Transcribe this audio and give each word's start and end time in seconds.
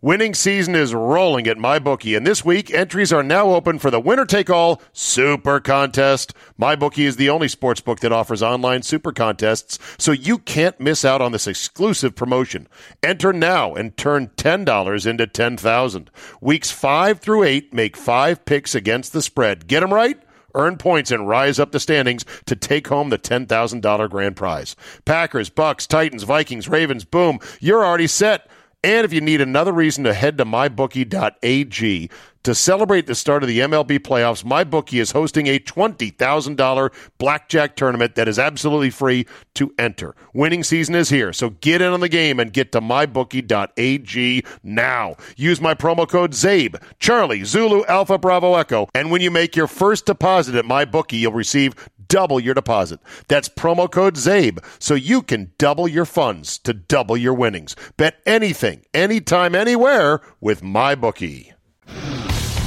Winning 0.00 0.34
season 0.34 0.74
is 0.74 0.92
rolling 0.92 1.46
at 1.46 1.58
MyBookie, 1.58 2.16
and 2.16 2.26
this 2.26 2.44
week 2.44 2.74
entries 2.74 3.12
are 3.12 3.22
now 3.22 3.54
open 3.54 3.78
for 3.78 3.88
the 3.88 4.00
winner 4.00 4.26
take 4.26 4.50
all 4.50 4.82
Super 4.92 5.60
Contest. 5.60 6.34
MyBookie 6.60 7.06
is 7.06 7.14
the 7.14 7.30
only 7.30 7.46
sports 7.46 7.80
book 7.80 8.00
that 8.00 8.10
offers 8.10 8.42
online 8.42 8.82
super 8.82 9.12
contests, 9.12 9.78
so 9.96 10.10
you 10.10 10.38
can't 10.38 10.80
miss 10.80 11.04
out 11.04 11.22
on 11.22 11.30
this 11.30 11.46
exclusive 11.46 12.16
promotion. 12.16 12.66
Enter 13.00 13.32
now 13.32 13.74
and 13.74 13.96
turn 13.96 14.26
$10 14.36 15.06
into 15.06 15.26
10000 15.28 16.10
Weeks 16.40 16.70
5 16.72 17.20
through 17.20 17.44
8 17.44 17.72
make 17.72 17.96
five 17.96 18.44
picks 18.44 18.74
against 18.74 19.12
the 19.12 19.22
spread. 19.22 19.68
Get 19.68 19.80
them 19.80 19.94
right? 19.94 20.20
earn 20.56 20.78
points 20.78 21.10
and 21.12 21.28
rise 21.28 21.60
up 21.60 21.70
the 21.70 21.78
standings 21.78 22.24
to 22.46 22.56
take 22.56 22.88
home 22.88 23.10
the 23.10 23.18
$10,000 23.18 24.10
grand 24.10 24.36
prize. 24.36 24.74
Packers, 25.04 25.50
Bucks, 25.50 25.86
Titans, 25.86 26.24
Vikings, 26.24 26.68
Ravens, 26.68 27.04
boom, 27.04 27.38
you're 27.60 27.84
already 27.84 28.06
set. 28.06 28.48
And 28.82 29.04
if 29.04 29.12
you 29.12 29.20
need 29.20 29.40
another 29.40 29.72
reason 29.72 30.04
to 30.04 30.14
head 30.14 30.38
to 30.38 30.44
mybookie.ag 30.44 32.10
to 32.46 32.54
celebrate 32.54 33.08
the 33.08 33.14
start 33.16 33.42
of 33.42 33.48
the 33.48 33.58
MLB 33.58 33.98
playoffs, 33.98 34.44
MyBookie 34.44 35.00
is 35.00 35.10
hosting 35.10 35.48
a 35.48 35.58
$20,000 35.58 36.94
blackjack 37.18 37.74
tournament 37.74 38.14
that 38.14 38.28
is 38.28 38.38
absolutely 38.38 38.90
free 38.90 39.26
to 39.54 39.74
enter. 39.80 40.14
Winning 40.32 40.62
season 40.62 40.94
is 40.94 41.08
here, 41.08 41.32
so 41.32 41.50
get 41.50 41.82
in 41.82 41.92
on 41.92 41.98
the 41.98 42.08
game 42.08 42.38
and 42.38 42.52
get 42.52 42.70
to 42.70 42.80
mybookie.ag 42.80 44.44
now. 44.62 45.16
Use 45.36 45.60
my 45.60 45.74
promo 45.74 46.08
code 46.08 46.34
ZABE, 46.34 46.80
Charlie, 47.00 47.42
Zulu, 47.42 47.84
Alpha, 47.86 48.16
Bravo, 48.16 48.54
Echo, 48.54 48.86
and 48.94 49.10
when 49.10 49.20
you 49.20 49.32
make 49.32 49.56
your 49.56 49.66
first 49.66 50.06
deposit 50.06 50.54
at 50.54 50.64
MyBookie, 50.64 51.18
you'll 51.18 51.32
receive 51.32 51.74
double 52.08 52.40
your 52.40 52.54
deposit. 52.54 53.00
That's 53.28 53.48
promo 53.48 53.90
code 53.90 54.16
ZABE, 54.16 54.58
so 54.78 54.94
you 54.94 55.22
can 55.22 55.52
double 55.58 55.88
your 55.88 56.04
funds 56.04 56.58
to 56.60 56.72
double 56.72 57.16
your 57.16 57.34
winnings. 57.34 57.76
Bet 57.96 58.20
anything, 58.26 58.84
anytime, 58.92 59.54
anywhere 59.54 60.20
with 60.40 60.62
MyBookie. 60.62 61.52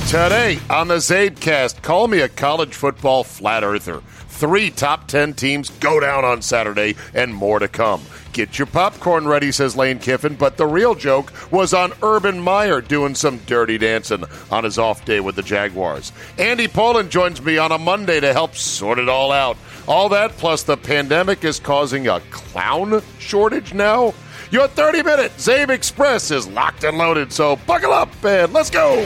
Today 0.10 0.58
on 0.72 0.88
the 0.88 0.96
Zabecast, 0.96 1.84
call 1.84 2.08
me 2.08 2.22
a 2.22 2.30
college 2.30 2.74
football 2.74 3.24
flat 3.24 3.64
earther. 3.64 4.02
Three 4.40 4.72
top 4.72 5.06
10 5.08 5.34
teams 5.34 5.70
go 5.70 6.00
down 6.00 6.24
on 6.24 6.42
Saturday 6.42 6.96
and 7.14 7.36
more 7.36 7.60
to 7.60 7.68
come. 7.68 8.02
Get 8.32 8.58
your 8.58 8.68
popcorn 8.68 9.28
ready, 9.28 9.52
says 9.52 9.76
Lane 9.76 10.00
Kiffin, 10.00 10.36
but 10.36 10.56
the 10.56 10.66
real 10.66 10.96
joke 10.96 11.34
was 11.52 11.74
on 11.74 11.92
Urban 12.02 12.40
Meyer 12.40 12.80
doing 12.80 13.16
some 13.16 13.40
dirty 13.40 13.78
dancing 13.78 14.24
on 14.50 14.64
his 14.64 14.78
off 14.80 15.04
day 15.04 15.20
with 15.20 15.36
the 15.36 15.42
Jaguars. 15.42 16.14
Andy 16.38 16.70
Pollin 16.70 17.10
joins 17.10 17.42
me 17.42 17.58
on 17.58 17.74
a 17.74 17.78
Monday 17.78 18.22
to 18.22 18.32
help 18.32 18.56
sort 18.56 18.98
it 18.98 19.10
all 19.10 19.34
out. 19.34 19.58
All 19.90 20.08
that 20.08 20.32
plus 20.38 20.64
the 20.64 20.78
pandemic 20.78 21.44
is 21.44 21.60
causing 21.60 22.08
a 22.08 22.22
clown 22.32 23.04
shortage 23.18 23.74
now. 23.74 24.14
Your 24.52 24.70
30 24.70 25.04
minute 25.04 25.34
Zabe 25.34 25.72
Express 25.72 26.32
is 26.32 26.48
locked 26.48 26.86
and 26.86 26.98
loaded, 26.98 27.34
so 27.34 27.58
buckle 27.68 27.92
up 27.92 28.24
and 28.24 28.54
let's 28.54 28.70
go. 28.70 29.06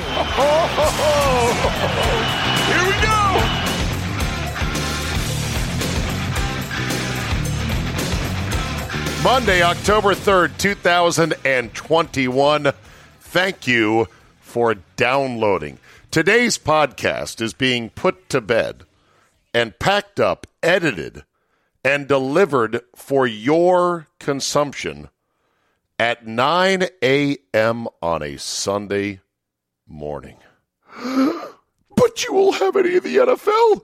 Monday, 9.24 9.64
October 9.64 10.14
3rd, 10.14 10.58
2021. 10.58 12.72
Thank 13.22 13.66
you 13.66 14.10
for 14.42 14.76
downloading. 14.98 15.80
Today's 16.12 16.58
podcast 16.58 17.40
is 17.40 17.54
being 17.54 17.90
put 17.90 18.28
to 18.28 18.42
bed 18.42 18.84
and 19.54 19.80
packed 19.80 20.20
up, 20.20 20.46
edited, 20.62 21.24
and 21.86 22.06
delivered 22.06 22.82
for 22.98 23.26
your 23.26 24.08
consumption 24.20 25.08
at 25.98 26.28
9 26.28 26.84
a.m. 27.02 27.88
on 28.02 28.22
a 28.22 28.38
Sunday 28.38 29.22
morning. 29.88 30.36
but 30.98 32.26
you 32.26 32.34
will 32.34 32.52
have 32.52 32.76
any 32.76 32.98
of 32.98 33.04
the 33.04 33.16
NFL 33.16 33.84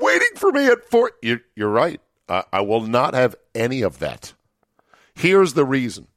waiting 0.00 0.32
for 0.36 0.52
me 0.52 0.68
at 0.68 0.90
4. 0.90 1.12
You're, 1.20 1.42
you're 1.54 1.68
right. 1.68 2.00
I 2.30 2.62
will 2.62 2.86
not 2.86 3.12
have 3.12 3.36
any 3.54 3.82
of 3.82 3.98
that. 3.98 4.32
Here's 5.14 5.54
the 5.54 5.64
reason 5.64 6.08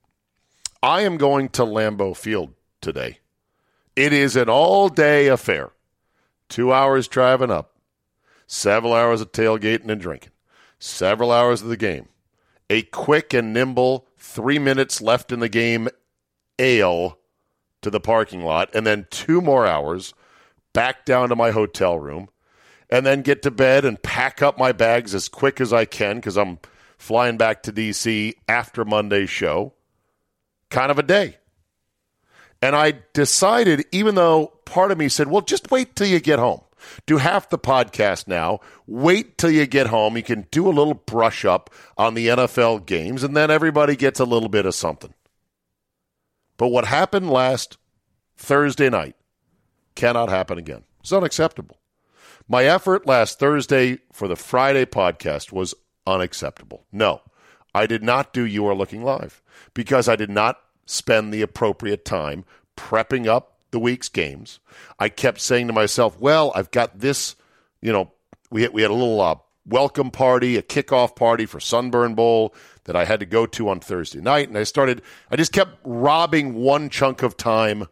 I 0.82 1.02
am 1.02 1.18
going 1.18 1.50
to 1.50 1.64
Lambeau 1.64 2.16
Field 2.16 2.54
today. 2.82 3.20
It 3.96 4.14
is 4.14 4.36
an 4.36 4.50
all 4.50 4.90
day 4.90 5.28
affair. 5.28 5.72
Two 6.50 6.72
hours 6.72 7.08
driving 7.08 7.52
up, 7.52 7.76
several 8.48 8.94
hours 8.94 9.22
of 9.22 9.32
tailgating 9.32 9.90
and 9.90 10.00
drinking, 10.00 10.32
several 10.80 11.32
hours 11.32 11.62
of 11.62 11.68
the 11.68 11.78
game. 11.78 12.08
A 12.70 12.84
quick 12.84 13.34
and 13.34 13.54
nimble 13.54 14.08
three 14.18 14.60
minutes 14.60 15.02
left 15.02 15.32
in 15.32 15.40
the 15.40 15.50
game 15.50 15.90
ale 16.60 17.18
to 17.82 17.90
the 17.90 18.00
parking 18.00 18.44
lot, 18.44 18.74
and 18.74 18.86
then 18.86 19.08
two 19.10 19.42
more 19.42 19.68
hours 19.68 20.14
back 20.74 21.06
down 21.06 21.30
to 21.30 21.36
my 21.36 21.52
hotel 21.52 22.00
room, 22.00 22.30
and 22.90 23.06
then 23.06 23.22
get 23.22 23.42
to 23.44 23.52
bed 23.52 23.86
and 23.86 24.02
pack 24.02 24.42
up 24.42 24.58
my 24.58 24.72
bags 24.72 25.14
as 25.14 25.30
quick 25.30 25.60
as 25.62 25.72
I 25.72 25.86
can 25.86 26.16
because 26.18 26.38
I'm 26.38 26.60
flying 26.98 27.38
back 27.38 27.64
to 27.64 27.74
DC 27.74 28.34
after 28.48 28.84
Monday's 28.86 29.30
show. 29.30 29.74
Kind 30.70 30.92
of 30.92 31.00
a 31.00 31.04
day. 31.04 31.38
And 32.62 32.76
I 32.76 33.00
decided, 33.14 33.86
even 33.92 34.16
though 34.16 34.48
part 34.66 34.92
of 34.92 34.98
me 34.98 35.10
said, 35.10 35.28
well, 35.28 35.42
just 35.42 35.72
wait 35.72 35.96
till 35.96 36.08
you 36.08 36.20
get 36.20 36.40
home. 36.40 36.62
Do 37.06 37.18
half 37.18 37.50
the 37.50 37.60
podcast 37.60 38.28
now. 38.28 38.60
Wait 38.86 39.38
till 39.38 39.52
you 39.52 39.66
get 39.66 39.88
home. 39.88 40.18
You 40.18 40.24
can 40.24 40.48
do 40.52 40.68
a 40.68 40.70
little 40.70 40.94
brush 40.94 41.46
up 41.46 41.70
on 41.98 42.14
the 42.14 42.28
NFL 42.28 42.86
games, 42.86 43.24
and 43.24 43.36
then 43.36 43.52
everybody 43.52 43.96
gets 43.96 44.20
a 44.20 44.26
little 44.26 44.50
bit 44.50 44.66
of 44.66 44.76
something. 44.76 45.14
But 46.58 46.70
what 46.70 46.86
happened 46.86 47.30
last 47.30 47.78
Thursday 48.38 48.90
night 48.90 49.16
cannot 49.96 50.30
happen 50.30 50.58
again. 50.58 50.84
It's 51.02 51.14
unacceptable. 51.14 51.78
My 52.48 52.64
effort 52.64 53.06
last 53.06 53.40
Thursday 53.40 54.00
for 54.14 54.28
the 54.28 54.36
Friday 54.36 54.86
podcast 54.86 55.52
was 55.52 55.74
unacceptable. 56.08 56.86
No, 56.92 57.22
I 57.74 57.86
did 57.86 58.04
not 58.04 58.34
do 58.34 58.46
You 58.46 58.66
Are 58.68 58.76
Looking 58.76 59.04
Live 59.04 59.42
because 59.74 60.08
I 60.08 60.16
did 60.16 60.30
not 60.30 60.60
spend 60.86 61.34
the 61.34 61.42
appropriate 61.42 62.06
time 62.06 62.46
prepping 62.76 63.28
up 63.28 63.58
the 63.72 63.80
week's 63.80 64.10
games. 64.10 64.60
I 64.98 65.10
kept 65.10 65.42
saying 65.42 65.68
to 65.68 65.74
myself, 65.74 66.20
well, 66.20 66.52
I've 66.56 66.72
got 66.72 67.00
this, 67.00 67.36
you 67.82 67.92
know, 67.92 68.12
we 68.50 68.64
had, 68.64 68.74
we 68.74 68.82
had 68.82 68.92
a 68.92 68.96
little 68.96 69.20
uh, 69.20 69.36
welcome 69.66 70.10
party, 70.10 70.56
a 70.56 70.62
kickoff 70.62 71.16
party 71.16 71.46
for 71.46 71.60
Sunburn 71.60 72.16
Bowl 72.16 72.56
that 72.86 72.96
I 72.96 73.06
had 73.06 73.20
to 73.20 73.26
go 73.26 73.46
to 73.46 73.70
on 73.70 73.80
Thursday 73.80 74.22
night. 74.22 74.48
And 74.48 74.58
I 74.58 74.64
started, 74.64 75.02
I 75.30 75.36
just 75.36 75.52
kept 75.52 75.78
robbing 75.84 76.54
one 76.54 76.90
chunk 76.90 77.22
of 77.22 77.36
time 77.36 77.88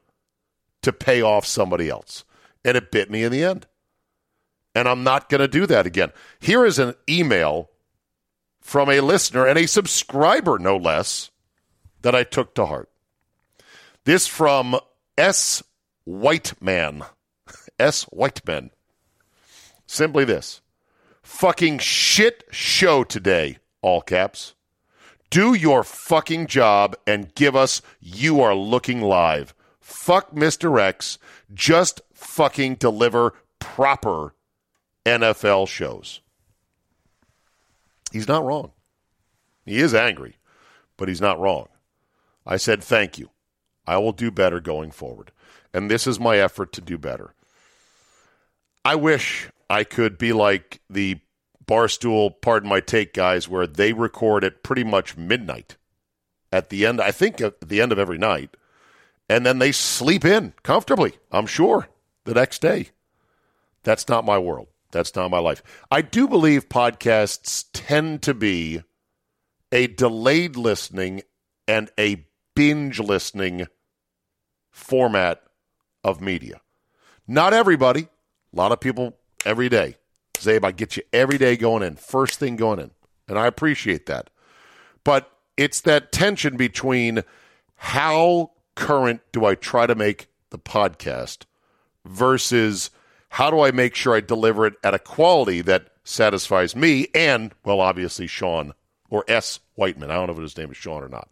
to 0.82 0.94
pay 0.94 1.22
off 1.22 1.46
somebody 1.46 1.90
else. 1.90 2.24
And 2.64 2.78
it 2.78 2.92
bit 2.92 3.12
me 3.12 3.24
in 3.24 3.32
the 3.32 3.44
end. 3.44 3.68
And 4.74 4.88
I'm 4.88 5.04
not 5.04 5.30
going 5.30 5.42
to 5.42 5.48
do 5.48 5.66
that 5.68 5.86
again. 5.86 6.12
Here 6.40 6.66
is 6.66 6.80
an 6.80 6.96
email 7.10 7.70
from 8.66 8.90
a 8.90 9.00
listener 9.00 9.46
and 9.46 9.60
a 9.60 9.68
subscriber, 9.68 10.58
no 10.58 10.76
less, 10.76 11.30
that 12.02 12.16
I 12.16 12.24
took 12.24 12.56
to 12.56 12.66
heart. 12.66 12.90
This 14.06 14.26
from 14.26 14.80
S. 15.16 15.62
Whiteman. 16.04 17.04
S. 17.80 18.06
Whiteman. 18.06 18.72
Simply 19.86 20.26
this 20.26 20.62
fucking 21.22 21.78
shit 21.78 22.44
show 22.50 23.04
today, 23.04 23.60
all 23.84 24.02
caps. 24.02 24.56
Do 25.30 25.54
your 25.54 25.84
fucking 25.84 26.48
job 26.48 26.96
and 27.06 27.36
give 27.36 27.56
us 27.56 27.84
You 28.00 28.42
Are 28.42 28.56
Looking 28.56 29.00
Live. 29.00 29.54
Fuck 29.80 30.32
Mr. 30.32 30.82
X. 30.82 31.20
Just 31.54 32.02
fucking 32.16 32.76
deliver 32.76 33.36
proper 33.60 34.34
NFL 35.06 35.68
shows. 35.68 36.22
He's 38.16 38.30
not 38.30 38.46
wrong. 38.46 38.72
He 39.66 39.80
is 39.80 39.94
angry, 39.94 40.38
but 40.96 41.10
he's 41.10 41.20
not 41.20 41.38
wrong. 41.38 41.68
I 42.48 42.56
said, 42.56 42.82
thank 42.82 43.18
you. 43.18 43.32
I 43.86 43.98
will 43.98 44.14
do 44.14 44.32
better 44.32 44.62
going 44.62 44.92
forward. 44.92 45.34
And 45.74 45.92
this 45.92 46.08
is 46.08 46.18
my 46.18 46.38
effort 46.38 46.72
to 46.72 46.82
do 46.82 46.98
better. 46.98 47.34
I 48.86 48.96
wish 48.96 49.50
I 49.70 49.84
could 49.84 50.18
be 50.18 50.32
like 50.32 50.80
the 50.90 51.20
Barstool, 51.68 52.40
pardon 52.40 52.70
my 52.70 52.80
take, 52.80 53.14
guys, 53.14 53.50
where 53.50 53.68
they 53.68 53.92
record 53.92 54.46
at 54.46 54.64
pretty 54.64 54.86
much 54.86 55.18
midnight 55.18 55.76
at 56.54 56.70
the 56.70 56.86
end, 56.86 57.02
I 57.02 57.12
think 57.12 57.42
at 57.42 57.68
the 57.68 57.82
end 57.82 57.92
of 57.92 58.00
every 58.00 58.18
night, 58.18 58.56
and 59.28 59.46
then 59.46 59.60
they 59.60 59.74
sleep 59.74 60.24
in 60.24 60.54
comfortably, 60.64 61.16
I'm 61.34 61.48
sure, 61.48 61.90
the 62.24 62.34
next 62.34 62.62
day. 62.62 62.92
That's 63.84 64.08
not 64.08 64.24
my 64.24 64.38
world. 64.38 64.68
That's 64.92 65.16
not 65.16 65.32
my 65.32 65.40
life. 65.40 65.62
I 65.92 66.02
do 66.02 66.28
believe 66.28 66.70
podcasts 66.70 67.66
tend 67.74 68.22
to 68.24 68.34
be 68.34 68.82
a 69.72 69.88
delayed 69.88 70.56
listening 70.56 71.24
and 71.68 71.90
a 72.00 72.26
binge 72.56 73.00
listening 73.00 73.68
format 74.72 75.42
of 76.04 76.22
media. 76.22 76.62
Not 77.28 77.54
everybody. 77.54 78.08
A 78.54 78.56
lot 78.56 78.72
of 78.72 78.80
people 78.80 79.18
every 79.46 79.70
day. 79.70 79.98
Zabe, 80.36 80.64
I 80.64 80.72
get 80.72 80.98
you 80.98 81.04
every 81.12 81.38
day 81.38 81.58
going 81.58 81.84
in, 81.84 81.96
first 81.96 82.40
thing 82.40 82.56
going 82.56 82.80
in. 82.80 82.92
And 83.28 83.40
I 83.40 83.48
appreciate 83.48 84.06
that. 84.06 84.30
But 85.04 85.32
it's 85.58 85.82
that 85.82 86.12
tension 86.12 86.58
between 86.58 87.24
how 87.76 88.52
current 88.76 89.22
do 89.32 89.46
I 89.46 89.56
try 89.56 89.88
to 89.88 89.96
make 89.96 90.28
the 90.50 90.60
podcast 90.60 91.46
versus 92.06 92.92
how 93.36 93.52
do 93.52 93.60
I 93.60 93.72
make 93.72 93.96
sure 93.96 94.16
I 94.16 94.22
deliver 94.22 94.66
it 94.66 94.76
at 94.82 94.94
a 94.94 95.00
quality 95.00 95.60
that 95.64 95.90
satisfies 96.06 96.74
me 96.74 97.08
and, 97.14 97.54
well, 97.66 97.82
obviously 97.82 98.28
Sean 98.28 98.74
or 99.10 99.26
S. 99.28 99.60
Whiteman. 99.76 100.10
I 100.10 100.14
don't 100.14 100.28
know 100.28 100.34
if 100.36 100.40
his 100.40 100.58
name 100.58 100.72
is 100.72 100.78
Sean 100.78 101.04
or 101.04 101.10
not. 101.10 101.28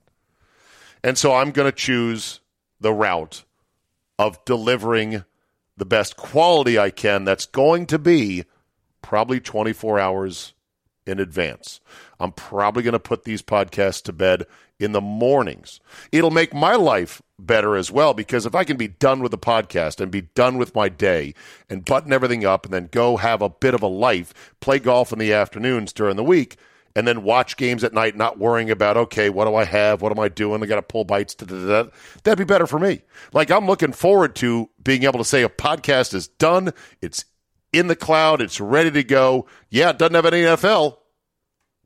And 1.01 1.17
so 1.17 1.33
I'm 1.33 1.51
going 1.51 1.71
to 1.71 1.77
choose 1.77 2.41
the 2.81 2.91
route 2.91 3.45
of 4.19 4.43
delivering 4.43 5.23
the 5.77 5.85
best 5.85 6.17
quality 6.17 6.77
I 6.77 6.89
can 6.89 7.23
that's 7.23 7.45
going 7.45 7.85
to 7.85 7.97
be 7.97 8.43
probably 9.01 9.39
24 9.39 9.97
hours 9.97 10.53
in 11.07 11.21
advance. 11.21 11.79
I'm 12.23 12.31
probably 12.31 12.83
going 12.83 12.93
to 12.93 12.99
put 12.99 13.25
these 13.25 13.41
podcasts 13.41 14.01
to 14.03 14.13
bed 14.13 14.45
in 14.79 14.93
the 14.93 15.01
mornings. 15.01 15.79
It'll 16.11 16.31
make 16.31 16.53
my 16.53 16.75
life 16.75 17.21
better 17.37 17.75
as 17.75 17.91
well 17.91 18.13
because 18.13 18.45
if 18.45 18.55
I 18.55 18.63
can 18.63 18.77
be 18.77 18.87
done 18.87 19.21
with 19.21 19.31
the 19.31 19.37
podcast 19.37 19.99
and 19.99 20.11
be 20.11 20.21
done 20.21 20.57
with 20.57 20.73
my 20.73 20.87
day 20.87 21.33
and 21.69 21.83
button 21.83 22.13
everything 22.13 22.45
up 22.45 22.65
and 22.65 22.73
then 22.73 22.87
go 22.91 23.17
have 23.17 23.41
a 23.41 23.49
bit 23.49 23.73
of 23.73 23.81
a 23.81 23.87
life, 23.87 24.33
play 24.61 24.79
golf 24.79 25.11
in 25.11 25.19
the 25.19 25.33
afternoons 25.33 25.91
during 25.91 26.15
the 26.15 26.23
week, 26.23 26.57
and 26.95 27.07
then 27.07 27.23
watch 27.23 27.57
games 27.57 27.83
at 27.83 27.93
night, 27.93 28.15
not 28.15 28.39
worrying 28.39 28.69
about, 28.69 28.95
okay, 28.95 29.29
what 29.29 29.45
do 29.45 29.55
I 29.55 29.65
have? 29.65 30.01
What 30.01 30.11
am 30.11 30.19
I 30.19 30.29
doing? 30.29 30.63
I 30.63 30.65
got 30.65 30.75
to 30.75 30.81
pull 30.81 31.03
bites. 31.03 31.35
Da, 31.35 31.45
da, 31.45 31.83
da. 31.83 31.89
That'd 32.23 32.37
be 32.37 32.45
better 32.45 32.67
for 32.67 32.79
me. 32.79 33.01
Like, 33.33 33.51
I'm 33.51 33.65
looking 33.65 33.91
forward 33.91 34.35
to 34.37 34.69
being 34.81 35.03
able 35.03 35.17
to 35.17 35.25
say 35.25 35.43
a 35.43 35.49
podcast 35.49 36.13
is 36.13 36.27
done. 36.27 36.71
It's 37.01 37.25
in 37.73 37.87
the 37.87 37.95
cloud. 37.95 38.41
It's 38.41 38.61
ready 38.61 38.91
to 38.91 39.03
go. 39.03 39.47
Yeah, 39.69 39.89
it 39.89 39.97
doesn't 39.97 40.13
have 40.13 40.27
any 40.27 40.43
NFL, 40.43 40.97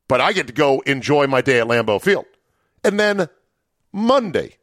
but 0.07 0.21
I 0.21 0.33
get 0.33 0.47
to 0.47 0.53
go 0.53 0.79
enjoy 0.81 1.27
my 1.27 1.41
day 1.41 1.59
at 1.59 1.67
Lambeau 1.67 2.01
Field. 2.01 2.25
And 2.83 2.99
then 2.99 3.29
Monday 3.91 4.57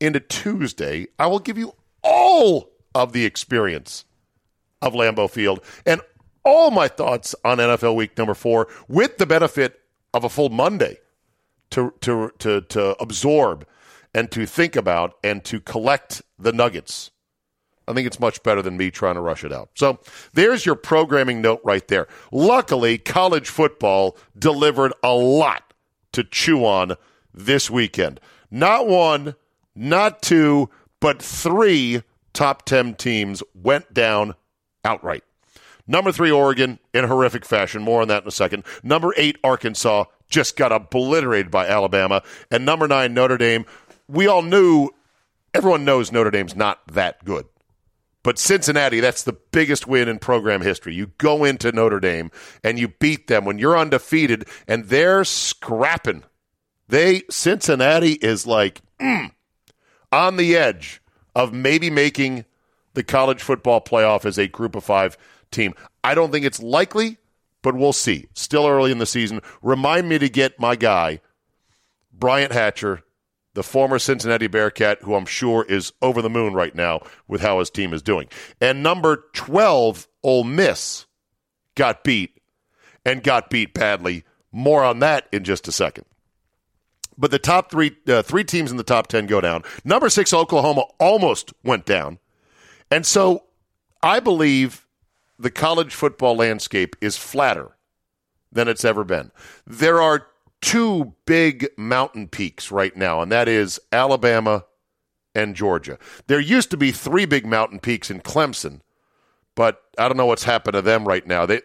into 0.00 0.20
Tuesday, 0.20 1.06
I 1.18 1.26
will 1.26 1.38
give 1.38 1.58
you 1.58 1.74
all 2.02 2.70
of 2.94 3.12
the 3.12 3.24
experience 3.24 4.04
of 4.82 4.94
Lambeau 4.94 5.30
Field 5.30 5.60
and 5.86 6.00
all 6.44 6.70
my 6.70 6.88
thoughts 6.88 7.34
on 7.44 7.58
NFL 7.58 7.94
week 7.96 8.16
number 8.16 8.34
four 8.34 8.68
with 8.88 9.18
the 9.18 9.26
benefit 9.26 9.80
of 10.14 10.24
a 10.24 10.28
full 10.28 10.48
Monday 10.48 10.98
to, 11.70 11.92
to, 12.00 12.32
to, 12.38 12.62
to 12.62 12.96
absorb 13.02 13.66
and 14.14 14.30
to 14.30 14.46
think 14.46 14.76
about 14.76 15.14
and 15.22 15.44
to 15.44 15.60
collect 15.60 16.22
the 16.38 16.52
nuggets. 16.52 17.10
I 17.88 17.94
think 17.94 18.06
it's 18.06 18.20
much 18.20 18.42
better 18.42 18.62
than 18.62 18.76
me 18.76 18.90
trying 18.90 19.14
to 19.14 19.20
rush 19.20 19.44
it 19.44 19.52
out. 19.52 19.70
So 19.74 19.98
there's 20.34 20.66
your 20.66 20.74
programming 20.74 21.40
note 21.40 21.60
right 21.64 21.86
there. 21.88 22.06
Luckily, 22.30 22.98
college 22.98 23.48
football 23.48 24.16
delivered 24.38 24.92
a 25.02 25.14
lot 25.14 25.72
to 26.12 26.24
chew 26.24 26.64
on 26.64 26.96
this 27.32 27.70
weekend. 27.70 28.20
Not 28.50 28.86
one, 28.86 29.34
not 29.74 30.22
two, 30.22 30.70
but 31.00 31.22
three 31.22 32.02
top 32.32 32.64
10 32.64 32.94
teams 32.94 33.42
went 33.54 33.92
down 33.94 34.34
outright. 34.84 35.24
Number 35.86 36.12
three, 36.12 36.30
Oregon, 36.30 36.78
in 36.92 37.04
horrific 37.06 37.44
fashion. 37.44 37.82
More 37.82 38.02
on 38.02 38.08
that 38.08 38.22
in 38.22 38.28
a 38.28 38.32
second. 38.32 38.64
Number 38.82 39.14
eight, 39.16 39.38
Arkansas, 39.42 40.04
just 40.28 40.56
got 40.56 40.70
obliterated 40.70 41.50
by 41.50 41.66
Alabama. 41.66 42.22
And 42.50 42.66
number 42.66 42.86
nine, 42.86 43.14
Notre 43.14 43.38
Dame. 43.38 43.64
We 44.06 44.26
all 44.26 44.42
knew, 44.42 44.90
everyone 45.54 45.84
knows 45.84 46.12
Notre 46.12 46.30
Dame's 46.30 46.54
not 46.54 46.86
that 46.88 47.24
good. 47.24 47.46
But 48.22 48.38
Cincinnati, 48.38 49.00
that's 49.00 49.22
the 49.22 49.36
biggest 49.52 49.86
win 49.86 50.08
in 50.08 50.18
program 50.18 50.60
history. 50.60 50.94
You 50.94 51.12
go 51.18 51.44
into 51.44 51.72
Notre 51.72 52.00
Dame 52.00 52.30
and 52.64 52.78
you 52.78 52.88
beat 52.88 53.28
them 53.28 53.44
when 53.44 53.58
you're 53.58 53.78
undefeated 53.78 54.46
and 54.66 54.86
they're 54.86 55.24
scrapping. 55.24 56.24
They 56.88 57.22
Cincinnati 57.30 58.12
is 58.14 58.46
like 58.46 58.80
mm, 59.00 59.30
on 60.10 60.36
the 60.36 60.56
edge 60.56 61.00
of 61.34 61.52
maybe 61.52 61.90
making 61.90 62.44
the 62.94 63.04
college 63.04 63.42
football 63.42 63.80
playoff 63.80 64.24
as 64.24 64.38
a 64.38 64.48
group 64.48 64.74
of 64.74 64.82
5 64.82 65.16
team. 65.50 65.74
I 66.02 66.14
don't 66.14 66.32
think 66.32 66.44
it's 66.44 66.60
likely, 66.60 67.18
but 67.62 67.76
we'll 67.76 67.92
see. 67.92 68.26
Still 68.34 68.66
early 68.66 68.90
in 68.90 68.98
the 68.98 69.06
season. 69.06 69.40
Remind 69.62 70.08
me 70.08 70.18
to 70.18 70.28
get 70.28 70.58
my 70.58 70.74
guy, 70.74 71.20
Bryant 72.12 72.52
Hatcher, 72.52 73.02
the 73.58 73.64
former 73.64 73.98
Cincinnati 73.98 74.46
Bearcat, 74.46 75.02
who 75.02 75.16
I'm 75.16 75.26
sure 75.26 75.64
is 75.64 75.92
over 76.00 76.22
the 76.22 76.30
moon 76.30 76.54
right 76.54 76.72
now 76.72 77.00
with 77.26 77.40
how 77.40 77.58
his 77.58 77.70
team 77.70 77.92
is 77.92 78.02
doing. 78.02 78.28
And 78.60 78.84
number 78.84 79.24
12, 79.32 80.06
Ole 80.22 80.44
Miss, 80.44 81.06
got 81.74 82.04
beat 82.04 82.40
and 83.04 83.20
got 83.20 83.50
beat 83.50 83.74
badly. 83.74 84.22
More 84.52 84.84
on 84.84 85.00
that 85.00 85.26
in 85.32 85.42
just 85.42 85.66
a 85.66 85.72
second. 85.72 86.04
But 87.18 87.32
the 87.32 87.40
top 87.40 87.68
three, 87.68 87.96
uh, 88.06 88.22
three 88.22 88.44
teams 88.44 88.70
in 88.70 88.76
the 88.76 88.84
top 88.84 89.08
10 89.08 89.26
go 89.26 89.40
down. 89.40 89.64
Number 89.84 90.08
six, 90.08 90.32
Oklahoma, 90.32 90.84
almost 91.00 91.52
went 91.64 91.84
down. 91.84 92.20
And 92.92 93.04
so 93.04 93.42
I 94.04 94.20
believe 94.20 94.86
the 95.36 95.50
college 95.50 95.96
football 95.96 96.36
landscape 96.36 96.94
is 97.00 97.16
flatter 97.16 97.76
than 98.52 98.68
it's 98.68 98.84
ever 98.84 99.02
been. 99.02 99.32
There 99.66 100.00
are 100.00 100.28
two 100.60 101.14
big 101.26 101.68
mountain 101.76 102.28
peaks 102.28 102.70
right 102.70 102.96
now, 102.96 103.20
and 103.20 103.30
that 103.32 103.48
is 103.48 103.80
Alabama 103.92 104.64
and 105.34 105.54
Georgia. 105.54 105.98
There 106.26 106.40
used 106.40 106.70
to 106.70 106.76
be 106.76 106.92
three 106.92 107.26
big 107.26 107.46
mountain 107.46 107.78
peaks 107.78 108.10
in 108.10 108.20
Clemson, 108.20 108.80
but 109.54 109.82
I 109.96 110.08
don't 110.08 110.16
know 110.16 110.26
what's 110.26 110.44
happened 110.44 110.74
to 110.74 110.82
them 110.82 111.06
right 111.06 111.26
now. 111.26 111.46
They 111.46 111.62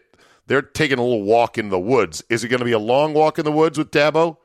they're 0.47 0.61
taking 0.61 0.99
a 0.99 1.03
little 1.03 1.23
walk 1.23 1.57
in 1.57 1.69
the 1.69 1.79
woods. 1.79 2.23
Is 2.29 2.43
it 2.43 2.49
going 2.49 2.59
to 2.59 2.65
be 2.65 2.73
a 2.73 2.79
long 2.79 3.13
walk 3.13 3.39
in 3.39 3.45
the 3.45 3.51
woods 3.51 3.77
with 3.77 3.91
Dabo? 3.91 4.37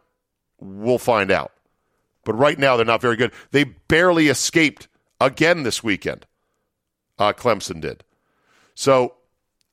We'll 0.61 0.99
find 0.99 1.31
out. 1.31 1.53
But 2.25 2.35
right 2.35 2.59
now 2.59 2.77
they're 2.77 2.87
not 2.87 3.01
very 3.01 3.17
good. 3.17 3.33
They 3.51 3.65
barely 3.65 4.29
escaped 4.29 4.87
again 5.21 5.65
this 5.65 5.83
weekend. 5.83 6.27
Uh, 7.19 7.33
Clemson 7.33 7.81
did. 7.81 8.05
So 8.75 9.15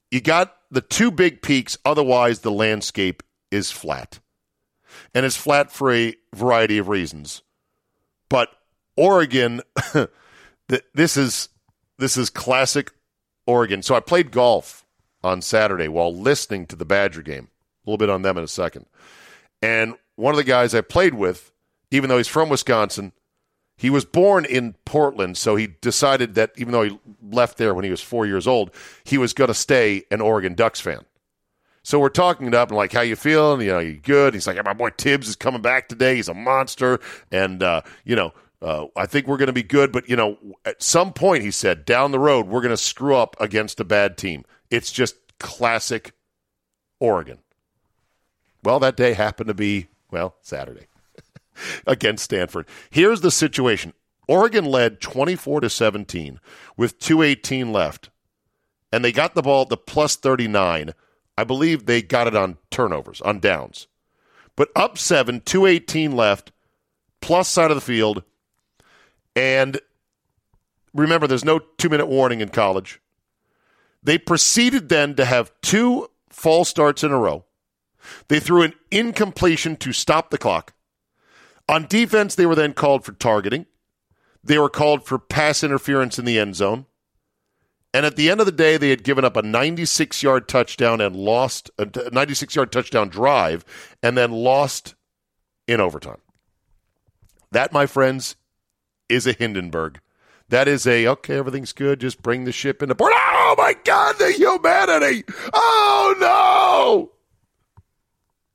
you 0.10 0.20
got 0.20 0.55
the 0.72 0.82
two 0.82 1.12
big 1.12 1.41
peaks, 1.41 1.77
otherwise, 1.86 2.39
the 2.39 2.51
landscape 2.51 3.22
is 3.51 3.72
flat. 3.72 4.20
And 5.16 5.26
it's 5.26 5.38
flat 5.38 5.72
for 5.72 5.92
a 5.92 6.14
variety 6.34 6.78
of 6.78 6.90
reasons. 6.90 7.42
But 8.30 8.50
Oregon, 8.96 9.62
this 10.94 11.18
is 11.18 11.50
this 11.98 12.18
is 12.18 12.30
classic 12.30 12.92
Oregon. 13.48 13.82
So 13.82 13.96
I 13.96 14.02
played 14.02 14.32
golf 14.32 14.86
on 15.24 15.42
Saturday 15.42 15.88
while 15.88 16.16
listening 16.16 16.68
to 16.68 16.76
the 16.76 16.86
Badger 16.86 17.22
game. 17.22 17.48
A 17.86 17.90
little 17.90 17.98
bit 17.98 18.10
on 18.10 18.22
them 18.22 18.38
in 18.38 18.44
a 18.44 18.48
second. 18.48 18.86
And 19.62 19.96
one 20.16 20.34
of 20.34 20.38
the 20.38 20.44
guys 20.44 20.76
I 20.76 20.82
played 20.82 21.14
with, 21.14 21.52
even 21.92 22.10
though 22.10 22.18
he's 22.18 22.28
from 22.28 22.50
Wisconsin, 22.50 23.14
he 23.78 23.90
was 23.90 24.06
born 24.06 24.46
in 24.46 24.76
Portland, 24.86 25.38
so 25.38 25.56
he 25.56 25.68
decided 25.68 26.36
that 26.36 26.52
even 26.56 26.72
though 26.72 26.84
he 26.84 27.00
left 27.22 27.58
there 27.58 27.74
when 27.74 27.84
he 27.84 27.92
was 27.92 28.02
four 28.02 28.26
years 28.26 28.48
old, 28.48 28.72
he 29.04 29.18
was 29.18 29.34
going 29.34 29.50
to 29.50 29.54
stay 29.54 30.04
an 30.10 30.22
Oregon 30.22 30.54
Ducks 30.54 30.80
fan. 30.80 31.04
So 31.86 32.00
we're 32.00 32.10
talking 32.10 32.48
it 32.48 32.56
up 32.56 32.70
and 32.70 32.77
like, 32.77 32.92
how 32.92 33.01
you 33.01 33.15
feeling? 33.15 33.62
You 33.62 33.74
know, 33.74 33.80
you 33.80 33.98
good? 33.98 34.34
He's 34.34 34.48
like, 34.48 34.56
yeah, 34.56 34.63
my 34.63 34.74
boy 34.74 34.89
Tibbs 34.89 35.27
is 35.27 35.36
coming 35.36 35.62
back 35.62 35.88
today. 35.88 36.15
He's 36.15 36.27
a 36.27 36.34
monster, 36.34 37.00
and 37.32 37.62
uh, 37.62 37.84
you 38.04 38.15
know, 38.15 38.34
uh, 38.60 38.88
I 38.96 39.06
think 39.06 39.27
we're 39.27 39.38
going 39.38 39.48
to 39.48 39.54
be 39.54 39.62
good. 39.62 39.92
But 39.92 40.10
you 40.10 40.15
know, 40.15 40.39
at 40.65 40.82
some 40.82 41.13
point, 41.13 41.44
he 41.44 41.51
said, 41.51 41.86
down 41.86 42.10
the 42.10 42.18
road, 42.18 42.48
we're 42.48 42.62
going 42.62 42.72
to 42.72 42.77
screw 42.77 43.15
up 43.15 43.36
against 43.39 43.80
a 43.80 43.84
bad 43.84 44.18
team. 44.18 44.46
It's 44.72 44.92
just 44.92 45.15
classic 45.39 46.13
Oregon. 47.00 47.38
Well, 48.63 48.80
that 48.80 48.98
day 48.98 49.13
happened 49.13 49.50
to 49.50 49.54
be 49.54 49.86
well, 50.10 50.38
Saturday 50.42 50.88
against 51.86 52.24
Stanford. 52.24 52.68
Here's 52.89 53.22
the 53.22 53.30
situation. 53.30 53.94
Oregon 54.27 54.65
led 54.65 55.01
24 55.01 55.62
to 55.62 55.70
17 55.70 56.39
with 56.77 56.98
218 56.98 57.72
left. 57.72 58.10
And 58.92 59.06
they 59.06 59.12
got 59.12 59.36
the 59.36 59.44
ball 59.44 59.63
at 59.63 59.70
the 59.70 59.77
plus 59.77 60.15
39. 60.15 60.96
I 61.38 61.44
believe 61.44 61.86
they 61.86 62.01
got 62.01 62.27
it 62.27 62.36
on 62.36 62.58
turnovers, 62.72 63.22
on 63.22 63.39
downs. 63.39 63.88
But 64.56 64.70
up 64.75 64.98
7, 64.98 65.42
218 65.42 66.15
left, 66.15 66.51
plus 67.22 67.48
side 67.50 67.72
of 67.72 67.75
the 67.75 67.82
field. 67.82 68.24
And 69.36 69.80
remember 70.94 71.27
there's 71.27 71.44
no 71.44 71.60
2-minute 71.60 72.08
warning 72.08 72.39
in 72.39 72.50
college. 72.50 73.01
They 74.01 74.18
proceeded 74.18 74.89
then 74.89 75.15
to 75.15 75.25
have 75.25 75.51
two 75.62 76.10
false 76.30 76.70
starts 76.70 77.04
in 77.04 77.12
a 77.12 77.18
row. 77.18 77.44
They 78.27 78.39
threw 78.39 78.62
an 78.62 78.74
incompletion 78.92 79.77
to 79.77 79.92
stop 79.92 80.30
the 80.30 80.38
clock. 80.38 80.74
On 81.68 81.88
defense, 81.88 82.36
they 82.36 82.46
were 82.46 82.56
then 82.56 82.74
called 82.74 83.04
for 83.04 83.13
targeting. 83.13 83.65
They 84.44 84.60
were 84.60 84.70
called 84.70 85.06
for 85.06 85.18
pass 85.18 85.63
interference 85.63 86.20
in 86.20 86.25
the 86.25 86.38
end 86.38 86.56
zone. 86.56 86.86
And 87.96 88.06
at 88.06 88.18
the 88.18 88.30
end 88.30 88.42
of 88.42 88.46
the 88.46 88.52
day, 88.52 88.75
they 88.75 88.90
had 88.90 89.06
given 89.06 89.24
up 89.24 89.38
a 89.38 89.42
96 89.42 90.22
yard 90.22 90.50
touchdown 90.50 91.00
and 91.00 91.16
lost 91.16 91.72
a 91.80 91.88
96 92.12 92.54
yard 92.54 92.70
touchdown 92.70 93.08
drive 93.08 93.64
and 94.04 94.18
then 94.18 94.34
lost 94.34 94.96
in 95.66 95.80
overtime. 95.80 96.18
That, 97.54 97.72
my 97.72 97.86
friends, 97.86 98.36
is 99.08 99.25
a 99.25 99.32
Hindenburg. 99.32 100.02
That 100.50 100.68
is 100.68 100.86
a, 100.86 101.08
okay, 101.08 101.38
everything's 101.38 101.72
good. 101.72 102.02
Just 102.02 102.22
bring 102.22 102.44
the 102.44 102.52
ship 102.52 102.84
into 102.84 102.96
port. 102.96 103.14
Oh, 103.16 103.56
my 103.58 103.74
God, 103.86 104.18
the 104.20 104.34
humanity. 104.34 105.24
Oh, 105.54 106.16
no. 106.20 107.12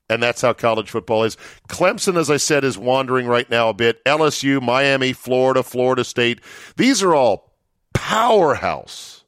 And 0.07 0.21
that's 0.21 0.41
how 0.41 0.53
college 0.53 0.91
football 0.91 1.23
is. 1.23 1.35
Clemson, 1.67 2.15
as 2.15 2.29
I 2.29 2.37
said, 2.37 2.63
is 2.63 2.77
wandering 2.77 3.25
right 3.25 3.49
now 3.49 3.69
a 3.69 3.73
bit. 3.73 4.05
LSU, 4.05 4.61
Miami, 4.61 5.13
Florida, 5.13 5.63
Florida 5.63 6.03
State. 6.03 6.41
These 6.77 7.01
are 7.01 7.15
all 7.15 7.55
powerhouse, 7.95 9.20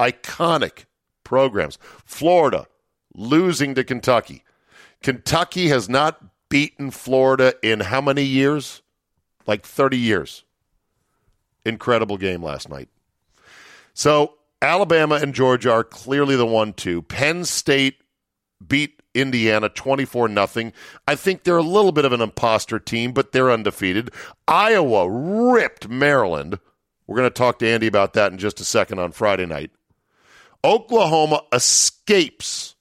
iconic 0.00 0.86
programs. 1.22 1.78
Florida 2.04 2.66
losing 3.14 3.74
to 3.74 3.84
Kentucky. 3.84 4.42
Kentucky 5.02 5.68
has 5.68 5.88
not 5.88 6.22
beaten 6.48 6.90
Florida 6.90 7.54
in 7.62 7.80
how 7.80 8.00
many 8.00 8.24
years? 8.24 8.82
Like 9.46 9.64
30 9.64 9.98
years. 9.98 10.44
Incredible 11.64 12.16
game 12.16 12.42
last 12.42 12.68
night. 12.68 12.88
So 13.94 14.34
Alabama 14.62 15.16
and 15.16 15.34
Georgia 15.34 15.72
are 15.72 15.84
clearly 15.84 16.36
the 16.36 16.46
one 16.46 16.72
two. 16.72 17.02
Penn 17.02 17.44
State 17.44 17.96
beat 18.66 19.02
Indiana 19.14 19.68
24 19.68 20.28
nothing. 20.28 20.72
I 21.06 21.16
think 21.16 21.42
they're 21.42 21.56
a 21.56 21.62
little 21.62 21.92
bit 21.92 22.04
of 22.04 22.12
an 22.12 22.20
imposter 22.20 22.78
team, 22.78 23.12
but 23.12 23.32
they're 23.32 23.50
undefeated. 23.50 24.10
Iowa 24.46 25.08
ripped 25.10 25.88
Maryland. 25.88 26.58
We're 27.06 27.16
going 27.16 27.28
to 27.28 27.34
talk 27.34 27.58
to 27.58 27.68
Andy 27.68 27.88
about 27.88 28.12
that 28.14 28.30
in 28.32 28.38
just 28.38 28.60
a 28.60 28.64
second 28.64 29.00
on 29.00 29.12
Friday 29.12 29.46
night. 29.46 29.72
Oklahoma 30.64 31.42
escapes 31.52 32.74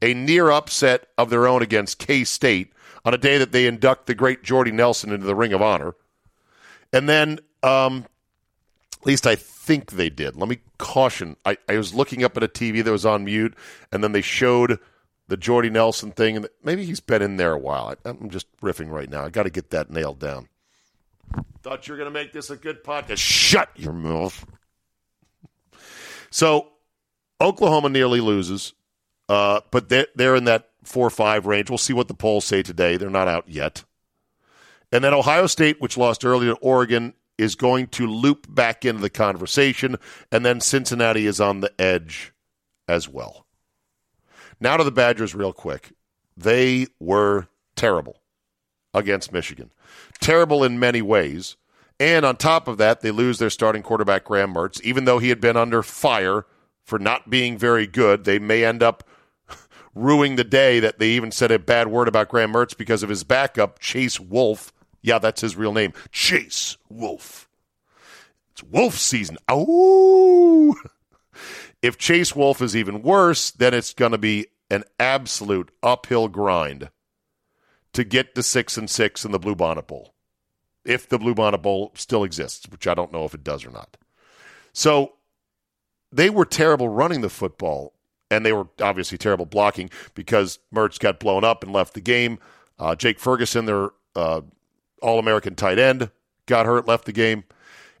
a 0.00 0.14
near 0.14 0.50
upset 0.50 1.08
of 1.16 1.30
their 1.30 1.46
own 1.46 1.62
against 1.62 1.98
K 1.98 2.24
State 2.24 2.72
on 3.04 3.14
a 3.14 3.18
day 3.18 3.38
that 3.38 3.52
they 3.52 3.66
induct 3.66 4.06
the 4.06 4.14
great 4.14 4.42
Jordy 4.42 4.72
Nelson 4.72 5.12
into 5.12 5.26
the 5.26 5.34
Ring 5.34 5.52
of 5.52 5.62
Honor. 5.62 5.94
And 6.92 7.08
then, 7.08 7.40
um, 7.62 8.06
at 9.00 9.06
least 9.06 9.26
I 9.26 9.34
think 9.34 9.92
they 9.92 10.10
did. 10.10 10.36
Let 10.36 10.48
me 10.48 10.58
caution. 10.78 11.36
I, 11.44 11.56
I 11.68 11.76
was 11.76 11.94
looking 11.94 12.24
up 12.24 12.36
at 12.36 12.42
a 12.42 12.48
TV 12.48 12.84
that 12.84 12.90
was 12.90 13.06
on 13.06 13.24
mute, 13.24 13.54
and 13.90 14.02
then 14.02 14.12
they 14.12 14.20
showed 14.20 14.78
the 15.28 15.36
Jordy 15.36 15.70
Nelson 15.70 16.10
thing, 16.12 16.36
and 16.36 16.48
maybe 16.62 16.84
he's 16.84 17.00
been 17.00 17.22
in 17.22 17.36
there 17.36 17.52
a 17.52 17.58
while. 17.58 17.94
I, 18.04 18.08
am 18.08 18.28
just 18.28 18.46
riffing 18.60 18.90
right 18.90 19.08
now. 19.08 19.24
I 19.24 19.30
got 19.30 19.44
to 19.44 19.50
get 19.50 19.70
that 19.70 19.90
nailed 19.90 20.18
down. 20.18 20.48
Thought 21.62 21.86
you 21.86 21.94
were 21.94 21.98
going 21.98 22.12
to 22.12 22.12
make 22.12 22.32
this 22.32 22.50
a 22.50 22.56
good 22.56 22.84
podcast. 22.84 23.18
Shut 23.18 23.70
your 23.76 23.92
mouth. 23.92 24.44
So, 26.30 26.71
Oklahoma 27.42 27.88
nearly 27.88 28.20
loses, 28.20 28.72
uh, 29.28 29.60
but 29.70 29.88
they're, 29.88 30.06
they're 30.14 30.36
in 30.36 30.44
that 30.44 30.70
four 30.84 31.10
five 31.10 31.46
range. 31.46 31.70
We'll 31.70 31.78
see 31.78 31.92
what 31.92 32.08
the 32.08 32.14
polls 32.14 32.44
say 32.44 32.62
today. 32.62 32.96
They're 32.96 33.10
not 33.10 33.28
out 33.28 33.48
yet. 33.48 33.84
And 34.90 35.02
then 35.02 35.14
Ohio 35.14 35.46
State, 35.46 35.80
which 35.80 35.96
lost 35.96 36.24
earlier 36.24 36.54
to 36.54 36.60
Oregon, 36.60 37.14
is 37.38 37.54
going 37.54 37.86
to 37.88 38.06
loop 38.06 38.46
back 38.48 38.84
into 38.84 39.00
the 39.00 39.10
conversation. 39.10 39.96
And 40.30 40.44
then 40.44 40.60
Cincinnati 40.60 41.26
is 41.26 41.40
on 41.40 41.60
the 41.60 41.72
edge 41.80 42.32
as 42.86 43.08
well. 43.08 43.46
Now 44.60 44.76
to 44.76 44.84
the 44.84 44.92
Badgers, 44.92 45.34
real 45.34 45.52
quick. 45.52 45.92
They 46.36 46.86
were 47.00 47.48
terrible 47.74 48.20
against 48.94 49.32
Michigan. 49.32 49.72
Terrible 50.20 50.62
in 50.62 50.78
many 50.78 51.02
ways. 51.02 51.56
And 51.98 52.24
on 52.24 52.36
top 52.36 52.68
of 52.68 52.78
that, 52.78 53.00
they 53.00 53.10
lose 53.10 53.38
their 53.38 53.50
starting 53.50 53.82
quarterback, 53.82 54.24
Graham 54.24 54.54
Mertz. 54.54 54.80
Even 54.82 55.04
though 55.04 55.18
he 55.18 55.30
had 55.30 55.40
been 55.40 55.56
under 55.56 55.82
fire 55.82 56.46
for 56.92 56.98
not 56.98 57.30
being 57.30 57.56
very 57.56 57.86
good, 57.86 58.24
they 58.24 58.38
may 58.38 58.66
end 58.66 58.82
up 58.82 59.02
ruining 59.94 60.36
the 60.36 60.44
day 60.44 60.78
that 60.78 60.98
they 60.98 61.08
even 61.08 61.30
said 61.30 61.50
a 61.50 61.58
bad 61.58 61.88
word 61.88 62.06
about 62.06 62.28
Graham 62.28 62.52
Mertz 62.52 62.76
because 62.76 63.02
of 63.02 63.08
his 63.08 63.24
backup, 63.24 63.78
Chase 63.78 64.20
Wolf. 64.20 64.74
Yeah, 65.00 65.18
that's 65.18 65.40
his 65.40 65.56
real 65.56 65.72
name. 65.72 65.94
Chase 66.10 66.76
Wolf. 66.90 67.48
It's 68.50 68.62
Wolf 68.62 68.98
season. 68.98 69.38
Oh! 69.48 70.74
If 71.80 71.96
Chase 71.96 72.36
Wolf 72.36 72.60
is 72.60 72.76
even 72.76 73.02
worse, 73.02 73.50
then 73.50 73.74
it's 73.74 73.94
going 73.94 74.12
to 74.12 74.18
be 74.18 74.48
an 74.70 74.84
absolute 75.00 75.70
uphill 75.82 76.28
grind 76.28 76.90
to 77.94 78.04
get 78.04 78.34
to 78.34 78.42
six 78.42 78.76
and 78.76 78.88
six 78.88 79.24
in 79.24 79.32
the 79.32 79.38
Blue 79.38 79.56
Bonnet 79.56 79.88
Bowl, 79.88 80.14
if 80.84 81.08
the 81.08 81.18
Blue 81.18 81.34
Bonnet 81.34 81.62
Bowl 81.62 81.90
still 81.96 82.22
exists, 82.22 82.68
which 82.68 82.86
I 82.86 82.94
don't 82.94 83.12
know 83.12 83.24
if 83.24 83.34
it 83.34 83.42
does 83.42 83.64
or 83.64 83.70
not. 83.70 83.96
So 84.72 85.14
they 86.12 86.30
were 86.30 86.44
terrible 86.44 86.88
running 86.88 87.20
the 87.20 87.30
football, 87.30 87.94
and 88.30 88.44
they 88.44 88.52
were 88.52 88.68
obviously 88.80 89.18
terrible 89.18 89.46
blocking 89.46 89.90
because 90.14 90.58
Mertz 90.74 90.98
got 90.98 91.18
blown 91.18 91.44
up 91.44 91.62
and 91.62 91.72
left 91.72 91.94
the 91.94 92.00
game. 92.00 92.38
Uh, 92.78 92.94
Jake 92.94 93.18
Ferguson, 93.18 93.64
their 93.64 93.90
uh, 94.14 94.42
All 95.00 95.18
American 95.18 95.54
tight 95.54 95.78
end, 95.78 96.10
got 96.46 96.66
hurt, 96.66 96.86
left 96.86 97.04
the 97.04 97.12
game. 97.12 97.44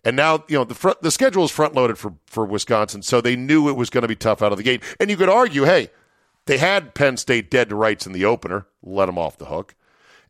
And 0.04 0.16
now, 0.16 0.44
you 0.48 0.58
know, 0.58 0.64
the 0.64 0.74
front, 0.74 1.00
the 1.00 1.10
schedule 1.10 1.44
is 1.44 1.50
front 1.50 1.74
loaded 1.74 1.96
for, 1.96 2.14
for 2.26 2.44
Wisconsin, 2.44 3.02
so 3.02 3.20
they 3.20 3.36
knew 3.36 3.68
it 3.68 3.76
was 3.76 3.88
going 3.88 4.02
to 4.02 4.08
be 4.08 4.16
tough 4.16 4.42
out 4.42 4.52
of 4.52 4.58
the 4.58 4.64
gate. 4.64 4.82
And 4.98 5.08
you 5.10 5.16
could 5.16 5.28
argue, 5.28 5.64
hey, 5.64 5.90
they 6.46 6.58
had 6.58 6.94
Penn 6.94 7.16
State 7.16 7.50
dead 7.50 7.68
to 7.68 7.76
rights 7.76 8.06
in 8.06 8.12
the 8.12 8.24
opener, 8.24 8.66
let 8.82 9.06
them 9.06 9.18
off 9.18 9.38
the 9.38 9.46
hook. 9.46 9.76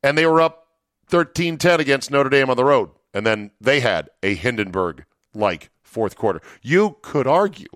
And 0.03 0.19
they 0.19 0.27
were 0.27 0.43
up 0.43 0.67
13 1.09 1.57
10 1.57 1.81
against 1.81 2.11
Notre 2.11 2.29
Dame 2.29 2.51
on 2.51 2.57
the 2.57 2.65
road. 2.65 2.91
And 3.15 3.27
then 3.27 3.51
they 3.61 3.81
had 3.81 4.11
a 4.23 4.35
Hindenburg 4.35 5.05
like 5.35 5.71
fourth 5.93 6.17
quarter. 6.17 6.41
You 6.63 6.97
could 7.03 7.27
argue 7.27 7.69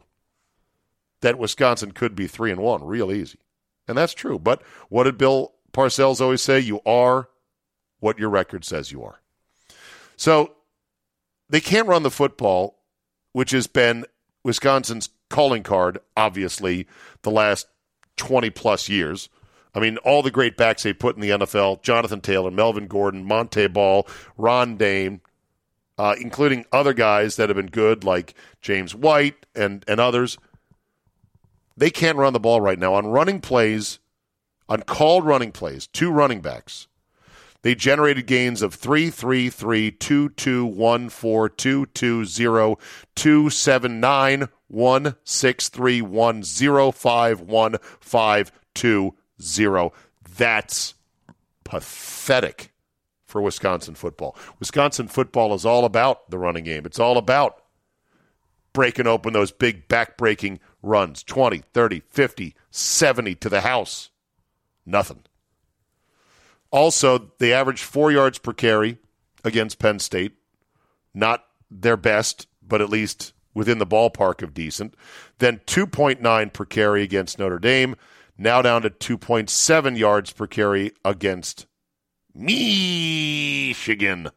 that 1.21 1.39
Wisconsin 1.39 1.93
could 1.93 2.17
be 2.17 2.27
3 2.27 2.51
and 2.53 2.61
1 2.61 2.85
real 2.85 3.13
easy. 3.13 3.39
And 3.87 3.97
that's 3.97 4.15
true. 4.15 4.39
But 4.39 4.63
what 4.89 5.05
did 5.05 5.19
Bill 5.19 5.53
Parcells 5.73 6.21
always 6.21 6.43
say? 6.43 6.59
You 6.59 6.81
are 6.85 7.29
what 8.01 8.19
your 8.19 8.31
record 8.31 8.65
says 8.65 8.91
you 8.91 9.05
are. 9.05 9.21
So 10.17 10.55
they 11.49 11.61
can't 11.61 11.89
run 11.89 12.03
the 12.03 12.11
football, 12.11 12.79
which 13.33 13.53
has 13.53 13.67
been 13.67 14.05
Wisconsin's 14.43 15.11
calling 15.29 15.63
card, 15.63 15.99
obviously, 16.17 16.87
the 17.23 17.31
last 17.31 17.67
20 18.17 18.51
plus 18.51 18.89
years. 18.89 19.29
I 19.75 19.81
mean, 19.81 19.99
all 19.99 20.23
the 20.23 20.31
great 20.31 20.57
backs 20.57 20.83
they 20.83 20.95
put 20.95 21.17
in 21.17 21.21
the 21.21 21.31
NFL 21.31 21.83
Jonathan 21.83 22.21
Taylor, 22.21 22.51
Melvin 22.51 22.87
Gordon, 22.87 23.25
Monte 23.25 23.67
Ball, 23.69 24.07
Ron 24.39 24.77
Dayne, 24.77 25.21
uh, 25.99 26.15
including 26.21 26.65
other 26.73 26.93
guys 26.93 27.37
that 27.37 27.49
have 27.49 27.57
been 27.57 27.67
good 27.67 28.05
like 28.05 28.35
James 28.61 28.95
White 28.95 29.47
and, 29.55 29.85
and 29.88 30.00
others. 30.00 30.38
They 31.76 31.91
can't 31.91 32.19
run 32.19 32.33
the 32.33 32.41
ball 32.41 32.61
right 32.61 32.79
now. 32.79 32.95
On 32.95 33.07
running 33.07 33.41
plays, 33.41 33.99
on 34.69 34.83
called 34.83 35.25
running 35.26 35.53
plays, 35.53 35.87
two 35.87 36.11
running 36.11 36.41
backs, 36.41 36.88
they 37.62 37.75
generated 37.75 38.26
gains 38.26 38.62
of 38.62 38.75
3 38.75 39.11
3 39.11 39.50
3 39.50 39.91
2 39.91 40.29
2 40.31 40.65
1 40.65 41.09
4 41.09 41.49
2 41.49 41.87
2 41.87 42.25
0 42.25 42.79
2 43.17 43.50
7 43.50 44.00
9 44.00 44.49
1 44.69 45.17
6 45.25 45.69
3 45.69 46.03
1 46.03 46.43
0 46.43 46.91
5 46.93 47.41
1 47.41 47.76
5 48.00 48.53
2 48.75 49.15
0. 49.41 49.93
That's 50.37 50.95
pathetic 51.65 52.71
for 53.37 53.43
Wisconsin 53.43 53.95
football. 53.95 54.35
Wisconsin 54.59 55.09
football 55.09 55.52
is 55.52 55.66
all 55.66 55.85
about 55.85 56.31
the 56.31 56.38
running 56.38 56.64
game. 56.64 56.87
It's 56.87 56.99
all 56.99 57.19
about 57.19 57.62
breaking 58.73 59.07
open 59.07 59.35
those 59.35 59.52
big 59.52 59.88
back-breaking 59.88 60.59
runs 60.83 61.23
20, 61.23 61.59
30, 61.59 62.00
50, 62.00 62.55
70 62.71 63.35
to 63.35 63.49
the 63.50 63.61
house. 63.61 64.09
Nothing. 64.87 65.25
Also, 66.71 67.31
they 67.38 67.52
averaged 67.52 67.83
four 67.83 68.11
yards 68.11 68.38
per 68.38 68.55
carry 68.55 68.97
against 69.45 69.78
Penn 69.78 69.99
State. 69.99 70.33
Not 71.12 71.45
their 71.71 71.99
best, 71.99 72.47
but 72.66 72.81
at 72.81 72.88
least 72.88 73.35
within 73.52 73.76
the 73.76 73.87
ballpark 73.87 74.40
of 74.40 74.55
decent. 74.55 74.95
Then 75.40 75.61
2.9 75.66 76.52
per 76.55 76.64
carry 76.64 77.02
against 77.02 77.38
Notre 77.38 77.59
Dame. 77.59 77.97
Now 78.38 78.62
down 78.62 78.81
to 78.81 78.88
2.7 78.88 79.99
yards 79.99 80.33
per 80.33 80.47
carry 80.47 80.93
against 81.05 81.66
Michigan. 82.37 84.31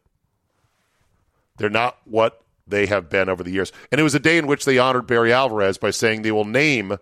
They're 1.58 1.70
not 1.70 1.98
what 2.06 2.44
they 2.66 2.86
have 2.86 3.10
been 3.10 3.30
over 3.30 3.44
the 3.44 3.52
years. 3.52 3.72
And 3.92 4.00
it 4.00 4.04
was 4.04 4.16
a 4.16 4.20
day 4.20 4.38
in 4.38 4.48
which 4.48 4.66
they 4.66 4.78
honored 4.78 5.08
Barry 5.08 5.34
Alvarez 5.34 5.78
by 5.78 5.92
saying 5.92 6.22
they 6.22 6.32
will 6.32 6.46
name 6.46 6.98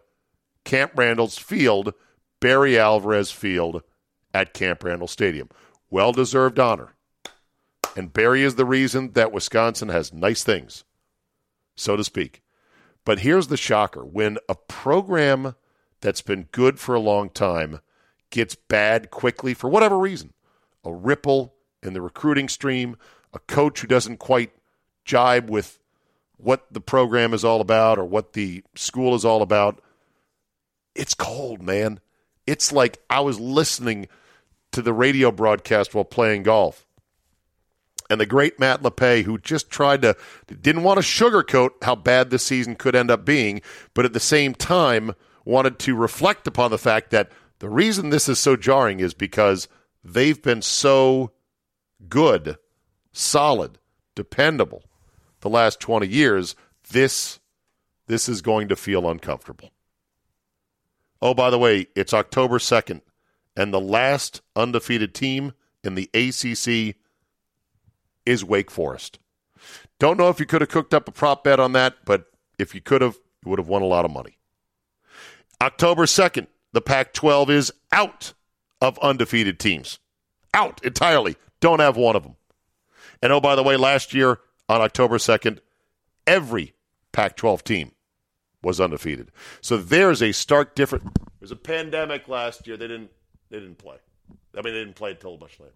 Camp 0.63 0.93
Randall's 0.95 1.37
field 1.37 1.93
Barry 2.39 2.77
Alvarez 2.77 3.31
Field 3.31 3.83
at 4.33 4.53
Camp 4.53 4.83
Randall 4.83 5.07
Stadium. 5.07 5.49
Well 5.89 6.11
deserved 6.11 6.59
honor. 6.59 6.93
And 7.95 8.13
Barry 8.13 8.43
is 8.43 8.55
the 8.55 8.65
reason 8.65 9.13
that 9.13 9.31
Wisconsin 9.31 9.89
has 9.89 10.13
nice 10.13 10.43
things, 10.43 10.83
so 11.75 11.95
to 11.95 12.03
speak. 12.03 12.43
But 13.05 13.19
here's 13.19 13.47
the 13.47 13.57
shocker 13.57 14.05
when 14.05 14.37
a 14.47 14.55
program 14.55 15.55
that's 16.01 16.21
been 16.21 16.47
good 16.51 16.79
for 16.79 16.93
a 16.93 16.99
long 16.99 17.29
time 17.29 17.79
gets 18.29 18.53
bad 18.53 19.09
quickly 19.09 19.53
for 19.53 19.69
whatever 19.69 19.97
reason 19.97 20.33
a 20.83 20.93
ripple 20.93 21.53
in 21.83 21.93
the 21.93 22.01
recruiting 22.01 22.49
stream, 22.49 22.97
a 23.33 23.39
coach 23.39 23.81
who 23.81 23.87
doesn't 23.87 24.17
quite 24.17 24.51
jibe 25.05 25.49
with 25.49 25.79
what 26.37 26.65
the 26.71 26.81
program 26.81 27.33
is 27.33 27.43
all 27.43 27.61
about 27.61 27.97
or 27.97 28.05
what 28.05 28.33
the 28.33 28.63
school 28.75 29.15
is 29.15 29.25
all 29.25 29.41
about. 29.41 29.81
It's 30.95 31.13
cold, 31.13 31.61
man. 31.61 31.99
It's 32.45 32.71
like 32.71 32.99
I 33.09 33.19
was 33.19 33.39
listening 33.39 34.07
to 34.71 34.81
the 34.81 34.93
radio 34.93 35.31
broadcast 35.31 35.93
while 35.93 36.05
playing 36.05 36.43
golf. 36.43 36.85
And 38.09 38.21
the 38.21 38.25
great 38.25 38.57
Matt 38.57 38.83
LePay, 38.83 39.23
who 39.23 39.37
just 39.37 39.69
tried 39.69 40.01
to, 40.03 40.15
didn't 40.47 40.83
want 40.83 40.97
to 40.97 41.05
sugarcoat 41.05 41.71
how 41.81 41.95
bad 41.95 42.29
the 42.29 42.39
season 42.39 42.75
could 42.75 42.95
end 42.95 43.11
up 43.11 43.25
being, 43.25 43.61
but 43.93 44.05
at 44.05 44.13
the 44.13 44.19
same 44.19 44.55
time 44.55 45.13
wanted 45.43 45.79
to 45.79 45.95
reflect 45.95 46.47
upon 46.47 46.71
the 46.71 46.77
fact 46.77 47.09
that 47.11 47.31
the 47.59 47.69
reason 47.69 48.09
this 48.09 48.29
is 48.29 48.39
so 48.39 48.55
jarring 48.55 48.99
is 48.99 49.13
because 49.13 49.67
they've 50.07 50.41
been 50.41 50.61
so 50.61 51.31
good, 52.07 52.57
solid, 53.11 53.77
dependable 54.15 54.83
the 55.41 55.49
last 55.49 55.79
20 55.79 56.07
years. 56.07 56.55
This 56.89 57.39
this 58.07 58.29
is 58.29 58.41
going 58.41 58.69
to 58.69 58.75
feel 58.77 59.09
uncomfortable. 59.09 59.71
Oh, 61.21 61.33
by 61.33 61.49
the 61.49 61.59
way, 61.59 61.87
it's 61.93 62.13
October 62.13 62.57
2nd, 62.57 63.01
and 63.55 63.73
the 63.73 63.81
last 63.81 64.41
undefeated 64.55 65.13
team 65.13 65.51
in 65.83 65.95
the 65.95 66.09
ACC 66.13 66.95
is 68.25 68.45
Wake 68.45 68.71
Forest. 68.71 69.19
Don't 69.99 70.17
know 70.17 70.29
if 70.29 70.39
you 70.39 70.45
could 70.45 70.61
have 70.61 70.69
cooked 70.69 70.93
up 70.93 71.09
a 71.09 71.11
prop 71.11 71.43
bet 71.43 71.59
on 71.59 71.73
that, 71.73 71.97
but 72.05 72.27
if 72.57 72.73
you 72.73 72.79
could 72.79 73.01
have, 73.01 73.17
you 73.43 73.49
would 73.49 73.59
have 73.59 73.67
won 73.67 73.81
a 73.81 73.87
lot 73.87 74.05
of 74.05 74.11
money. 74.11 74.37
October 75.61 76.05
2nd, 76.05 76.47
the 76.71 76.81
Pac 76.81 77.13
12 77.13 77.49
is 77.49 77.73
out 77.91 78.33
of 78.81 78.97
undefeated 78.99 79.59
teams. 79.59 79.99
Out 80.53 80.83
entirely. 80.83 81.35
Don't 81.59 81.79
have 81.79 81.97
one 81.97 82.15
of 82.15 82.23
them. 82.23 82.35
And 83.21 83.33
oh, 83.33 83.41
by 83.41 83.55
the 83.55 83.63
way, 83.63 83.77
last 83.77 84.13
year 84.13 84.39
on 84.69 84.81
October 84.81 85.17
2nd, 85.17 85.59
every 86.25 86.73
Pac 87.11 87.35
12 87.35 87.63
team 87.63 87.91
was 88.61 88.79
undefeated. 88.79 89.31
So 89.61 89.77
there's 89.77 90.21
a 90.21 90.31
stark 90.31 90.75
difference. 90.75 91.09
There's 91.39 91.51
a 91.51 91.55
pandemic 91.55 92.27
last 92.27 92.67
year. 92.67 92.77
They 92.77 92.87
didn't 92.87 93.11
they 93.49 93.59
didn't 93.59 93.77
play. 93.77 93.97
I 94.57 94.61
mean, 94.61 94.73
they 94.73 94.79
didn't 94.79 94.95
play 94.95 95.11
until 95.11 95.37
much 95.37 95.59
later. 95.59 95.73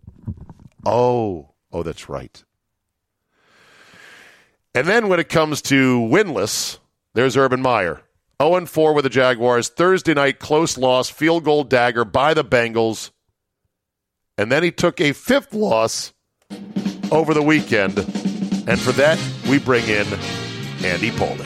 Oh, 0.86 1.52
oh, 1.72 1.84
that's 1.84 2.10
right. 2.10 2.44
And 4.74 4.88
then 4.88 5.08
when 5.08 5.20
it 5.20 5.30
comes 5.30 5.62
to 5.64 6.00
winless, 6.00 6.80
there's 7.14 7.38
Urban 7.38 7.62
Meyer. 7.62 8.02
0 8.42 8.66
4 8.66 8.94
with 8.94 9.04
the 9.04 9.10
Jaguars. 9.10 9.70
Thursday 9.70 10.16
night, 10.16 10.40
close 10.40 10.76
loss, 10.76 11.10
field 11.10 11.44
goal 11.44 11.64
dagger 11.64 12.04
by 12.04 12.34
the 12.34 12.44
Bengals. 12.44 13.12
And 14.36 14.52
then 14.52 14.64
he 14.64 14.72
took 14.72 15.00
a 15.00 15.14
fifth 15.14 15.54
loss 15.54 16.12
over 17.12 17.36
the 17.36 17.44
weekend. 17.44 18.00
And 18.68 18.80
for 18.80 18.94
that, 18.94 19.20
we 19.48 19.60
bring 19.60 19.88
in 19.88 20.08
Andy 20.84 21.12
Pollin. 21.12 21.46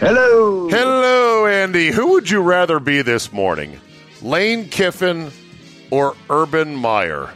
Hello. 0.00 0.68
Hello, 0.68 1.46
Andy. 1.46 1.92
Who 1.92 2.12
would 2.14 2.28
you 2.28 2.42
rather 2.42 2.80
be 2.80 3.02
this 3.02 3.32
morning? 3.32 3.80
Lane 4.22 4.68
Kiffin 4.68 5.30
or 5.92 6.16
Urban 6.28 6.74
Meyer? 6.74 7.32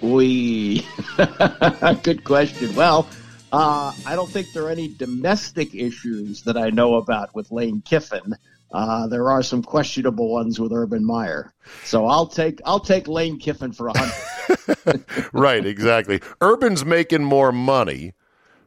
We. 0.00 0.86
Good 2.02 2.24
question. 2.24 2.74
Well, 2.74 3.08
uh, 3.52 3.92
I 4.06 4.14
don't 4.14 4.30
think 4.30 4.52
there 4.52 4.64
are 4.64 4.70
any 4.70 4.88
domestic 4.88 5.74
issues 5.74 6.42
that 6.42 6.56
I 6.56 6.70
know 6.70 6.94
about 6.94 7.34
with 7.34 7.50
Lane 7.50 7.82
Kiffin. 7.82 8.34
Uh, 8.70 9.06
there 9.06 9.30
are 9.30 9.42
some 9.42 9.62
questionable 9.62 10.30
ones 10.30 10.60
with 10.60 10.72
Urban 10.72 11.04
Meyer. 11.04 11.52
So 11.84 12.06
I'll 12.06 12.26
take 12.26 12.60
I'll 12.66 12.80
take 12.80 13.08
Lane 13.08 13.38
Kiffin 13.38 13.72
for 13.72 13.88
a 13.88 13.98
hundred. 13.98 15.04
right, 15.32 15.64
exactly. 15.64 16.20
Urban's 16.42 16.84
making 16.84 17.24
more 17.24 17.50
money, 17.50 18.12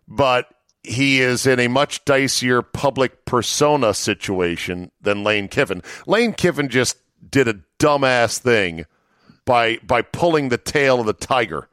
but 0.08 0.48
he 0.84 1.22
is 1.22 1.46
in 1.46 1.60
a 1.60 1.67
much 1.67 2.04
dicier 2.06 2.63
public 2.74 3.26
persona 3.26 3.94
situation 3.94 4.91
than 5.00 5.24
Lane 5.24 5.48
Kiffin. 5.48 5.84
Lane 6.08 6.34
Kiffin 6.34 6.70
just 6.70 6.98
did 7.30 7.48
a 7.48 7.60
dumbass 7.78 8.39
thing 8.39 8.86
by 9.51 9.77
by 9.85 10.01
pulling 10.01 10.47
the 10.47 10.57
tail 10.57 11.01
of 11.01 11.05
the 11.05 11.13
tiger 11.13 11.67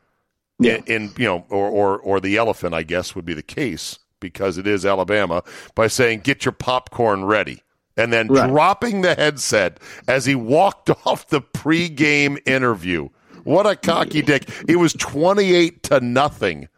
yeah. 0.59 0.81
in, 0.87 1.13
you 1.17 1.27
know 1.27 1.47
or, 1.49 1.69
or 1.69 1.99
or 1.99 2.21
the 2.21 2.37
elephant, 2.37 2.75
I 2.75 2.83
guess 2.83 3.15
would 3.15 3.25
be 3.25 3.35
the 3.35 3.43
case 3.43 4.01
because 4.19 4.59
it 4.59 4.67
is 4.67 4.85
Alabama 4.85 5.45
by 5.77 5.87
saying 5.87 6.21
get 6.21 6.45
your 6.45 6.53
popcorn 6.53 7.25
ready 7.25 7.63
and 7.97 8.13
then 8.13 8.27
right. 8.27 8.49
dropping 8.49 9.03
the 9.03 9.15
headset 9.15 9.79
as 10.09 10.27
he 10.27 10.35
walked 10.35 10.91
off 11.07 11.29
the 11.29 11.41
pregame 11.41 12.39
interview. 12.49 13.11
What 13.45 13.67
a 13.67 13.77
cocky 13.77 14.23
dick. 14.23 14.51
It 14.69 14.77
was 14.77 14.93
28 14.95 15.85
to 15.85 16.01
nothing 16.01 16.69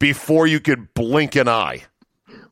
before 0.00 0.48
you 0.48 0.58
could 0.58 0.92
blink 0.94 1.36
an 1.36 1.48
eye. 1.48 1.84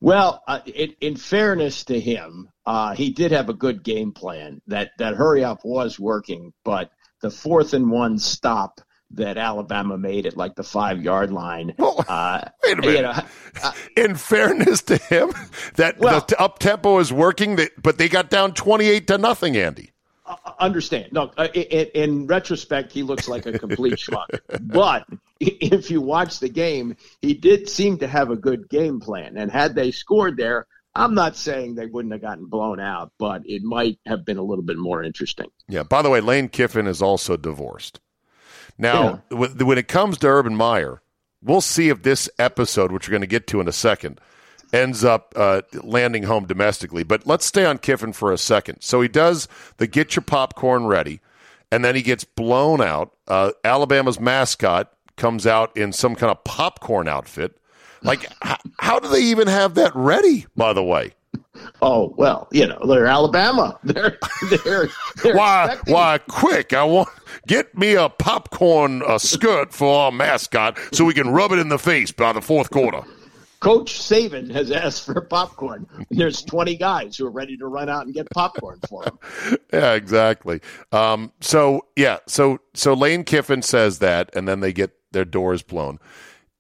Well, 0.01 0.43
uh, 0.47 0.61
it, 0.65 0.97
in 1.01 1.17
fairness 1.17 1.85
to 1.87 1.99
him, 1.99 2.49
uh, 2.65 2.95
he 2.95 3.11
did 3.11 3.33
have 3.33 3.49
a 3.49 3.55
good 3.55 3.83
game 3.83 4.13
plan. 4.13 4.63
That 4.69 4.93
that 4.99 5.17
hurry 5.17 5.43
up 5.43 5.65
was 5.65 5.99
working, 5.99 6.53
but 6.65 6.93
the 7.21 7.31
fourth 7.31 7.75
and 7.75 7.91
one 7.91 8.19
stop 8.19 8.81
that 9.13 9.39
Alabama 9.39 9.97
made 9.97 10.27
at 10.27 10.37
like 10.37 10.55
the 10.55 10.63
five 10.63 11.03
yard 11.03 11.33
line. 11.33 11.75
Well, 11.79 12.05
uh, 12.09 12.43
wait 12.63 12.79
a 12.79 12.81
minute. 12.83 12.97
You 12.97 13.03
know, 13.03 13.23
uh, 13.63 13.73
in 13.97 14.15
fairness 14.17 14.83
to 14.83 14.97
him, 14.97 15.33
that 15.77 15.99
well, 15.99 16.25
the 16.29 16.41
up 16.41 16.59
tempo 16.59 16.99
is 16.99 17.13
working, 17.13 17.59
but 17.83 17.99
they 17.99 18.09
got 18.09 18.31
down 18.31 18.53
twenty 18.53 18.87
eight 18.87 19.07
to 19.09 19.19
nothing. 19.19 19.57
Andy 19.57 19.93
understand. 20.59 21.13
No, 21.13 21.31
uh, 21.37 21.49
in, 21.55 21.87
in, 21.95 22.27
retrospect, 22.27 22.93
he 22.93 23.03
looks 23.03 23.29
like 23.29 23.47
a 23.47 23.59
complete 23.59 23.95
schmuck. 23.99 24.41
But 24.61 25.07
if 25.41 25.91
you 25.91 26.01
watch 26.01 26.39
the 26.39 26.49
game, 26.49 26.97
he 27.23 27.35
did 27.35 27.69
seem 27.69 27.99
to 27.99 28.07
have 28.07 28.31
a 28.31 28.37
good 28.37 28.69
game 28.69 29.01
plan. 29.01 29.37
And 29.37 29.51
had 29.51 29.75
they 29.75 29.91
scored 29.91 30.37
there, 30.37 30.67
I'm 30.95 31.15
not 31.15 31.37
saying 31.37 31.75
they 31.75 31.87
wouldn't 31.87 32.13
have 32.13 32.23
gotten 32.23 32.47
blown 32.47 32.81
out, 32.81 33.13
but 33.19 33.43
it 33.47 33.63
might 33.63 33.99
have 34.07 34.25
been 34.25 34.39
a 34.39 34.43
little 34.43 34.65
bit 34.65 34.79
more 34.79 35.03
interesting. 35.03 35.47
Yeah. 35.69 35.83
By 35.85 36.03
the 36.03 36.11
way, 36.11 36.21
Lane 36.21 36.49
Kiffin 36.49 36.87
is 36.87 37.01
also 37.01 37.37
divorced. 37.37 38.01
Now, 38.79 39.23
yeah. 39.31 39.47
when 39.63 39.79
it 39.79 39.89
comes 39.89 40.19
to 40.19 40.29
Urban 40.29 40.57
Meyer, 40.57 41.03
we'll 41.43 41.61
see 41.61 41.89
if 41.89 42.03
this 42.03 42.29
episode, 42.39 42.93
which 42.93 43.09
we're 43.09 43.13
going 43.13 43.21
to 43.23 43.27
get 43.27 43.47
to 43.49 43.61
in 43.61 43.69
a 43.69 43.73
second, 43.73 44.21
ends 44.73 45.05
up 45.05 45.33
uh, 45.37 45.63
landing 45.83 46.25
home 46.25 46.47
domestically. 46.47 47.03
But 47.03 47.27
let's 47.27 47.47
stay 47.47 47.65
on 47.65 47.79
Kiffin 47.79 48.13
for 48.13 48.33
a 48.33 48.39
second. 48.39 48.81
So 48.83 49.01
he 49.01 49.09
does 49.09 49.49
the 49.79 49.87
get 49.87 50.17
your 50.17 50.23
popcorn 50.23 50.87
ready, 50.87 51.21
and 51.71 51.85
then 51.85 51.95
he 51.95 52.03
gets 52.03 52.25
blown 52.25 52.81
out. 52.81 53.13
Uh, 53.27 53.53
Alabama's 53.65 54.21
mascot 54.21 54.93
comes 55.17 55.47
out 55.47 55.77
in 55.77 55.93
some 55.93 56.15
kind 56.15 56.31
of 56.31 56.45
popcorn 56.45 57.09
outfit. 57.09 57.59
Like, 58.03 58.25
h- 58.45 58.57
how 58.79 58.99
do 58.99 59.09
they 59.09 59.21
even 59.23 59.49
have 59.49 59.75
that 59.75 59.93
ready, 59.95 60.47
by 60.57 60.73
the 60.73 60.83
way? 60.85 61.13
Oh 61.83 62.15
well, 62.17 62.49
you 62.53 62.67
know 62.67 62.79
they're 62.87 63.07
Alabama. 63.07 63.79
They're 63.85 64.17
they're, 64.65 64.89
they're 65.23 65.37
why 65.37 65.65
expecting- 65.67 65.95
why 65.95 66.19
quick? 66.29 66.73
I 66.73 66.85
want 66.85 67.09
get 67.47 67.77
me 67.77 67.95
a 67.95 68.09
popcorn 68.09 69.03
uh, 69.03 69.19
skirt 69.19 69.73
for 69.75 69.93
our 70.05 70.13
mascot 70.13 70.79
so 70.93 71.05
we 71.05 71.15
can 71.15 71.31
rub 71.31 71.51
it 71.53 71.59
in 71.59 71.69
the 71.69 71.79
face 71.79 72.13
by 72.13 72.33
the 72.33 72.41
fourth 72.41 72.71
quarter. 72.71 73.03
Coach 73.61 73.95
Saban 73.99 74.53
has 74.53 74.71
asked 74.71 75.05
for 75.05 75.21
popcorn. 75.21 75.85
There's 76.11 76.43
20 76.43 76.77
guys 76.77 77.17
who 77.17 77.27
are 77.27 77.31
ready 77.31 77.57
to 77.57 77.67
run 77.67 77.89
out 77.89 78.07
and 78.07 78.15
get 78.15 78.31
popcorn 78.31 78.79
for 78.89 79.03
him. 79.03 79.19
yeah, 79.73 79.95
exactly. 79.95 80.61
Um, 80.93 81.33
so 81.41 81.87
yeah, 81.97 82.19
so 82.29 82.59
so 82.75 82.95
Lane 82.95 83.25
Kiffin 83.25 83.63
says 83.63 83.99
that, 83.99 84.31
and 84.35 84.47
then 84.47 84.61
they 84.61 84.73
get 84.73 84.93
their 85.11 85.25
doors 85.25 85.63
blown. 85.63 85.99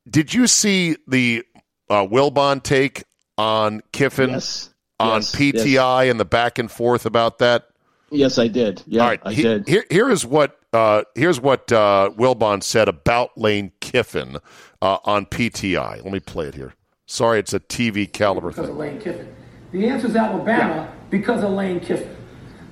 Did 0.08 0.32
you 0.34 0.46
see 0.46 0.96
the 1.06 1.44
uh, 1.90 2.06
Wilbon 2.06 2.62
take 2.62 3.04
on 3.36 3.82
Kiffin 3.92 4.30
yes. 4.30 4.72
on 4.98 5.20
yes. 5.20 5.34
PTI 5.34 6.04
yes. 6.04 6.10
and 6.10 6.20
the 6.20 6.24
back 6.24 6.58
and 6.58 6.70
forth 6.70 7.06
about 7.06 7.38
that? 7.38 7.68
Yes, 8.10 8.38
I 8.38 8.48
did. 8.48 8.82
Yeah, 8.86 9.02
All 9.02 9.08
right. 9.08 9.20
I 9.24 9.32
he, 9.32 9.42
did. 9.42 9.68
Here, 9.68 9.84
here 9.90 10.10
is 10.10 10.24
what 10.24 10.58
uh, 10.72 11.02
here's 11.14 11.40
what 11.40 11.70
uh, 11.72 12.10
Wilbon 12.16 12.62
said 12.62 12.88
about 12.88 13.36
Lane 13.36 13.72
Kiffin 13.80 14.38
uh, 14.80 14.98
on 15.04 15.26
PTI. 15.26 16.02
Let 16.02 16.12
me 16.12 16.20
play 16.20 16.46
it 16.46 16.54
here. 16.54 16.74
Sorry, 17.06 17.38
it's 17.38 17.54
a 17.54 17.60
TV 17.60 18.10
caliber 18.10 18.48
because 18.48 18.66
thing. 18.66 18.72
Of 18.72 18.78
Lane 18.78 19.00
Kiffin. 19.00 19.34
The 19.72 19.88
answer 19.88 20.06
is 20.08 20.16
Alabama 20.16 20.74
yeah. 20.74 20.90
because 21.10 21.42
of 21.42 21.50
Lane 21.50 21.80
Kiffin. 21.80 22.14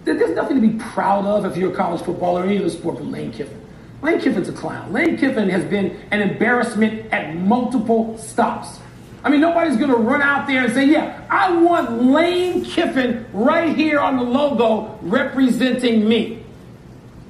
there's 0.05 0.35
nothing 0.35 0.61
to 0.61 0.67
be 0.67 0.79
proud 0.79 1.27
of 1.27 1.45
if 1.45 1.57
you're 1.57 1.73
a 1.73 1.77
college 1.77 2.03
footballer 2.03 2.43
or 2.43 2.45
any 2.45 2.59
other 2.59 2.71
sport 2.71 2.97
but 2.97 3.07
Lane 3.07 3.33
Kiffin. 3.33 3.66
Lane 4.07 4.21
Kiffin's 4.21 4.49
a 4.49 4.53
clown. 4.53 4.93
Lane 4.93 5.17
Kiffin 5.17 5.49
has 5.49 5.65
been 5.65 6.01
an 6.13 6.23
embarrassment 6.23 7.13
at 7.13 7.35
multiple 7.35 8.17
stops. 8.19 8.79
I 9.25 9.31
mean, 9.31 9.41
nobody's 9.41 9.77
going 9.77 9.91
to 9.91 9.97
run 9.97 10.23
out 10.23 10.47
there 10.47 10.65
and 10.65 10.73
say, 10.73 10.85
yeah, 10.85 11.27
I 11.29 11.51
want 11.51 12.05
Lane 12.05 12.65
Kiffin 12.65 13.27
right 13.33 13.77
here 13.77 13.99
on 13.99 14.17
the 14.17 14.23
logo 14.23 14.97
representing 15.03 16.09
me. 16.09 16.45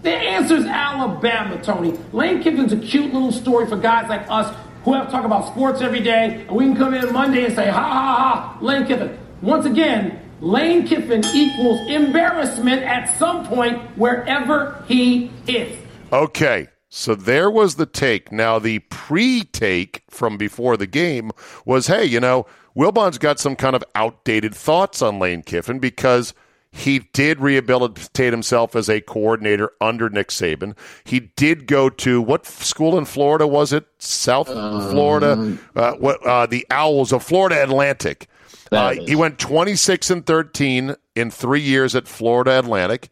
The 0.03 0.11
answer 0.11 0.57
is 0.57 0.67
Alabama, 0.67 1.62
Tony. 1.62 1.99
Lane 2.12 2.43
Kiffin's 2.43 2.75
a 2.75 2.77
cute 2.77 3.11
little 3.11 3.33
story 3.33 3.67
for 3.67 3.79
guys 3.79 4.11
like 4.11 4.27
us 4.29 4.55
who 4.85 4.93
have 4.93 5.07
to 5.07 5.11
talk 5.11 5.25
about 5.25 5.47
sports 5.47 5.81
every 5.81 6.01
day, 6.01 6.45
and 6.47 6.51
we 6.51 6.67
can 6.67 6.77
come 6.77 6.93
in 6.93 7.11
Monday 7.11 7.47
and 7.47 7.55
say, 7.55 7.71
ha 7.71 7.81
ha 7.81 8.17
ha, 8.17 8.59
Lane 8.61 8.87
Kiffin. 8.87 9.19
Once 9.41 9.65
again, 9.65 10.21
Lane 10.43 10.87
Kiffin 10.87 11.25
equals 11.35 11.81
embarrassment 11.89 12.83
at 12.83 13.19
some 13.19 13.47
point 13.47 13.79
wherever 13.97 14.85
he 14.87 15.31
is. 15.47 15.86
Okay. 16.12 16.69
So 16.88 17.14
there 17.14 17.51
was 17.51 17.75
the 17.75 17.87
take. 17.87 18.33
Now, 18.33 18.59
the 18.59 18.79
pre 18.79 19.42
take 19.42 20.03
from 20.09 20.37
before 20.37 20.77
the 20.77 20.87
game 20.87 21.31
was 21.64 21.88
hey, 21.88 22.05
you 22.05 22.21
know, 22.21 22.47
Wilbon's 22.75 23.19
got 23.19 23.38
some 23.38 23.57
kind 23.57 23.75
of 23.75 23.85
outdated 23.95 24.55
thoughts 24.55 25.03
on 25.03 25.19
Lane 25.19 25.42
Kiffin 25.42 25.79
because 25.79 26.33
he 26.71 27.01
did 27.14 27.40
rehabilitate 27.40 28.33
himself 28.33 28.77
as 28.77 28.88
a 28.88 29.01
coordinator 29.01 29.73
under 29.81 30.11
Nick 30.11 30.29
Saban. 30.29 30.77
He 31.05 31.21
did 31.21 31.66
go 31.66 31.88
to 31.88 32.21
what 32.21 32.47
school 32.47 32.99
in 32.99 33.07
Florida 33.07 33.47
was 33.47 33.73
it? 33.73 33.87
South 33.99 34.51
um, 34.51 34.90
Florida? 34.90 35.57
Uh, 35.75 35.95
what, 35.95 36.25
uh, 36.27 36.47
the 36.47 36.66
Owls 36.71 37.12
of 37.12 37.23
Florida 37.23 37.62
Atlantic. 37.62 38.29
Uh, 38.71 38.92
he 38.92 39.14
went 39.14 39.38
26 39.38 40.11
and 40.11 40.27
13 40.27 40.97
in 41.14 41.31
three 41.31 41.61
years 41.61 41.95
at 41.95 42.09
Florida 42.09 42.59
Atlantic, 42.59 43.09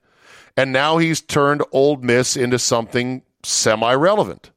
and 0.57 0.73
now 0.73 0.99
he's 0.99 1.21
turned 1.21 1.63
Ole 1.73 1.97
Miss 1.97 2.37
into 2.37 2.59
something 2.59 3.23
semi 3.43 3.95
relevant. 3.95 4.51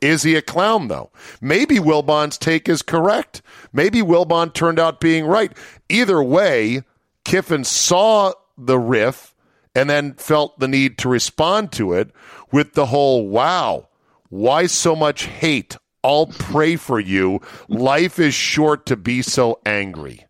Is 0.00 0.22
he 0.22 0.36
a 0.36 0.42
clown, 0.42 0.88
though? 0.88 1.10
Maybe 1.40 1.76
Wilbon's 1.76 2.36
take 2.36 2.68
is 2.68 2.82
correct. 2.82 3.40
Maybe 3.72 4.02
Wilbon 4.02 4.52
turned 4.52 4.78
out 4.78 5.00
being 5.00 5.24
right. 5.24 5.52
Either 5.88 6.22
way, 6.22 6.82
Kiffin 7.24 7.64
saw 7.64 8.32
the 8.58 8.78
riff 8.78 9.34
and 9.74 9.88
then 9.88 10.14
felt 10.14 10.58
the 10.58 10.68
need 10.68 10.98
to 10.98 11.08
respond 11.08 11.72
to 11.72 11.92
it 11.92 12.10
with 12.52 12.74
the 12.74 12.86
whole 12.86 13.26
wow, 13.26 13.88
why 14.28 14.66
so 14.66 14.94
much 14.94 15.24
hate? 15.24 15.76
I'll 16.04 16.26
pray 16.26 16.76
for 16.76 17.00
you. 17.00 17.40
Life 17.68 18.18
is 18.18 18.34
short 18.34 18.86
to 18.86 18.96
be 18.96 19.22
so 19.22 19.60
angry. 19.66 20.25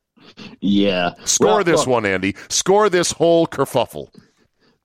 Yeah. 0.60 1.14
Score 1.24 1.56
well, 1.56 1.64
this 1.64 1.86
one, 1.86 2.06
Andy. 2.06 2.34
Score 2.48 2.88
this 2.88 3.12
whole 3.12 3.46
kerfuffle. 3.46 4.08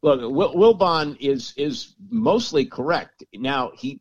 Look, 0.03 0.21
Wilbon 0.21 1.17
is 1.19 1.53
is 1.57 1.95
mostly 2.09 2.65
correct. 2.65 3.23
Now 3.33 3.71
he, 3.75 3.99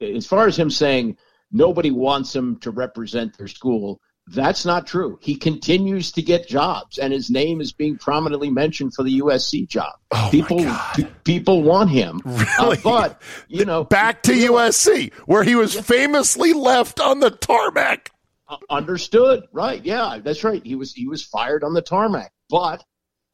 as 0.00 0.26
far 0.26 0.46
as 0.46 0.58
him 0.58 0.70
saying 0.70 1.18
nobody 1.50 1.90
wants 1.90 2.34
him 2.34 2.56
to 2.60 2.70
represent 2.70 3.36
their 3.36 3.48
school, 3.48 4.00
that's 4.28 4.64
not 4.64 4.86
true. 4.86 5.18
He 5.20 5.34
continues 5.34 6.12
to 6.12 6.22
get 6.22 6.48
jobs, 6.48 6.98
and 6.98 7.12
his 7.12 7.28
name 7.28 7.60
is 7.60 7.72
being 7.72 7.98
prominently 7.98 8.50
mentioned 8.50 8.94
for 8.94 9.02
the 9.02 9.20
USC 9.20 9.68
job. 9.68 9.92
Oh 10.12 10.28
people, 10.30 10.64
p- 10.94 11.06
people 11.24 11.62
want 11.62 11.90
him. 11.90 12.20
Really? 12.58 12.78
Uh, 12.78 12.80
but 12.84 13.22
you 13.48 13.64
know, 13.64 13.84
back 13.84 14.22
to 14.24 14.32
USC, 14.32 15.12
where 15.26 15.42
he 15.42 15.54
was 15.54 15.74
yeah. 15.74 15.82
famously 15.82 16.52
left 16.52 17.00
on 17.00 17.20
the 17.20 17.30
tarmac. 17.30 18.11
Uh, 18.52 18.56
understood, 18.68 19.44
right? 19.52 19.82
Yeah, 19.82 20.18
that's 20.22 20.44
right. 20.44 20.64
He 20.64 20.74
was 20.74 20.92
he 20.92 21.08
was 21.08 21.22
fired 21.22 21.64
on 21.64 21.74
the 21.74 21.82
tarmac, 21.82 22.32
but. 22.48 22.84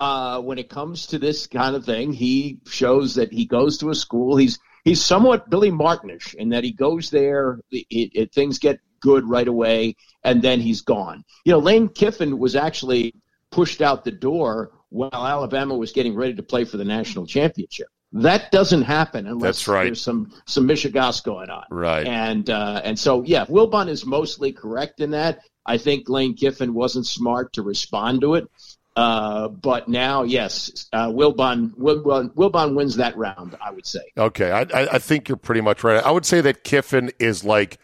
Uh, 0.00 0.40
when 0.40 0.58
it 0.58 0.68
comes 0.68 1.08
to 1.08 1.18
this 1.18 1.48
kind 1.48 1.74
of 1.74 1.84
thing, 1.84 2.12
he 2.12 2.60
shows 2.68 3.16
that 3.16 3.32
he 3.32 3.46
goes 3.46 3.78
to 3.78 3.90
a 3.90 3.94
school. 3.96 4.36
He's 4.36 4.60
he's 4.84 5.02
somewhat 5.02 5.50
Billy 5.50 5.72
Martinish 5.72 6.34
in 6.34 6.50
that 6.50 6.62
he 6.62 6.70
goes 6.70 7.10
there. 7.10 7.58
It, 7.72 8.10
it, 8.14 8.32
things 8.32 8.60
get 8.60 8.78
good 9.00 9.28
right 9.28 9.48
away, 9.48 9.96
and 10.22 10.40
then 10.40 10.60
he's 10.60 10.82
gone. 10.82 11.24
You 11.44 11.50
know, 11.50 11.58
Lane 11.58 11.88
Kiffin 11.88 12.38
was 12.38 12.54
actually 12.54 13.16
pushed 13.50 13.82
out 13.82 14.04
the 14.04 14.12
door 14.12 14.70
while 14.90 15.10
Alabama 15.12 15.76
was 15.76 15.90
getting 15.90 16.14
ready 16.14 16.34
to 16.34 16.44
play 16.44 16.64
for 16.64 16.76
the 16.76 16.84
national 16.84 17.26
championship. 17.26 17.88
That 18.12 18.50
doesn't 18.50 18.82
happen 18.82 19.26
unless 19.26 19.58
That's 19.58 19.68
right. 19.68 19.84
there's 19.84 20.00
some 20.00 20.32
some 20.46 20.66
Michigas 20.66 21.22
going 21.22 21.50
on. 21.50 21.64
Right. 21.70 22.06
And 22.06 22.48
uh, 22.48 22.80
and 22.84 22.98
so 22.98 23.22
yeah, 23.22 23.44
Wilbon 23.46 23.88
is 23.88 24.06
mostly 24.06 24.52
correct 24.52 25.00
in 25.00 25.10
that. 25.10 25.40
I 25.66 25.76
think 25.76 26.08
Lane 26.08 26.34
Kiffin 26.34 26.72
wasn't 26.72 27.06
smart 27.06 27.52
to 27.54 27.62
respond 27.62 28.22
to 28.22 28.34
it. 28.36 28.48
Uh, 28.96 29.46
but 29.46 29.88
now, 29.88 30.24
yes, 30.24 30.88
uh, 30.92 31.06
Wilbon, 31.06 31.70
Wilbon, 31.76 32.34
Wilbon 32.34 32.74
wins 32.74 32.96
that 32.96 33.16
round. 33.16 33.56
I 33.62 33.70
would 33.70 33.86
say. 33.86 34.00
Okay, 34.16 34.50
I, 34.50 34.62
I 34.62 34.98
think 34.98 35.28
you're 35.28 35.36
pretty 35.36 35.60
much 35.60 35.84
right. 35.84 36.02
I 36.02 36.10
would 36.10 36.26
say 36.26 36.40
that 36.40 36.64
Kiffin 36.64 37.12
is 37.20 37.44
like 37.44 37.78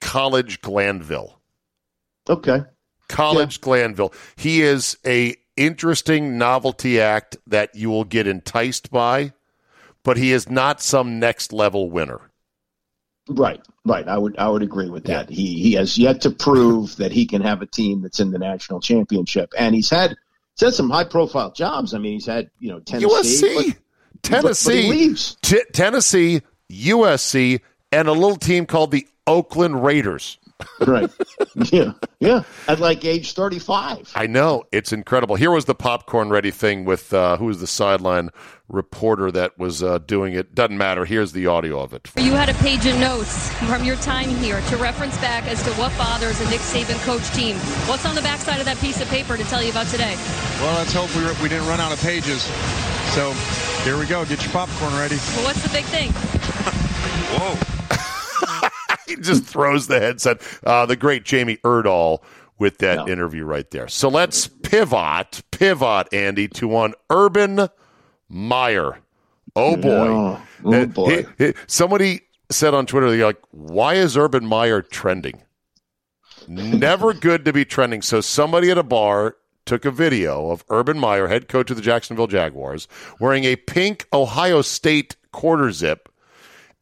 college 0.00 0.60
Glanville. 0.62 1.40
Okay. 2.28 2.62
College 3.08 3.58
yeah. 3.58 3.62
Glanville. 3.62 4.14
He 4.36 4.62
is 4.62 4.96
a 5.04 5.34
interesting 5.56 6.38
novelty 6.38 7.00
act 7.00 7.36
that 7.46 7.74
you 7.74 7.90
will 7.90 8.04
get 8.04 8.26
enticed 8.26 8.90
by, 8.90 9.32
but 10.04 10.16
he 10.16 10.32
is 10.32 10.48
not 10.48 10.80
some 10.80 11.18
next 11.18 11.52
level 11.52 11.90
winner. 11.90 12.20
Right, 13.28 13.60
right. 13.86 14.06
I 14.06 14.18
would 14.18 14.38
I 14.38 14.48
would 14.48 14.62
agree 14.62 14.90
with 14.90 15.04
that. 15.04 15.30
Yeah. 15.30 15.36
He 15.36 15.62
he 15.62 15.72
has 15.72 15.96
yet 15.96 16.20
to 16.22 16.30
prove 16.30 16.96
that 16.96 17.10
he 17.10 17.26
can 17.26 17.40
have 17.40 17.62
a 17.62 17.66
team 17.66 18.02
that's 18.02 18.20
in 18.20 18.30
the 18.30 18.38
national 18.38 18.80
championship, 18.80 19.52
and 19.58 19.74
he's 19.74 19.88
had 19.88 20.10
he's 20.10 20.66
had 20.66 20.74
some 20.74 20.90
high 20.90 21.04
profile 21.04 21.50
jobs. 21.50 21.94
I 21.94 21.98
mean, 21.98 22.12
he's 22.12 22.26
had 22.26 22.50
you 22.58 22.70
know 22.70 22.80
Tennessee, 22.80 23.06
USC, 23.08 23.66
but, 23.72 24.22
Tennessee, 24.22 25.08
but, 25.10 25.36
T- 25.42 25.64
Tennessee, 25.72 26.42
USC, 26.70 27.60
and 27.90 28.08
a 28.08 28.12
little 28.12 28.36
team 28.36 28.66
called 28.66 28.90
the 28.90 29.06
Oakland 29.26 29.82
Raiders. 29.82 30.38
Right. 30.86 31.10
Yeah. 31.70 31.92
Yeah. 32.18 32.42
At 32.66 32.80
like 32.80 33.04
age 33.04 33.32
35. 33.32 34.12
I 34.16 34.26
know. 34.26 34.64
It's 34.72 34.92
incredible. 34.92 35.36
Here 35.36 35.52
was 35.52 35.66
the 35.66 35.74
popcorn 35.74 36.30
ready 36.30 36.50
thing 36.50 36.84
with 36.84 37.14
uh, 37.14 37.36
who 37.36 37.46
was 37.46 37.60
the 37.60 37.66
sideline 37.66 38.30
reporter 38.68 39.30
that 39.30 39.56
was 39.56 39.82
uh, 39.82 39.98
doing 39.98 40.34
it. 40.34 40.54
Doesn't 40.54 40.76
matter. 40.76 41.04
Here's 41.04 41.32
the 41.32 41.46
audio 41.46 41.80
of 41.80 41.92
it. 41.94 42.10
You 42.16 42.32
had 42.32 42.48
a 42.48 42.54
page 42.54 42.86
of 42.86 42.98
notes 42.98 43.52
from 43.68 43.84
your 43.84 43.96
time 43.96 44.30
here 44.30 44.60
to 44.62 44.76
reference 44.76 45.16
back 45.18 45.44
as 45.46 45.62
to 45.62 45.70
what 45.74 45.96
bothers 45.96 46.40
a 46.40 46.50
Nick 46.50 46.60
Saban 46.60 47.02
coach 47.04 47.28
team. 47.30 47.56
What's 47.86 48.04
on 48.04 48.16
the 48.16 48.22
backside 48.22 48.58
of 48.58 48.64
that 48.66 48.78
piece 48.78 49.00
of 49.00 49.08
paper 49.08 49.36
to 49.36 49.44
tell 49.44 49.62
you 49.62 49.70
about 49.70 49.86
today? 49.86 50.16
Well, 50.60 50.76
let's 50.78 50.92
hope 50.92 51.14
we, 51.16 51.24
we 51.42 51.48
didn't 51.48 51.68
run 51.68 51.80
out 51.80 51.92
of 51.92 52.00
pages. 52.00 52.42
So 53.14 53.32
here 53.84 53.96
we 53.96 54.06
go. 54.06 54.24
Get 54.24 54.42
your 54.42 54.52
popcorn 54.52 54.92
ready. 54.94 55.16
Well, 55.36 55.44
what's 55.44 55.62
the 55.62 55.68
big 55.68 55.84
thing? 55.84 56.10
Whoa. 57.38 58.68
he 59.06 59.16
just 59.16 59.44
throws 59.44 59.86
the 59.86 60.00
headset. 60.00 60.40
Uh, 60.64 60.86
the 60.86 60.96
great 60.96 61.24
Jamie 61.24 61.58
Erdahl 61.58 62.22
with 62.58 62.78
that 62.78 63.08
interview 63.08 63.44
right 63.44 63.70
there. 63.70 63.88
So 63.88 64.08
let's 64.08 64.46
pivot, 64.46 65.42
pivot, 65.50 66.08
Andy, 66.12 66.48
to 66.48 66.68
one 66.68 66.94
Urban 67.10 67.68
Meyer. 68.28 68.98
Oh 69.56 69.76
boy! 69.76 70.38
Oh 70.64 70.86
boy! 70.86 71.26
He, 71.38 71.46
he, 71.46 71.54
somebody 71.66 72.22
said 72.50 72.74
on 72.74 72.86
Twitter, 72.86 73.10
they're 73.10 73.26
like, 73.26 73.42
"Why 73.50 73.94
is 73.94 74.16
Urban 74.16 74.46
Meyer 74.46 74.82
trending?" 74.82 75.42
Never 76.48 77.12
good 77.14 77.44
to 77.44 77.52
be 77.52 77.64
trending. 77.64 78.02
So 78.02 78.20
somebody 78.20 78.70
at 78.70 78.78
a 78.78 78.82
bar 78.82 79.36
took 79.64 79.84
a 79.84 79.90
video 79.90 80.50
of 80.50 80.64
Urban 80.68 80.98
Meyer, 80.98 81.28
head 81.28 81.48
coach 81.48 81.70
of 81.70 81.76
the 81.76 81.82
Jacksonville 81.82 82.26
Jaguars, 82.26 82.88
wearing 83.18 83.44
a 83.44 83.56
pink 83.56 84.06
Ohio 84.12 84.62
State 84.62 85.16
quarter 85.32 85.70
zip 85.72 86.08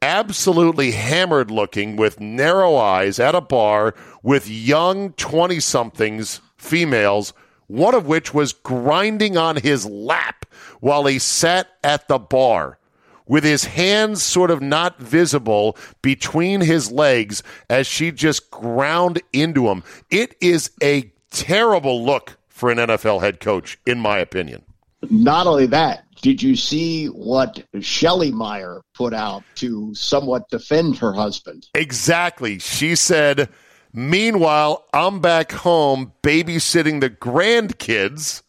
absolutely 0.03 0.91
hammered 0.91 1.51
looking 1.51 1.97
with 1.97 2.21
narrow 2.21 2.75
eyes 2.77 3.19
at 3.21 3.35
a 3.35 3.41
bar 3.41 3.95
with 4.23 4.49
young 4.49 5.13
20 5.13 5.61
somethings 5.61 6.41
females, 6.57 7.33
one 7.69 7.95
of 7.95 8.07
which 8.07 8.35
was 8.35 8.53
grinding 8.53 9.37
on 9.37 9.57
his 9.57 9.87
lap 9.87 10.45
while 10.81 11.07
he 11.07 11.19
sat 11.19 11.69
at 11.85 12.09
the 12.09 12.19
bar 12.19 12.79
with 13.27 13.45
his 13.45 13.65
hands 13.65 14.23
sort 14.23 14.51
of 14.51 14.61
not 14.61 14.99
visible 14.99 15.77
between 16.03 16.61
his 16.61 16.91
legs 16.91 17.43
as 17.71 17.87
she 17.87 18.11
just 18.11 18.51
ground 18.51 19.23
into 19.33 19.69
him. 19.69 19.85
It 20.11 20.35
is 20.41 20.71
a 20.83 21.13
terrible 21.31 22.05
look 22.05 22.37
for 22.49 22.71
an 22.71 22.79
NFL 22.79 23.21
head 23.21 23.41
coach, 23.41 23.79
in 23.87 24.01
my 24.01 24.19
opinion. 24.19 24.65
Not 25.11 25.47
only 25.47 25.67
that, 25.67 26.05
did 26.23 26.41
you 26.41 26.55
see 26.55 27.07
what 27.07 27.65
Shelley 27.81 28.31
Meyer 28.31 28.81
put 28.95 29.13
out 29.13 29.43
to 29.57 29.93
somewhat 29.95 30.49
defend 30.49 30.97
her 30.99 31.13
husband? 31.13 31.69
Exactly. 31.75 32.61
She 32.61 32.95
said, 32.95 33.49
Meanwhile, 33.93 34.87
I'm 34.95 35.21
back 35.21 35.53
home 35.53 36.13
babysitting 36.23 37.01
the 37.01 37.11
grandkids. 37.11 38.43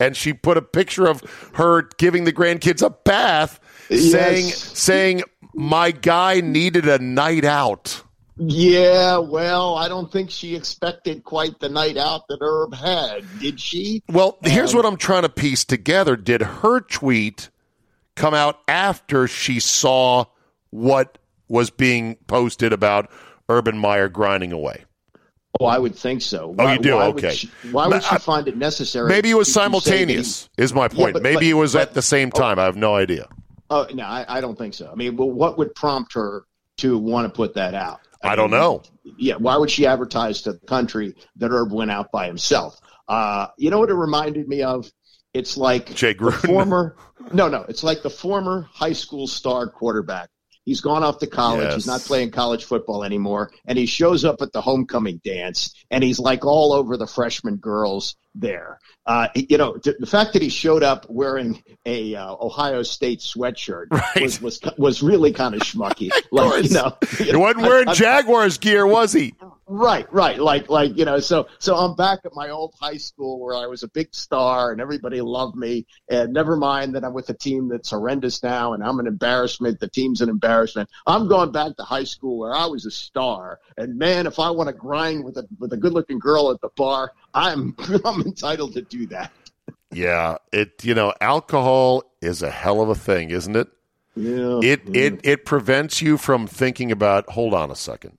And 0.00 0.16
she 0.16 0.32
put 0.32 0.56
a 0.56 0.62
picture 0.62 1.06
of 1.06 1.22
her 1.54 1.88
giving 1.98 2.24
the 2.24 2.32
grandkids 2.32 2.84
a 2.84 2.90
bath, 2.90 3.60
yes. 3.90 4.10
saying, 4.10 4.44
saying, 4.44 5.22
My 5.54 5.90
guy 5.92 6.40
needed 6.40 6.88
a 6.88 6.98
night 6.98 7.44
out. 7.44 8.02
Yeah, 8.42 9.18
well, 9.18 9.74
I 9.74 9.88
don't 9.88 10.10
think 10.10 10.30
she 10.30 10.56
expected 10.56 11.24
quite 11.24 11.60
the 11.60 11.68
night 11.68 11.98
out 11.98 12.26
that 12.28 12.38
Urb 12.40 12.72
had, 12.72 13.22
did 13.38 13.60
she? 13.60 14.02
Well, 14.08 14.38
here's 14.42 14.72
um, 14.72 14.78
what 14.78 14.86
I'm 14.86 14.96
trying 14.96 15.22
to 15.22 15.28
piece 15.28 15.66
together. 15.66 16.16
Did 16.16 16.40
her 16.40 16.80
tweet 16.80 17.50
come 18.16 18.32
out 18.32 18.60
after 18.66 19.28
she 19.28 19.60
saw 19.60 20.24
what 20.70 21.18
was 21.48 21.68
being 21.68 22.16
posted 22.28 22.72
about 22.72 23.10
Urban 23.50 23.76
Meyer 23.76 24.08
grinding 24.08 24.52
away? 24.52 24.84
Oh, 25.60 25.66
I 25.66 25.78
would 25.78 25.94
think 25.94 26.22
so. 26.22 26.48
Why, 26.48 26.64
oh, 26.64 26.72
you 26.72 26.78
do? 26.78 26.94
Why 26.94 27.06
okay. 27.08 27.26
Would 27.26 27.36
she, 27.36 27.50
why 27.72 27.88
would 27.88 28.02
she 28.02 28.16
find 28.20 28.48
it 28.48 28.56
necessary? 28.56 29.10
Maybe 29.10 29.28
it 29.28 29.36
was 29.36 29.52
simultaneous. 29.52 30.48
He, 30.56 30.62
is 30.62 30.72
my 30.72 30.88
point. 30.88 31.08
Yeah, 31.08 31.12
but, 31.12 31.22
maybe 31.22 31.36
but, 31.36 31.44
it 31.44 31.54
was 31.54 31.74
but, 31.74 31.82
at 31.88 31.94
the 31.94 32.00
same 32.00 32.30
time. 32.30 32.58
Oh, 32.58 32.62
I 32.62 32.64
have 32.64 32.76
no 32.76 32.94
idea. 32.94 33.28
Oh 33.68 33.86
no, 33.92 34.04
I, 34.04 34.24
I, 34.26 34.40
don't 34.40 34.56
think 34.56 34.72
so. 34.72 34.90
I 34.90 34.94
mean, 34.94 35.16
well, 35.16 35.30
what 35.30 35.58
would 35.58 35.74
prompt 35.74 36.14
her 36.14 36.44
to 36.78 36.96
want 36.96 37.26
to 37.26 37.36
put 37.36 37.54
that 37.54 37.74
out? 37.74 38.00
I, 38.22 38.36
don't 38.36 38.50
know. 38.50 38.82
Yeah, 39.18 39.36
why 39.36 39.56
would 39.56 39.70
she 39.70 39.86
advertise 39.86 40.42
to 40.42 40.52
the 40.52 40.66
country 40.66 41.14
that 41.36 41.50
Urb 41.50 41.72
went 41.72 41.90
out 41.90 42.12
by 42.12 42.26
himself? 42.26 42.78
Uh, 43.08 43.48
you 43.58 43.70
know 43.70 43.78
what 43.78 43.90
it 43.90 43.94
reminded 43.94 44.48
me 44.48 44.62
of? 44.62 44.90
It's 45.32 45.56
like 45.56 45.94
Jay 45.94 46.14
Gruden. 46.14 46.46
former. 46.46 46.96
No, 47.32 47.48
no, 47.48 47.64
it's 47.68 47.84
like 47.84 48.02
the 48.02 48.10
former 48.10 48.68
high 48.72 48.92
school 48.92 49.26
star 49.26 49.68
quarterback 49.68 50.30
He's 50.70 50.80
gone 50.80 51.02
off 51.02 51.18
to 51.18 51.26
college. 51.26 51.64
Yes. 51.64 51.74
He's 51.74 51.86
not 51.88 52.00
playing 52.02 52.30
college 52.30 52.64
football 52.64 53.02
anymore. 53.02 53.50
And 53.66 53.76
he 53.76 53.86
shows 53.86 54.24
up 54.24 54.40
at 54.40 54.52
the 54.52 54.60
homecoming 54.60 55.20
dance 55.24 55.74
and 55.90 56.04
he's 56.04 56.20
like 56.20 56.44
all 56.44 56.72
over 56.72 56.96
the 56.96 57.08
freshman 57.08 57.56
girls 57.56 58.14
there. 58.36 58.78
Uh, 59.04 59.26
you 59.34 59.58
know, 59.58 59.76
the 59.82 60.06
fact 60.06 60.34
that 60.34 60.42
he 60.42 60.48
showed 60.48 60.84
up 60.84 61.06
wearing 61.08 61.60
a 61.84 62.14
uh, 62.14 62.36
Ohio 62.40 62.84
State 62.84 63.18
sweatshirt 63.18 63.86
right. 63.90 64.22
was, 64.22 64.40
was 64.40 64.60
was 64.78 65.02
really 65.02 65.32
kind 65.32 65.56
of 65.56 65.62
schmucky. 65.62 66.12
like, 66.30 66.62
you 66.62 66.70
know, 66.70 66.96
he 67.18 67.34
wasn't 67.34 67.66
wearing 67.66 67.88
I, 67.88 67.94
Jaguars 67.94 68.58
gear, 68.58 68.86
was 68.86 69.12
he? 69.12 69.34
Right, 69.72 70.12
right. 70.12 70.36
Like, 70.40 70.68
like 70.68 70.96
you 70.96 71.04
know. 71.04 71.20
So, 71.20 71.46
so 71.60 71.76
I'm 71.76 71.94
back 71.94 72.18
at 72.24 72.34
my 72.34 72.50
old 72.50 72.74
high 72.80 72.96
school 72.96 73.38
where 73.38 73.54
I 73.54 73.66
was 73.66 73.84
a 73.84 73.88
big 73.88 74.12
star 74.12 74.72
and 74.72 74.80
everybody 74.80 75.20
loved 75.20 75.54
me. 75.54 75.86
And 76.08 76.32
never 76.32 76.56
mind 76.56 76.96
that 76.96 77.04
I'm 77.04 77.12
with 77.12 77.30
a 77.30 77.34
team 77.34 77.68
that's 77.68 77.90
horrendous 77.90 78.42
now, 78.42 78.72
and 78.72 78.82
I'm 78.82 78.98
an 78.98 79.06
embarrassment. 79.06 79.78
The 79.78 79.86
team's 79.86 80.22
an 80.22 80.28
embarrassment. 80.28 80.90
I'm 81.06 81.28
going 81.28 81.52
back 81.52 81.76
to 81.76 81.84
high 81.84 82.02
school 82.02 82.36
where 82.36 82.52
I 82.52 82.66
was 82.66 82.84
a 82.84 82.90
star. 82.90 83.60
And 83.76 83.96
man, 83.96 84.26
if 84.26 84.40
I 84.40 84.50
want 84.50 84.66
to 84.66 84.72
grind 84.72 85.22
with 85.22 85.36
a 85.36 85.46
with 85.60 85.72
a 85.72 85.76
good 85.76 85.92
looking 85.92 86.18
girl 86.18 86.50
at 86.50 86.60
the 86.60 86.70
bar, 86.70 87.12
I'm 87.32 87.76
I'm 88.04 88.22
entitled 88.22 88.72
to 88.74 88.82
do 88.82 89.06
that. 89.06 89.30
Yeah, 89.92 90.38
it 90.52 90.84
you 90.84 90.94
know, 90.94 91.14
alcohol 91.20 92.02
is 92.20 92.42
a 92.42 92.50
hell 92.50 92.82
of 92.82 92.88
a 92.88 92.96
thing, 92.96 93.30
isn't 93.30 93.54
it? 93.54 93.68
Yeah. 94.16 94.58
It 94.64 94.82
yeah. 94.86 95.02
it 95.02 95.20
it 95.22 95.44
prevents 95.44 96.02
you 96.02 96.16
from 96.16 96.48
thinking 96.48 96.90
about. 96.90 97.30
Hold 97.30 97.54
on 97.54 97.70
a 97.70 97.76
second. 97.76 98.18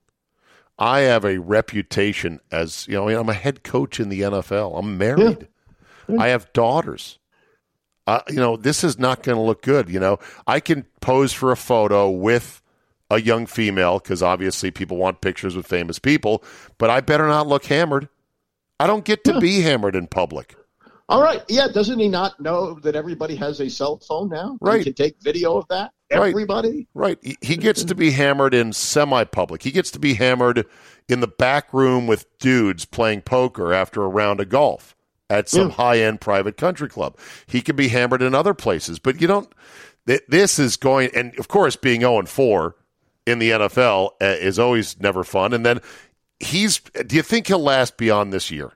I 0.82 1.02
have 1.02 1.26
a 1.26 1.38
reputation 1.38 2.40
as 2.52 2.88
you 2.88 2.96
know. 2.96 3.08
I'm 3.08 3.30
a 3.30 3.36
head 3.36 3.64
coach 3.64 4.00
in 4.00 4.10
the 4.10 4.22
NFL. 4.22 4.80
I'm 4.80 4.98
married. 4.98 5.48
Yeah. 6.08 6.20
I 6.20 6.30
have 6.30 6.52
daughters. 6.54 7.20
Uh, 8.08 8.22
you 8.28 8.38
know, 8.38 8.58
this 8.58 8.84
is 8.84 8.98
not 8.98 9.22
going 9.22 9.36
to 9.36 9.44
look 9.44 9.62
good. 9.62 9.90
You 9.90 10.00
know, 10.00 10.18
I 10.48 10.60
can 10.60 10.88
pose 11.00 11.34
for 11.34 11.52
a 11.52 11.56
photo 11.56 12.10
with 12.10 12.64
a 13.12 13.22
young 13.22 13.46
female 13.46 14.00
because 14.00 14.24
obviously 14.24 14.72
people 14.72 14.98
want 14.98 15.22
pictures 15.22 15.56
with 15.56 15.68
famous 15.68 16.00
people, 16.00 16.44
but 16.80 16.90
I 16.90 17.00
better 17.00 17.28
not 17.28 17.46
look 17.46 17.66
hammered. 17.66 18.10
I 18.80 18.88
don't 18.88 19.06
get 19.06 19.24
to 19.26 19.34
yeah. 19.34 19.40
be 19.40 19.62
hammered 19.62 19.96
in 19.96 20.08
public. 20.08 20.56
All 21.08 21.22
right. 21.22 21.44
Yeah. 21.48 21.68
Doesn't 21.68 22.00
he 22.00 22.08
not 22.08 22.40
know 22.40 22.80
that 22.80 22.96
everybody 22.96 23.36
has 23.36 23.60
a 23.60 23.70
cell 23.70 24.00
phone 24.00 24.30
now? 24.30 24.58
Right. 24.60 24.80
He 24.80 24.86
can 24.86 24.94
take 24.94 25.22
video 25.22 25.58
of 25.58 25.68
that. 25.68 25.92
Everybody. 26.12 26.88
Right. 26.94 27.18
right. 27.24 27.38
He 27.42 27.58
gets 27.58 27.84
to 27.84 27.96
be 27.96 28.12
hammered 28.12 28.54
in 28.54 28.74
semi 28.74 29.24
public. 29.24 29.64
He 29.64 29.72
gets 29.72 29.92
to 29.92 30.00
be 30.00 30.14
hammered 30.16 30.66
in 31.08 31.20
the 31.20 31.28
back 31.28 31.74
room 31.74 32.08
with 32.08 32.26
dudes 32.40 32.86
playing 32.86 33.22
poker 33.22 33.74
after 33.74 34.04
a 34.04 34.08
round 34.08 34.40
of 34.40 34.50
golf 34.50 34.96
at 35.30 35.48
some 35.48 35.70
yeah. 35.70 35.76
high 35.76 36.00
end 36.00 36.22
private 36.22 36.58
country 36.58 36.90
club. 36.90 37.18
He 37.48 37.62
can 37.62 37.76
be 37.76 37.88
hammered 37.88 38.22
in 38.22 38.36
other 38.36 38.54
places. 38.54 39.00
But 39.00 39.22
you 39.22 39.28
don't. 39.28 39.52
This 40.06 40.60
is 40.60 40.78
going, 40.78 41.12
and 41.16 41.38
of 41.38 41.48
course, 41.48 41.76
being 41.76 42.02
0 42.02 42.26
4 42.26 42.76
in 43.28 43.40
the 43.40 43.52
NFL 43.52 44.12
uh, 44.22 44.26
is 44.26 44.60
always 44.60 45.00
never 45.00 45.24
fun. 45.24 45.54
And 45.54 45.66
then 45.66 45.80
he's. 46.40 46.80
Do 46.80 47.16
you 47.16 47.22
think 47.22 47.48
he'll 47.48 47.60
last 47.60 47.98
beyond 47.98 48.34
this 48.34 48.52
year? 48.52 48.74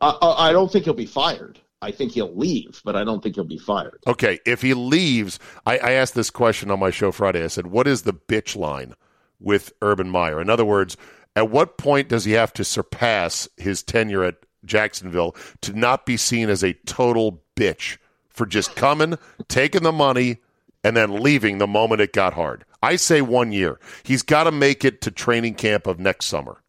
I, 0.00 0.16
I 0.20 0.52
don't 0.52 0.70
think 0.70 0.84
he'll 0.84 0.94
be 0.94 1.06
fired. 1.06 1.60
I 1.82 1.90
think 1.90 2.12
he'll 2.12 2.34
leave, 2.34 2.80
but 2.84 2.94
I 2.94 3.02
don't 3.02 3.22
think 3.22 3.34
he'll 3.34 3.44
be 3.44 3.58
fired. 3.58 3.98
Okay, 4.06 4.38
if 4.46 4.62
he 4.62 4.72
leaves, 4.72 5.40
I, 5.66 5.78
I, 5.78 5.90
asked 5.92 6.14
this 6.14 6.30
question 6.30 6.70
on 6.70 6.78
my 6.78 6.90
show 6.90 7.10
Friday. 7.10 7.42
I 7.42 7.48
said, 7.48 7.66
"What 7.66 7.88
is 7.88 8.02
the 8.02 8.14
bitch 8.14 8.56
line 8.56 8.94
with 9.40 9.72
Urban 9.82 10.08
Meyer?" 10.08 10.40
In 10.40 10.48
other 10.48 10.64
words, 10.64 10.96
at 11.34 11.50
what 11.50 11.78
point 11.78 12.08
does 12.08 12.24
he 12.24 12.32
have 12.32 12.52
to 12.54 12.64
surpass 12.64 13.48
his 13.56 13.82
tenure 13.82 14.22
at 14.22 14.36
Jacksonville 14.64 15.34
to 15.62 15.72
not 15.72 16.06
be 16.06 16.16
seen 16.16 16.48
as 16.48 16.62
a 16.62 16.74
total 16.86 17.42
bitch 17.56 17.98
for 18.28 18.46
just 18.46 18.76
coming, 18.76 19.18
taking 19.48 19.82
the 19.82 19.92
money, 19.92 20.38
and 20.84 20.96
then 20.96 21.20
leaving 21.20 21.58
the 21.58 21.66
moment 21.66 22.00
it 22.00 22.12
got 22.12 22.34
hard? 22.34 22.64
I 22.80 22.94
say 22.96 23.22
one 23.22 23.50
year. 23.50 23.80
He's 24.04 24.22
got 24.22 24.44
to 24.44 24.52
make 24.52 24.84
it 24.84 25.00
to 25.02 25.10
training 25.10 25.54
camp 25.54 25.88
of 25.88 25.98
next 25.98 26.26
summer. 26.26 26.61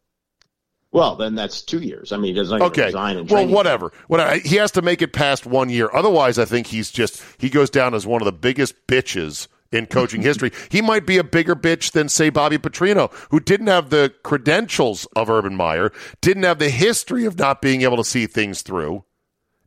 Well, 0.94 1.16
then 1.16 1.34
that's 1.34 1.60
two 1.60 1.80
years. 1.80 2.12
I 2.12 2.18
mean, 2.18 2.26
he 2.26 2.40
doesn't 2.40 2.62
okay. 2.62 2.84
resign 2.84 3.26
well, 3.26 3.48
whatever. 3.48 3.90
Whatever. 4.06 4.38
He 4.38 4.54
has 4.56 4.70
to 4.72 4.82
make 4.82 5.02
it 5.02 5.12
past 5.12 5.44
one 5.44 5.68
year. 5.68 5.90
Otherwise, 5.92 6.38
I 6.38 6.44
think 6.44 6.68
he's 6.68 6.88
just 6.92 7.20
he 7.36 7.50
goes 7.50 7.68
down 7.68 7.94
as 7.94 8.06
one 8.06 8.22
of 8.22 8.26
the 8.26 8.32
biggest 8.32 8.86
bitches 8.86 9.48
in 9.72 9.86
coaching 9.86 10.22
history. 10.22 10.52
He 10.70 10.80
might 10.80 11.04
be 11.04 11.18
a 11.18 11.24
bigger 11.24 11.56
bitch 11.56 11.90
than, 11.90 12.08
say, 12.08 12.30
Bobby 12.30 12.58
Petrino, 12.58 13.12
who 13.32 13.40
didn't 13.40 13.66
have 13.66 13.90
the 13.90 14.14
credentials 14.22 15.04
of 15.16 15.28
Urban 15.28 15.56
Meyer, 15.56 15.90
didn't 16.20 16.44
have 16.44 16.60
the 16.60 16.70
history 16.70 17.24
of 17.24 17.36
not 17.36 17.60
being 17.60 17.82
able 17.82 17.96
to 17.96 18.04
see 18.04 18.28
things 18.28 18.62
through, 18.62 19.02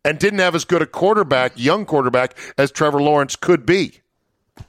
and 0.05 0.19
didn't 0.19 0.39
have 0.39 0.55
as 0.55 0.63
good 0.63 0.81
a 0.81 0.85
quarterback, 0.85 1.51
young 1.57 1.85
quarterback, 1.85 2.37
as 2.57 2.71
Trevor 2.71 3.01
Lawrence 3.01 3.35
could 3.35 3.65
be. 3.65 3.99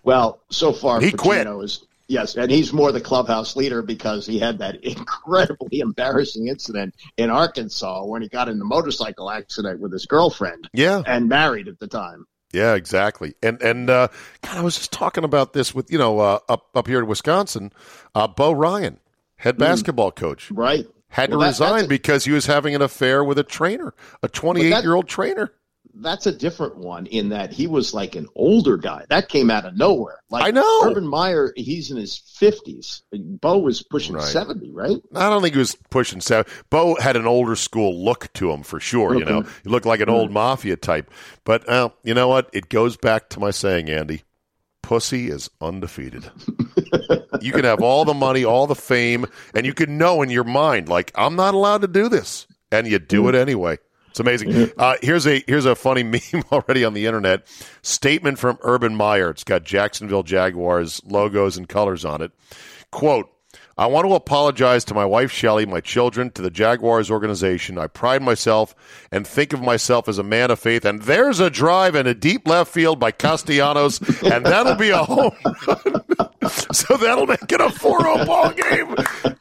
Well, 0.03 0.41
so 0.51 0.73
far, 0.73 1.01
he 1.01 1.13
Petrino 1.13 1.55
quit. 1.55 1.65
is 1.67 1.87
Yes, 2.09 2.37
and 2.37 2.51
he's 2.51 2.73
more 2.73 2.91
the 2.91 3.03
clubhouse 3.03 3.55
leader 3.55 3.83
because 3.83 4.27
he 4.27 4.39
had 4.39 4.59
that 4.59 4.77
incredibly 4.83 5.81
embarrassing 5.81 6.49
incident 6.49 6.95
in 7.19 7.31
Arkansas 7.31 8.05
when 8.05 8.23
he 8.23 8.29
got 8.29 8.49
in 8.49 8.59
the 8.59 8.65
motorcycle 8.65 9.31
accident 9.31 9.81
with 9.81 9.93
his 9.93 10.07
girlfriend. 10.07 10.69
Yeah, 10.73 11.03
and 11.07 11.29
married 11.29 11.69
at 11.69 11.79
the 11.79 11.87
time. 11.87 12.27
Yeah, 12.53 12.75
exactly. 12.75 13.35
And 13.43 13.61
and 13.61 13.91
uh, 13.91 14.09
God, 14.41 14.57
I 14.57 14.63
was 14.63 14.77
just 14.77 14.91
talking 14.91 15.23
about 15.23 15.53
this 15.53 15.75
with 15.75 15.93
you 15.93 15.99
know 15.99 16.19
uh, 16.19 16.39
up 16.49 16.69
up 16.75 16.87
here 16.87 17.01
in 17.01 17.07
Wisconsin, 17.07 17.73
uh, 18.15 18.27
Bo 18.27 18.53
Ryan, 18.53 18.99
head 19.37 19.57
hmm. 19.57 19.61
basketball 19.61 20.11
mm. 20.11 20.17
coach, 20.17 20.51
right, 20.51 20.87
had 21.09 21.29
well, 21.29 21.41
to 21.41 21.45
that, 21.45 21.49
resign 21.49 21.85
a, 21.85 21.89
because 21.89 22.25
he 22.25 22.33
was 22.33 22.47
having 22.47 22.75
an 22.75 22.81
affair 22.81 23.23
with 23.23 23.39
a 23.39 23.45
trainer, 23.45 23.95
a 24.23 24.29
28 24.29 24.83
year 24.83 24.95
old 24.95 25.09
trainer 25.09 25.53
that's 26.01 26.27
a 26.27 26.33
different 26.33 26.77
one 26.77 27.07
in 27.07 27.31
that 27.31 27.53
he 27.53 27.67
was 27.67 27.93
like 27.93 28.15
an 28.15 28.27
older 28.35 28.77
guy. 28.77 29.05
That 29.09 29.29
came 29.29 29.51
out 29.51 29.65
of 29.65 29.77
nowhere. 29.77 30.21
Like 30.31 30.45
I 30.45 30.51
know. 30.51 30.81
Urban 30.85 31.07
Meyer, 31.07 31.53
he's 31.57 31.91
in 31.91 31.97
his 31.97 32.19
fifties. 32.19 33.03
Bo 33.13 33.59
was 33.59 33.83
pushing 33.83 34.15
right. 34.15 34.25
seventy, 34.25 34.71
right? 34.71 34.97
I 35.15 35.31
don't 35.31 35.43
think 35.43 35.55
he 35.55 35.59
was 35.59 35.77
pushing 35.91 36.21
seventy. 36.21 36.51
Bo 36.71 36.97
had 37.01 37.17
an 37.17 37.27
older 37.27 37.57
school 37.57 38.05
look 38.05 38.33
to 38.35 38.51
him 38.51 38.63
for 38.63 38.81
sure. 38.81 39.15
You 39.19 39.25
know, 39.25 39.43
he 39.63 39.69
looked 39.69 39.87
like 39.87 40.01
an 40.01 40.09
old 40.09 40.31
mafia 40.31 40.77
type. 40.77 41.11
But 41.45 41.69
uh, 41.69 41.91
you 42.05 42.15
know 42.15 42.29
what? 42.29 42.51
It 42.53 42.69
goes 42.69 42.97
back 42.97 43.29
to 43.31 43.41
my 43.41 43.51
saying, 43.51 43.91
Andy. 43.91 44.23
Pussy 44.81 45.29
is 45.29 45.51
undefeated. 45.61 46.31
you 47.43 47.53
can 47.53 47.65
have 47.65 47.83
all 47.83 48.07
the 48.07 48.15
money, 48.15 48.43
all 48.43 48.67
the 48.67 48.75
fame, 48.75 49.27
and 49.55 49.67
you 49.67 49.75
can 49.75 49.99
know 49.99 50.23
in 50.23 50.31
your 50.31 50.45
mind, 50.45 50.89
like, 50.89 51.13
I'm 51.15 51.37
not 51.37 51.53
allowed 51.53 51.83
to 51.83 51.89
do 51.89 52.09
this. 52.09 52.47
And 52.73 52.87
you 52.87 52.99
do 52.99 53.25
mm. 53.25 53.29
it 53.31 53.35
anyway. 53.35 53.79
It's 54.11 54.21
amazing. 54.21 54.73
Uh, 54.77 54.97
here's 55.03 55.27
a 55.27 55.43
here's 55.47 55.65
a 55.65 55.75
funny 55.75 56.03
meme 56.33 56.45
already 56.53 56.85
on 56.85 56.95
the 56.95 57.07
internet. 57.07 57.47
Statement 57.83 58.39
from 58.39 58.59
Urban 58.63 58.95
Meyer. 58.95 59.31
It's 59.31 59.45
got 59.45 59.65
Jacksonville 59.65 60.23
Jaguars 60.23 61.01
logos 61.05 61.57
and 61.57 61.69
colors 61.69 62.05
on 62.05 62.23
it. 62.23 62.33
Quote. 62.91 63.31
I 63.79 63.87
want 63.87 64.09
to 64.09 64.15
apologize 64.15 64.85
to 64.87 64.95
my 64.95 65.05
wife 65.05 65.31
Shelley, 65.31 65.65
my 65.65 65.81
children, 65.81 66.33
to 66.33 66.43
the 66.43 66.51
Jaguars 66.51 67.13
organization. 67.13 67.79
I 67.79 67.87
pride 67.87 68.23
myself 68.23 68.75
and 69.13 69.25
think 69.25 69.53
of 69.53 69.63
myself 69.63 70.09
as 70.09 70.19
a 70.19 70.25
man 70.25 70.51
of 70.51 70.59
faith. 70.59 70.85
And 70.85 71.01
there's 71.03 71.39
a 71.39 71.49
drive 71.49 71.95
in 71.95 72.09
a 72.09 72.13
deep 72.13 72.49
left 72.49 72.73
field 72.73 72.99
by 72.99 73.13
Castellanos, 73.13 74.01
and 74.25 74.45
that'll 74.45 74.75
be 74.75 74.91
a 74.91 74.99
home 74.99 75.31
run. 75.45 76.05
so 76.73 76.97
that'll 76.97 77.29
make 77.29 77.53
it 77.53 77.61
a 77.61 77.69
4-0 77.69 78.27
ball 78.27 78.51
game. 78.51 78.97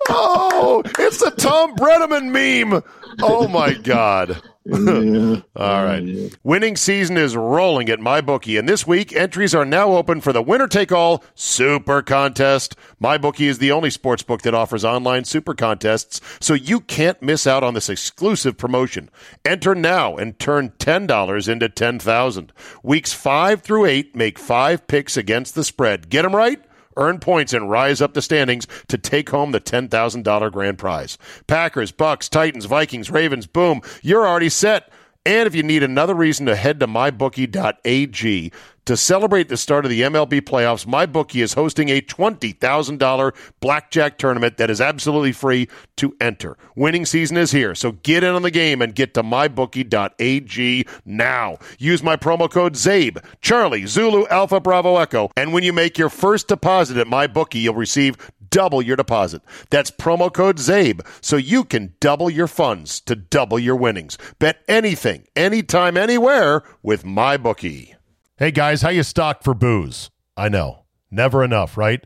Oh, 0.08 0.84
it's 0.99 1.17
the 1.17 1.32
Tom 1.32 1.75
Brennaman 1.75 2.32
meme. 2.32 2.84
Oh 3.23 3.47
my 3.47 3.73
God. 3.73 4.39
All 5.56 5.86
right. 5.86 6.36
Winning 6.43 6.75
season 6.75 7.15
is 7.15 7.38
rolling 7.38 7.89
at 7.89 7.99
MyBookie, 7.99 8.60
and 8.60 8.67
this 8.67 8.86
week 8.86 9.15
entries 9.15 9.56
are 9.56 9.63
now 9.63 9.93
open 9.93 10.19
for 10.19 10.34
the 10.34 10.41
winner 10.41 10.67
take 10.67 10.91
all 10.91 11.23
Super 11.36 12.01
Contest. 12.01 12.75
MyBookie 13.01 13.47
is 13.47 13.60
the 13.60 13.71
only 13.71 13.89
sports 13.89 14.23
book 14.23 14.41
that 14.41 14.53
offers 14.53 14.84
online 14.84 15.23
super 15.23 15.53
contests, 15.53 16.19
so 16.41 16.53
you 16.53 16.82
can't 16.82 17.21
miss 17.21 17.47
out 17.47 17.63
on 17.63 17.75
this 17.75 17.89
exclusive 17.89 18.58
promotion. 18.58 19.10
Enter 19.45 19.73
now 19.73 20.17
and 20.17 20.38
turn 20.38 20.71
$10 20.80 21.47
into 21.47 21.69
10000 21.69 22.51
Weeks 22.84 23.13
5 23.13 23.62
through 23.62 23.86
8 23.86 24.15
make 24.15 24.38
five 24.38 24.86
picks 24.88 25.15
against 25.15 25.56
the 25.56 25.63
spread. 25.63 26.10
Get 26.10 26.23
them 26.23 26.36
right? 26.36 26.62
Earn 26.97 27.19
points 27.19 27.53
and 27.53 27.69
rise 27.69 28.01
up 28.01 28.13
the 28.13 28.21
standings 28.21 28.67
to 28.88 28.97
take 28.97 29.29
home 29.29 29.51
the 29.51 29.62
$10,000 29.62 30.51
grand 30.51 30.77
prize. 30.77 31.17
Packers, 31.47 31.91
Bucks, 31.91 32.27
Titans, 32.27 32.65
Vikings, 32.65 33.10
Ravens, 33.10 33.47
boom, 33.47 33.81
you're 34.01 34.27
already 34.27 34.49
set. 34.49 34.91
And 35.28 35.46
if 35.46 35.54
you 35.54 35.62
need 35.62 35.84
another 35.84 36.16
reason 36.16 36.46
to 36.46 36.56
head 36.56 36.80
to 36.80 36.88
mybookie.ag 36.88 38.52
to 38.88 38.96
celebrate 38.96 39.50
the 39.50 39.58
start 39.58 39.84
of 39.84 39.92
the 39.92 40.04
MLB 40.04 40.40
playoffs, 40.40 40.86
MyBookie 40.86 41.44
is 41.44 41.54
hosting 41.54 41.90
a 41.90 42.00
$20,000 42.00 43.36
blackjack 43.60 44.18
tournament 44.18 44.56
that 44.56 44.70
is 44.70 44.80
absolutely 44.80 45.34
free 45.34 45.68
to 45.98 46.16
enter. 46.22 46.58
Winning 46.78 47.06
season 47.06 47.36
is 47.36 47.52
here, 47.52 47.76
so 47.76 47.92
get 47.92 48.24
in 48.24 48.34
on 48.34 48.44
the 48.44 48.52
game 48.52 48.82
and 48.82 48.96
get 48.96 49.13
to 49.16 49.24
mybookie.ag 49.24 50.88
now. 51.04 51.58
Use 51.78 52.02
my 52.02 52.16
promo 52.16 52.50
code 52.50 52.76
ZABE, 52.76 53.22
Charlie, 53.42 53.86
Zulu, 53.86 54.26
Alpha, 54.28 54.62
Bravo, 54.62 54.96
Echo, 54.96 55.30
and 55.36 55.52
when 55.52 55.63
you 55.63 55.74
make 55.74 55.98
your 55.98 56.10
first 56.10 56.48
deposit 56.48 56.96
at 56.96 57.08
MyBookie, 57.08 57.62
you'll 57.62 57.76
receive 57.76 58.16
double 58.58 58.82
your 58.82 58.96
deposit. 58.96 59.43
That's 59.70 59.91
promo 59.91 60.34
code 60.34 60.58
ZABE, 60.58 61.02
so 61.22 61.38
you 61.38 61.63
can 61.63 61.93
double 62.00 62.28
your 62.28 62.48
funds 62.48 63.00
to 63.02 63.15
double 63.15 63.60
your 63.60 63.76
winnings. 63.76 64.17
Bet 64.39 64.63
anything, 64.67 65.28
anytime, 65.36 65.96
anywhere 65.96 66.63
with 66.82 67.04
MyBookie. 67.04 67.93
Hey 68.38 68.50
guys, 68.50 68.82
how 68.82 68.89
you 68.89 69.04
stocked 69.04 69.43
for 69.43 69.54
booze? 69.54 70.10
I 70.36 70.50
know. 70.50 70.86
Never 71.12 71.43
enough, 71.43 71.78
right? 71.78 72.04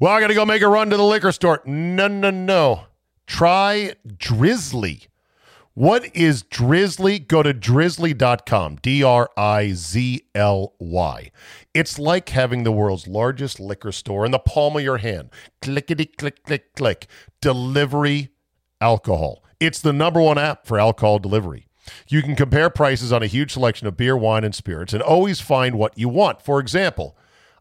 Well, 0.00 0.12
I 0.12 0.20
got 0.20 0.28
to 0.28 0.34
go 0.34 0.46
make 0.46 0.62
a 0.62 0.68
run 0.68 0.88
to 0.88 0.96
the 0.96 1.04
liquor 1.04 1.30
store. 1.30 1.60
No, 1.66 2.08
no, 2.08 2.30
no. 2.30 2.84
Try 3.26 3.92
Drizly. 4.08 5.08
What 5.74 6.14
is 6.14 6.42
Drizly? 6.42 7.26
Go 7.26 7.42
to 7.42 7.54
drizly.com. 7.54 8.76
D 8.82 9.02
R 9.02 9.30
I 9.38 9.72
Z 9.72 10.22
L 10.34 10.74
Y. 10.78 11.30
It's 11.72 11.98
like 11.98 12.28
having 12.28 12.64
the 12.64 12.72
world's 12.72 13.08
largest 13.08 13.58
liquor 13.58 13.92
store 13.92 14.26
in 14.26 14.32
the 14.32 14.38
palm 14.38 14.76
of 14.76 14.82
your 14.82 14.98
hand. 14.98 15.30
Clickety 15.62 16.04
click, 16.04 16.44
click, 16.44 16.74
click. 16.74 17.06
Delivery 17.40 18.28
alcohol. 18.82 19.42
It's 19.60 19.80
the 19.80 19.94
number 19.94 20.20
one 20.20 20.36
app 20.36 20.66
for 20.66 20.78
alcohol 20.78 21.18
delivery. 21.18 21.68
You 22.06 22.20
can 22.20 22.36
compare 22.36 22.68
prices 22.68 23.10
on 23.10 23.22
a 23.22 23.26
huge 23.26 23.52
selection 23.52 23.86
of 23.86 23.96
beer, 23.96 24.16
wine, 24.16 24.44
and 24.44 24.54
spirits 24.54 24.92
and 24.92 25.02
always 25.02 25.40
find 25.40 25.76
what 25.76 25.96
you 25.96 26.08
want. 26.08 26.42
For 26.42 26.60
example, 26.60 27.16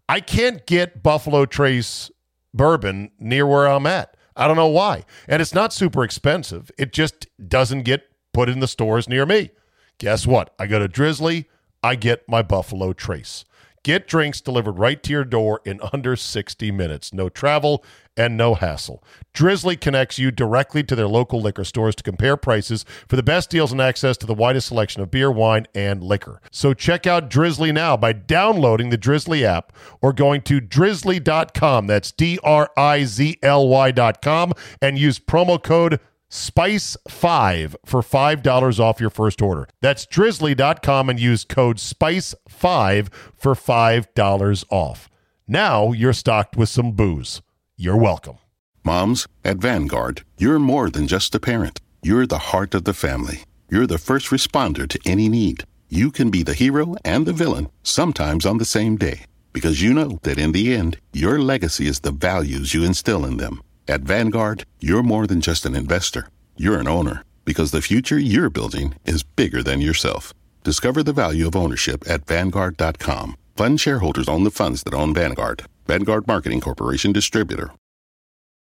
I 0.10 0.20
can't 0.20 0.66
get 0.66 1.02
Buffalo 1.02 1.46
Trace 1.46 2.12
bourbon 2.54 3.12
near 3.20 3.48
where 3.48 3.68
I'm 3.68 3.88
at. 3.88 4.18
I 4.36 4.48
don't 4.48 4.56
know 4.56 4.68
why. 4.68 5.04
And 5.28 5.42
it's 5.42 5.54
not 5.54 5.74
super 5.74 6.04
expensive. 6.04 6.72
It 6.78 6.94
just 6.94 7.28
doesn't 7.48 7.84
get 7.84 8.10
put 8.34 8.50
in 8.50 8.60
the 8.60 8.68
stores 8.68 9.10
near 9.10 9.26
me. 9.26 9.52
Guess 9.98 10.26
what? 10.26 10.54
I 10.58 10.68
go 10.68 10.80
to 10.80 10.88
Drizly, 10.88 11.46
I 11.84 11.96
get 11.96 12.28
my 12.28 12.42
Buffalo 12.42 12.94
Trace. 12.94 13.46
Get 13.84 14.08
drinks 14.08 14.42
delivered 14.42 14.78
right 14.78 15.02
to 15.02 15.12
your 15.12 15.24
door 15.24 15.60
in 15.66 15.80
under 15.92 16.16
60 16.16 16.72
minutes. 16.72 17.14
No 17.14 17.30
travel 17.30 17.84
and 18.16 18.38
no 18.38 18.54
hassle. 18.54 19.04
Drizly 19.34 19.80
connects 19.80 20.20
you 20.20 20.30
directly 20.30 20.84
to 20.84 20.96
their 20.96 21.08
local 21.08 21.42
liquor 21.42 21.64
stores 21.64 21.96
to 21.96 22.04
compare 22.04 22.38
prices 22.38 22.86
for 23.08 23.16
the 23.16 23.24
best 23.24 23.50
deals 23.50 23.72
and 23.72 23.82
access 23.82 24.18
to 24.18 24.28
the 24.28 24.36
widest 24.36 24.68
selection 24.68 25.02
of 25.02 25.10
beer, 25.10 25.32
wine, 25.32 25.66
and 25.74 26.04
liquor. 26.04 26.42
So 26.52 26.74
check 26.76 27.08
out 27.08 27.30
Drizly 27.30 27.74
now 27.74 27.98
by 27.98 28.14
downloading 28.14 28.90
the 28.90 28.98
Drizly 28.98 29.44
app 29.44 29.74
or 30.02 30.14
going 30.14 30.42
to 30.44 30.62
drizly.com. 30.62 31.88
That's 31.88 32.12
D 32.12 32.38
R 32.44 32.70
I 32.78 33.06
Z 33.06 33.40
L 33.42 33.68
Y.com 33.68 34.54
and 34.82 35.00
use 35.00 35.18
promo 35.18 35.62
code 35.62 36.00
SPICE5 36.32 37.76
for 37.86 38.02
$5 38.02 38.80
off 38.80 39.02
your 39.02 39.10
first 39.10 39.42
order. 39.42 39.68
That's 39.82 40.06
drizly.com 40.06 41.10
and 41.10 41.20
use 41.20 41.44
code 41.44 41.78
SPICE5 41.78 43.14
for 43.36 43.54
$5 43.54 44.66
off. 44.70 45.10
Now 45.48 45.92
you're 45.92 46.14
stocked 46.14 46.56
with 46.56 46.70
some 46.70 46.94
booze. 46.94 47.42
You're 47.76 47.98
welcome. 47.98 48.38
Moms, 48.84 49.28
at 49.44 49.58
Vanguard, 49.58 50.24
you're 50.38 50.58
more 50.58 50.90
than 50.90 51.08
just 51.08 51.36
a 51.36 51.40
parent. 51.40 51.82
You're 52.02 52.26
the 52.26 52.38
heart 52.38 52.74
of 52.74 52.86
the 52.86 52.94
family. 52.94 53.44
You're 53.70 53.86
the 53.86 53.98
first 53.98 54.28
responder 54.30 54.88
to 54.88 55.00
any 55.06 55.28
need. 55.30 55.66
You 55.90 56.12
can 56.12 56.32
be 56.32 56.42
the 56.42 56.54
hero 56.54 56.96
and 57.04 57.26
the 57.26 57.34
villain, 57.34 57.70
sometimes 57.84 58.46
on 58.46 58.58
the 58.58 58.66
same 58.66 58.96
day, 58.96 59.26
because 59.52 59.82
you 59.82 59.94
know 59.94 60.20
that 60.24 60.40
in 60.40 60.54
the 60.54 60.74
end, 60.74 60.98
your 61.12 61.40
legacy 61.40 61.88
is 61.88 62.00
the 62.00 62.12
values 62.12 62.74
you 62.74 62.84
instill 62.86 63.26
in 63.26 63.38
them. 63.38 63.62
At 63.92 64.04
Vanguard, 64.04 64.64
you're 64.80 65.04
more 65.04 65.28
than 65.28 65.42
just 65.42 65.66
an 65.66 65.76
investor. 65.76 66.30
You're 66.56 66.80
an 66.80 66.88
owner 66.88 67.26
because 67.44 67.72
the 67.72 67.82
future 67.82 68.18
you're 68.18 68.50
building 68.50 68.96
is 69.04 69.22
bigger 69.22 69.62
than 69.62 69.82
yourself. 69.82 70.34
Discover 70.64 71.04
the 71.04 71.12
value 71.12 71.46
of 71.46 71.58
ownership 71.58 72.06
at 72.08 72.26
Vanguard.com. 72.26 73.36
Fund 73.58 73.82
shareholders 73.82 74.30
own 74.30 74.46
the 74.46 74.50
funds 74.50 74.84
that 74.84 74.94
own 74.94 75.14
Vanguard. 75.14 75.64
Vanguard 75.88 76.26
Marketing 76.26 76.62
Corporation 76.62 77.12
Distributor. 77.12 77.72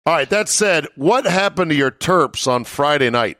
All 0.07 0.15
right, 0.15 0.29
that 0.31 0.49
said, 0.49 0.87
what 0.95 1.25
happened 1.25 1.69
to 1.69 1.77
your 1.77 1.91
Terps 1.91 2.47
on 2.47 2.63
Friday 2.63 3.11
night? 3.11 3.37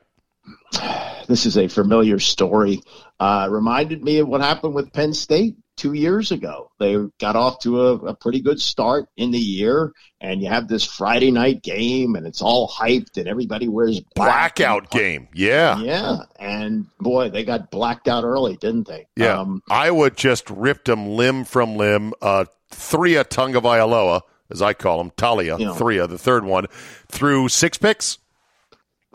This 1.26 1.46
is 1.46 1.58
a 1.58 1.70
familiar 1.70 2.20
story. 2.20 2.82
Uh, 3.18 3.48
reminded 3.50 4.04
me 4.04 4.18
of 4.18 4.28
what 4.28 4.42
happened 4.42 4.74
with 4.74 4.92
Penn 4.92 5.14
State 5.14 5.56
two 5.76 5.94
years 5.94 6.32
ago. 6.32 6.72
They 6.80 6.98
got 7.20 7.36
off 7.36 7.60
to 7.60 7.82
a, 7.82 7.94
a, 7.96 8.16
pretty 8.16 8.42
good 8.42 8.60
start 8.60 9.08
in 9.18 9.32
the 9.32 9.40
year, 9.40 9.92
and 10.22 10.42
you 10.42 10.50
have 10.50 10.68
this 10.68 10.84
Friday 10.84 11.32
night 11.32 11.64
game, 11.64 12.16
and 12.16 12.26
it's 12.26 12.42
all 12.42 12.70
hyped, 12.70 13.18
and 13.18 13.28
everybody 13.28 13.68
wears 13.68 14.00
black 14.16 14.56
blackout 14.56 14.92
game. 14.92 15.28
Yeah, 15.34 15.80
yeah, 15.80 16.18
and 16.40 16.88
boy, 17.00 17.30
they 17.30 17.44
got 17.44 17.72
blacked 17.72 18.08
out 18.08 18.24
early, 18.24 18.58
didn't 18.58 18.88
they? 18.88 19.08
Yeah, 19.16 19.40
um, 19.40 19.62
Iowa 19.70 20.12
just 20.12 20.50
ripped 20.50 20.86
them 20.86 21.10
limb 21.10 21.46
from 21.46 21.76
limb. 21.76 22.14
Uh, 22.22 22.46
Tria 22.72 23.24
Tagovailoa, 23.24 24.22
as 24.50 24.62
I 24.62 24.74
call 24.74 25.02
him, 25.02 25.12
Taulia 25.12 25.60
you 25.60 25.66
know, 25.66 25.74
Thria, 25.76 26.08
the 26.08 26.18
third 26.18 26.44
one, 26.44 26.68
threw 27.08 27.50
six 27.50 27.78
picks. 27.78 28.18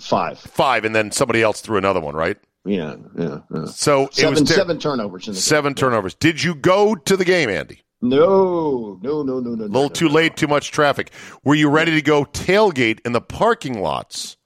Five. 0.00 0.38
Five, 0.38 0.84
and 0.84 0.94
then 0.94 1.10
somebody 1.10 1.42
else 1.42 1.60
threw 1.60 1.76
another 1.76 2.00
one, 2.00 2.14
right? 2.14 2.36
Yeah, 2.68 2.96
yeah. 3.16 3.40
yeah. 3.52 3.64
So 3.66 4.08
seven, 4.12 4.36
it 4.36 4.40
was 4.40 4.48
ter- 4.48 4.54
seven 4.54 4.78
turnovers. 4.78 5.26
In 5.26 5.34
the 5.34 5.40
seven 5.40 5.72
game. 5.72 5.76
turnovers. 5.76 6.14
Did 6.14 6.42
you 6.42 6.54
go 6.54 6.94
to 6.94 7.16
the 7.16 7.24
game, 7.24 7.48
Andy? 7.48 7.82
No, 8.00 8.98
no, 9.02 9.22
no, 9.22 9.40
no, 9.40 9.54
no. 9.54 9.64
A 9.64 9.66
little 9.66 9.82
no, 9.82 9.88
too 9.88 10.06
no, 10.06 10.14
late, 10.14 10.36
too 10.36 10.46
much 10.46 10.70
traffic. 10.70 11.10
Were 11.42 11.54
you 11.54 11.68
ready 11.68 11.92
to 11.92 12.02
go 12.02 12.24
tailgate 12.24 13.00
in 13.04 13.12
the 13.12 13.20
parking 13.20 13.80
lots 13.80 14.36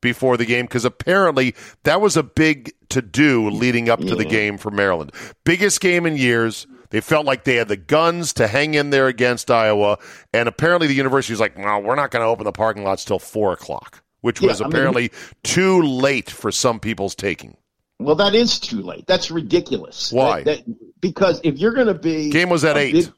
before 0.00 0.36
the 0.36 0.46
game? 0.46 0.64
Because 0.64 0.84
apparently 0.84 1.54
that 1.82 2.00
was 2.00 2.16
a 2.16 2.22
big 2.22 2.72
to 2.88 3.02
do 3.02 3.50
leading 3.50 3.88
up 3.88 4.00
to 4.00 4.06
yeah. 4.06 4.14
the 4.14 4.24
game 4.24 4.56
for 4.56 4.70
Maryland. 4.70 5.12
Biggest 5.44 5.80
game 5.80 6.06
in 6.06 6.16
years. 6.16 6.66
They 6.88 7.00
felt 7.00 7.24
like 7.26 7.44
they 7.44 7.56
had 7.56 7.68
the 7.68 7.76
guns 7.76 8.34
to 8.34 8.46
hang 8.46 8.74
in 8.74 8.90
there 8.90 9.08
against 9.08 9.50
Iowa, 9.50 9.98
and 10.34 10.46
apparently 10.46 10.86
the 10.86 10.94
university 10.94 11.32
was 11.32 11.40
like, 11.40 11.56
"No, 11.56 11.78
we're 11.78 11.94
not 11.94 12.10
going 12.10 12.22
to 12.22 12.26
open 12.26 12.44
the 12.44 12.52
parking 12.52 12.84
lots 12.84 13.02
till 13.04 13.18
four 13.18 13.54
o'clock," 13.54 14.02
which 14.20 14.42
yeah, 14.42 14.48
was 14.48 14.60
apparently 14.60 15.04
mean, 15.04 15.10
too 15.42 15.82
late 15.82 16.28
for 16.28 16.52
some 16.52 16.78
people's 16.78 17.14
taking. 17.14 17.56
Well, 18.04 18.16
that 18.16 18.34
is 18.34 18.58
too 18.58 18.82
late. 18.82 19.06
That's 19.06 19.30
ridiculous. 19.30 20.12
Why? 20.12 20.42
That, 20.42 20.64
that, 20.66 21.00
because 21.00 21.40
if 21.44 21.58
you're 21.58 21.74
going 21.74 21.86
to 21.88 21.94
be 21.94 22.30
game 22.30 22.50
was 22.50 22.64
at 22.64 22.76
eight. 22.76 22.92
Big, 22.92 23.12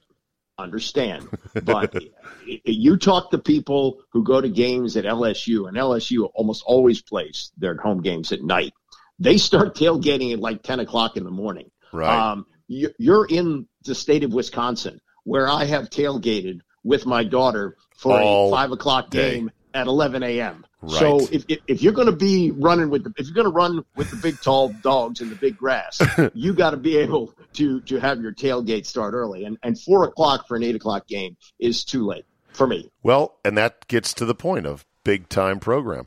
understand, 0.58 1.28
but 1.62 1.94
you 2.64 2.96
talk 2.96 3.30
to 3.30 3.38
people 3.38 4.02
who 4.10 4.22
go 4.22 4.40
to 4.40 4.48
games 4.48 4.96
at 4.96 5.04
LSU, 5.04 5.68
and 5.68 5.76
LSU 5.76 6.30
almost 6.34 6.62
always 6.66 7.02
plays 7.02 7.52
their 7.56 7.76
home 7.76 8.02
games 8.02 8.32
at 8.32 8.42
night. 8.42 8.72
They 9.18 9.38
start 9.38 9.74
tailgating 9.74 10.32
at 10.32 10.40
like 10.40 10.62
ten 10.62 10.80
o'clock 10.80 11.16
in 11.16 11.24
the 11.24 11.30
morning. 11.30 11.70
Right. 11.92 12.30
Um, 12.32 12.46
you're 12.66 13.26
in 13.26 13.68
the 13.84 13.94
state 13.94 14.24
of 14.24 14.32
Wisconsin, 14.32 15.00
where 15.24 15.48
I 15.48 15.64
have 15.64 15.90
tailgated 15.90 16.60
with 16.82 17.06
my 17.06 17.24
daughter 17.24 17.76
for 17.94 18.20
All 18.20 18.48
a 18.48 18.56
five 18.56 18.72
o'clock 18.72 19.10
day. 19.10 19.34
game 19.36 19.50
at 19.72 19.86
11 19.86 20.22
a.m. 20.22 20.64
Right. 20.80 20.92
So 20.92 21.20
if, 21.32 21.44
if, 21.48 21.58
if 21.66 21.82
you're 21.82 21.92
going 21.92 22.06
to 22.06 22.16
be 22.16 22.50
running 22.52 22.90
with 22.90 23.04
the 23.04 23.12
if 23.16 23.26
you're 23.26 23.34
going 23.34 23.46
to 23.46 23.52
run 23.52 23.84
with 23.96 24.10
the 24.10 24.16
big 24.16 24.40
tall 24.40 24.68
dogs 24.82 25.20
in 25.20 25.30
the 25.30 25.34
big 25.36 25.56
grass, 25.56 26.00
you 26.34 26.52
got 26.52 26.70
to 26.70 26.76
be 26.76 26.96
able 26.98 27.34
to 27.54 27.80
to 27.82 27.98
have 27.98 28.20
your 28.20 28.32
tailgate 28.32 28.86
start 28.86 29.14
early. 29.14 29.44
And 29.44 29.58
and 29.62 29.80
four 29.80 30.04
o'clock 30.04 30.46
for 30.46 30.56
an 30.56 30.62
eight 30.62 30.74
o'clock 30.76 31.06
game 31.06 31.36
is 31.58 31.84
too 31.84 32.06
late 32.06 32.26
for 32.52 32.66
me. 32.66 32.90
Well, 33.02 33.36
and 33.44 33.56
that 33.58 33.86
gets 33.88 34.12
to 34.14 34.24
the 34.24 34.34
point 34.34 34.66
of 34.66 34.84
big 35.04 35.28
time 35.28 35.58
program. 35.58 36.06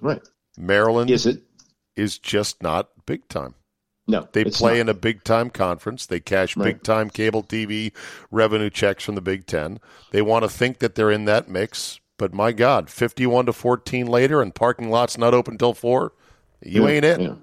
Right. 0.00 0.22
Maryland 0.58 1.10
is 1.10 1.26
it 1.26 1.42
is 1.94 2.18
just 2.18 2.62
not 2.62 2.88
big 3.04 3.28
time. 3.28 3.54
No, 4.08 4.28
they 4.32 4.44
play 4.44 4.74
not. 4.74 4.80
in 4.80 4.88
a 4.88 4.94
big 4.94 5.24
time 5.24 5.50
conference. 5.50 6.06
They 6.06 6.20
cash 6.20 6.56
right. 6.56 6.64
big 6.64 6.82
time 6.82 7.10
cable 7.10 7.42
TV 7.42 7.92
revenue 8.30 8.70
checks 8.70 9.04
from 9.04 9.16
the 9.16 9.20
Big 9.20 9.46
Ten. 9.46 9.80
They 10.12 10.22
want 10.22 10.44
to 10.44 10.48
think 10.48 10.78
that 10.78 10.94
they're 10.94 11.10
in 11.10 11.24
that 11.24 11.48
mix, 11.48 11.98
but 12.16 12.32
my 12.32 12.52
God, 12.52 12.88
fifty-one 12.88 13.46
to 13.46 13.52
fourteen 13.52 14.06
later, 14.06 14.40
and 14.40 14.54
parking 14.54 14.90
lots 14.90 15.18
not 15.18 15.34
open 15.34 15.58
till 15.58 15.74
four. 15.74 16.12
You 16.62 16.86
yeah, 16.86 16.94
ain't 16.94 17.04
it. 17.04 17.20
Yeah. 17.20 17.34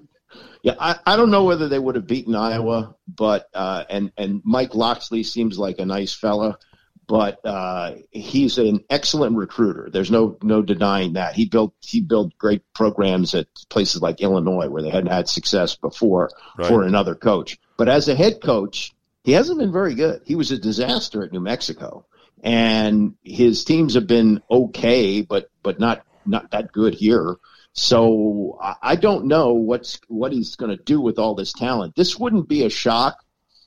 Yeah, 0.62 0.76
I, 0.80 0.96
I 1.04 1.16
don't 1.16 1.30
know 1.30 1.44
whether 1.44 1.68
they 1.68 1.78
would 1.78 1.94
have 1.94 2.06
beaten 2.06 2.34
Iowa, 2.34 2.96
but 3.06 3.50
uh, 3.52 3.84
and 3.90 4.10
and 4.16 4.40
Mike 4.44 4.74
Locksley 4.74 5.22
seems 5.22 5.58
like 5.58 5.78
a 5.78 5.84
nice 5.84 6.14
fella 6.14 6.58
but 7.06 7.44
uh, 7.44 7.94
he's 8.10 8.58
an 8.58 8.84
excellent 8.90 9.36
recruiter. 9.36 9.88
There's 9.92 10.10
no 10.10 10.36
no 10.42 10.62
denying 10.62 11.14
that. 11.14 11.34
He 11.34 11.46
built 11.46 11.74
he 11.80 12.00
built 12.00 12.36
great 12.38 12.62
programs 12.72 13.34
at 13.34 13.46
places 13.68 14.02
like 14.02 14.20
Illinois 14.20 14.68
where 14.68 14.82
they 14.82 14.90
hadn't 14.90 15.12
had 15.12 15.28
success 15.28 15.76
before 15.76 16.30
right. 16.58 16.66
for 16.66 16.82
another 16.82 17.14
coach. 17.14 17.58
But 17.76 17.88
as 17.88 18.08
a 18.08 18.14
head 18.14 18.40
coach, 18.42 18.94
he 19.22 19.32
hasn't 19.32 19.58
been 19.58 19.72
very 19.72 19.94
good. 19.94 20.22
He 20.24 20.34
was 20.34 20.50
a 20.52 20.58
disaster 20.58 21.22
at 21.24 21.32
New 21.32 21.40
Mexico, 21.40 22.06
and 22.42 23.14
his 23.22 23.64
teams 23.64 23.94
have 23.94 24.06
been 24.06 24.42
okay, 24.50 25.22
but 25.22 25.50
but 25.62 25.80
not 25.80 26.04
not 26.26 26.50
that 26.52 26.72
good 26.72 26.94
here. 26.94 27.36
So 27.72 28.56
I 28.60 28.94
don't 28.94 29.26
know 29.26 29.54
what's 29.54 29.98
what 30.06 30.32
he's 30.32 30.54
going 30.54 30.76
to 30.76 30.82
do 30.82 31.00
with 31.00 31.18
all 31.18 31.34
this 31.34 31.52
talent. 31.52 31.96
This 31.96 32.16
wouldn't 32.16 32.48
be 32.48 32.62
a 32.64 32.70
shock 32.70 33.23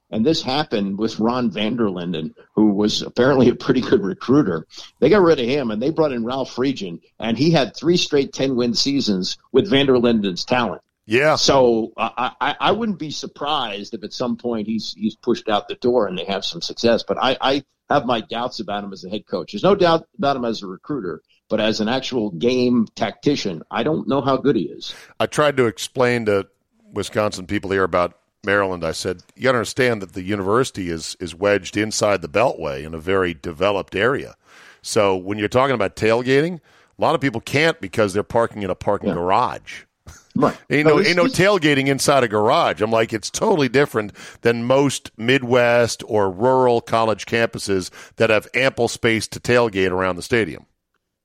and 0.10 0.26
this 0.26 0.42
happened 0.42 0.98
with 0.98 1.20
Ron 1.20 1.52
Vanderlinden, 1.52 2.34
who 2.56 2.68
was 2.72 3.02
apparently 3.02 3.50
a 3.50 3.56
pretty 3.56 3.82
good 3.82 4.04
recruiter. 4.04 4.66
They 5.00 5.10
got 5.10 5.22
rid 5.22 5.40
of 5.40 5.46
him 5.46 5.72
and 5.72 5.82
they 5.82 5.90
brought 5.90 6.14
in 6.14 6.26
Ralph 6.26 6.56
Friedgen, 6.56 7.02
and 7.20 7.38
he 7.38 7.52
had 7.52 7.76
three 7.76 7.98
straight 7.98 8.34
10 8.34 8.56
win 8.56 8.74
seasons 8.74 9.38
with 9.52 9.70
Vanderlinden's 9.70 10.46
talent. 10.46 10.82
Yeah. 11.06 11.38
So 11.38 11.94
uh, 11.96 12.32
I, 12.40 12.56
I 12.60 12.72
wouldn't 12.72 13.00
be 13.00 13.12
surprised 13.12 13.94
if 13.94 14.04
at 14.04 14.12
some 14.12 14.36
point 14.36 14.68
he's 14.68 14.94
he's 14.94 15.16
pushed 15.16 15.48
out 15.48 15.70
the 15.70 15.76
door 15.76 16.08
and 16.08 16.18
they 16.18 16.26
have 16.26 16.44
some 16.44 16.62
success. 16.62 17.04
But 17.04 17.18
I, 17.18 17.38
I 17.40 17.64
have 17.90 18.06
my 18.06 18.20
doubts 18.20 18.60
about 18.60 18.84
him 18.84 18.92
as 18.92 19.06
a 19.06 19.10
head 19.10 19.26
coach. 19.26 19.54
There's 19.54 19.64
no 19.64 19.76
doubt 19.76 20.06
about 20.18 20.36
him 20.36 20.44
as 20.44 20.62
a 20.62 20.68
recruiter, 20.68 21.22
but 21.50 21.62
as 21.62 21.80
an 21.80 21.88
actual 21.88 22.32
game 22.32 22.88
tactician, 22.96 23.64
I 23.72 23.84
don't 23.84 24.08
know 24.08 24.20
how 24.20 24.36
good 24.36 24.58
he 24.58 24.64
is. 24.64 24.94
I 25.18 25.28
tried 25.28 25.56
to 25.58 25.66
explain 25.66 26.26
to 26.26 26.48
Wisconsin 26.92 27.48
people 27.48 27.72
here 27.72 27.86
about 27.86 28.20
Maryland, 28.46 28.84
I 28.84 28.92
said, 28.92 29.24
you 29.36 29.44
got 29.44 29.54
to 29.54 29.58
understand 29.58 30.02
that 30.02 30.14
the 30.14 30.24
university 30.24 30.90
is 30.90 31.18
is 31.20 31.36
wedged 31.36 31.78
inside 31.78 32.22
the 32.22 32.30
Beltway 32.30 32.84
in 32.84 32.94
a 32.94 33.00
very 33.00 33.34
developed 33.34 33.96
area. 33.96 34.36
So 34.82 35.16
when 35.18 35.38
you're 35.38 35.50
talking 35.50 35.76
about 35.76 35.96
tailgating, 35.96 36.60
a 36.98 37.02
lot 37.02 37.16
of 37.16 37.22
people 37.22 37.42
can't 37.42 37.80
because 37.82 38.14
they're 38.14 38.24
parking 38.24 38.64
in 38.64 38.70
a 38.70 38.76
parking 38.76 39.10
yeah. 39.10 39.16
garage. 39.16 39.84
Right. 40.36 40.56
ain't 40.70 40.86
no, 40.86 41.02
ain't 41.02 41.16
no 41.16 41.26
tailgating 41.26 41.88
inside 41.88 42.24
a 42.24 42.28
garage. 42.28 42.80
I'm 42.80 42.92
like, 42.92 43.12
it's 43.12 43.32
totally 43.32 43.70
different 43.70 44.14
than 44.42 44.66
most 44.66 45.10
Midwest 45.18 46.04
or 46.06 46.30
rural 46.30 46.80
college 46.80 47.26
campuses 47.26 47.90
that 48.18 48.30
have 48.30 48.48
ample 48.54 48.88
space 48.88 49.28
to 49.30 49.40
tailgate 49.40 49.90
around 49.90 50.16
the 50.16 50.22
stadium. 50.22 50.68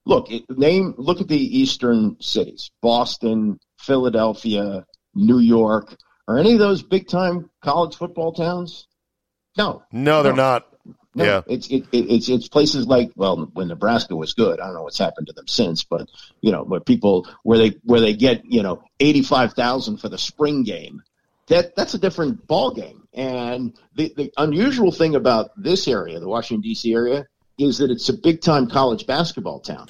Look, 0.07 0.31
name 0.49 0.95
look 0.97 1.21
at 1.21 1.29
the 1.29 1.59
eastern 1.59 2.17
cities: 2.21 2.71
Boston, 2.81 3.61
Philadelphia, 3.79 4.87
New 5.15 5.41
York. 5.41 5.95
Are 6.29 6.39
any 6.39 6.53
of 6.53 6.59
those 6.59 6.83
big 6.83 7.09
time 7.09 7.51
college 7.63 7.97
football 7.97 8.33
towns? 8.33 8.87
No. 9.57 9.83
No, 9.93 10.23
they're 10.23 10.33
no. 10.33 10.43
not. 10.43 10.69
No, 11.15 11.25
yeah. 11.25 11.43
it's 11.47 11.69
it, 11.69 11.85
it, 11.93 12.11
it's 12.11 12.29
it's 12.31 12.49
places 12.49 12.87
like 12.87 13.11
well, 13.17 13.51
when 13.53 13.69
Nebraska 13.69 14.17
was 14.17 14.33
good, 14.33 14.61
I 14.61 14.65
don't 14.65 14.75
know 14.75 14.83
what's 14.85 14.99
happened 14.99 15.27
to 15.27 15.35
them 15.35 15.47
since, 15.47 15.85
but 15.85 16.09
you 16.41 16.51
know, 16.51 16.65
where 16.65 16.81
people 16.81 17.29
where 17.43 17.59
they 17.59 17.77
where 17.85 18.01
they 18.01 18.15
get 18.15 18.47
you 18.47 18.63
know 18.63 18.83
eighty 18.99 19.23
five 19.23 19.53
thousand 19.53 19.99
for 19.99 20.09
the 20.09 20.17
spring 20.17 20.63
game, 20.63 21.03
that 21.49 21.77
that's 21.77 21.93
a 21.93 21.99
different 21.99 22.47
ball 22.47 22.73
game. 22.73 23.07
And 23.13 23.77
the 23.95 24.15
the 24.17 24.33
unusual 24.39 24.91
thing 24.91 25.15
about 25.15 25.51
this 25.55 25.87
area, 25.87 26.19
the 26.19 26.29
Washington 26.29 26.63
D.C. 26.63 26.95
area, 26.95 27.27
is 27.59 27.79
that 27.79 27.91
it's 27.91 28.09
a 28.09 28.15
big 28.15 28.41
time 28.41 28.69
college 28.69 29.07
basketball 29.07 29.61
town. 29.61 29.89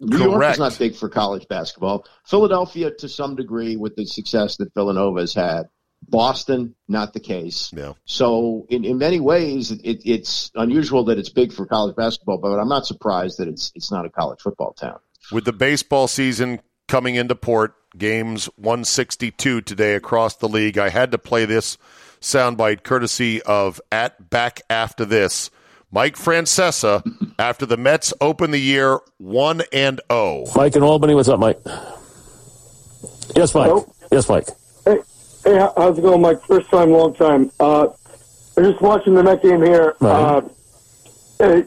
New 0.00 0.18
Correct. 0.18 0.30
York 0.30 0.52
is 0.52 0.58
not 0.58 0.78
big 0.78 0.94
for 0.94 1.08
college 1.08 1.46
basketball. 1.48 2.06
Philadelphia, 2.26 2.90
to 2.98 3.08
some 3.08 3.36
degree, 3.36 3.76
with 3.76 3.96
the 3.96 4.06
success 4.06 4.56
that 4.58 4.72
Villanova 4.74 5.20
has 5.20 5.34
had. 5.34 5.68
Boston, 6.06 6.74
not 6.86 7.14
the 7.14 7.20
case. 7.20 7.72
Yeah. 7.74 7.94
So, 8.04 8.66
in, 8.68 8.84
in 8.84 8.98
many 8.98 9.20
ways, 9.20 9.70
it, 9.70 10.02
it's 10.04 10.50
unusual 10.54 11.04
that 11.04 11.18
it's 11.18 11.30
big 11.30 11.50
for 11.50 11.64
college 11.64 11.96
basketball, 11.96 12.36
but 12.36 12.58
I'm 12.58 12.68
not 12.68 12.86
surprised 12.86 13.38
that 13.38 13.48
it's 13.48 13.72
it's 13.74 13.90
not 13.90 14.04
a 14.04 14.10
college 14.10 14.40
football 14.40 14.74
town. 14.74 14.98
With 15.32 15.46
the 15.46 15.52
baseball 15.54 16.06
season 16.06 16.60
coming 16.88 17.14
into 17.14 17.34
port, 17.34 17.74
games 17.96 18.46
162 18.56 19.62
today 19.62 19.94
across 19.94 20.36
the 20.36 20.48
league. 20.48 20.78
I 20.78 20.88
had 20.88 21.12
to 21.12 21.18
play 21.18 21.44
this 21.44 21.78
soundbite 22.20 22.82
courtesy 22.82 23.42
of 23.42 23.80
at 23.92 24.30
back 24.30 24.62
after 24.68 25.04
this. 25.04 25.50
Mike 25.94 26.16
Francesa 26.16 27.04
after 27.38 27.64
the 27.66 27.76
Mets 27.76 28.12
open 28.20 28.50
the 28.50 28.58
year 28.58 28.98
1 29.18 29.62
and 29.72 30.00
0. 30.10 30.44
Mike 30.56 30.74
in 30.74 30.82
Albany, 30.82 31.14
what's 31.14 31.28
up, 31.28 31.38
Mike? 31.38 31.60
Yes, 33.36 33.54
Mike. 33.54 33.68
Hello? 33.68 33.94
Yes, 34.10 34.28
Mike. 34.28 34.48
Hey, 34.84 34.98
hey, 35.44 35.68
how's 35.76 35.96
it 35.96 36.02
going, 36.02 36.20
Mike? 36.20 36.42
First 36.42 36.68
time, 36.68 36.90
long 36.90 37.14
time. 37.14 37.52
Uh, 37.60 37.86
I'm 38.56 38.64
just 38.64 38.82
watching 38.82 39.14
the 39.14 39.22
Met 39.22 39.40
game 39.40 39.62
here. 39.62 39.94
Right. 40.00 40.10
Uh, 40.10 40.40
hey, 41.38 41.62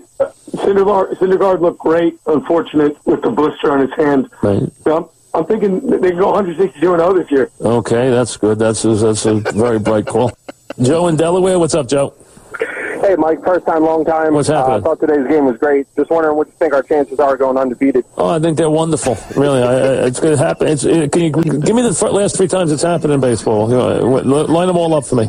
Syndergaard, 0.58 1.16
Syndergaard 1.20 1.62
looked 1.62 1.80
great. 1.80 2.20
Unfortunate 2.26 2.98
with 3.08 3.22
the 3.22 3.30
blister 3.30 3.72
on 3.72 3.80
his 3.80 3.94
hand. 3.94 4.30
Right. 4.44 4.62
So 4.84 4.98
I'm, 4.98 5.06
I'm 5.40 5.46
thinking 5.46 5.90
they 5.90 6.10
can 6.10 6.20
go 6.20 6.32
162 6.34 6.92
and 6.92 7.00
0 7.00 7.14
this 7.14 7.32
year. 7.32 7.50
Okay, 7.62 8.10
that's 8.10 8.36
good. 8.36 8.60
That's 8.60 8.82
that's 8.82 9.26
a 9.26 9.36
very 9.36 9.80
bright 9.80 10.06
call. 10.06 10.38
Joe 10.82 11.08
in 11.08 11.16
Delaware, 11.16 11.58
what's 11.60 11.76
up, 11.76 11.88
Joe? 11.88 12.14
Hey, 13.02 13.16
Mike, 13.16 13.44
first 13.44 13.66
time, 13.66 13.84
long 13.84 14.06
time. 14.06 14.34
What's 14.34 14.48
happening? 14.48 14.76
Uh, 14.76 14.78
I 14.78 14.82
thought 14.82 15.00
today's 15.00 15.28
game 15.28 15.46
was 15.46 15.58
great. 15.58 15.88
Just 15.96 16.10
wondering 16.10 16.36
what 16.36 16.48
you 16.48 16.54
think 16.54 16.74
our 16.74 16.84
chances 16.84 17.20
are 17.20 17.38
going 17.38 17.58
undefeated. 17.58 18.06
Oh, 18.18 18.30
I 18.30 18.40
think 18.40 18.58
they're 18.58 18.70
wonderful. 18.70 19.18
Really, 19.36 19.62
I, 19.62 20.06
it's 20.08 20.20
going 20.20 20.36
to 20.36 20.44
happen. 20.44 20.68
It's, 20.68 20.84
it, 20.84 21.12
can 21.12 21.22
you 21.22 21.32
give 21.32 21.76
me 21.76 21.82
the 21.84 22.10
last 22.12 22.38
three 22.38 22.48
times 22.48 22.72
it's 22.72 22.82
happened 22.82 23.14
in 23.14 23.20
baseball? 23.20 23.70
You 23.70 23.76
know, 23.76 24.22
line 24.22 24.68
them 24.68 24.78
all 24.78 24.94
up 24.96 25.06
for 25.06 25.16
me. 25.16 25.26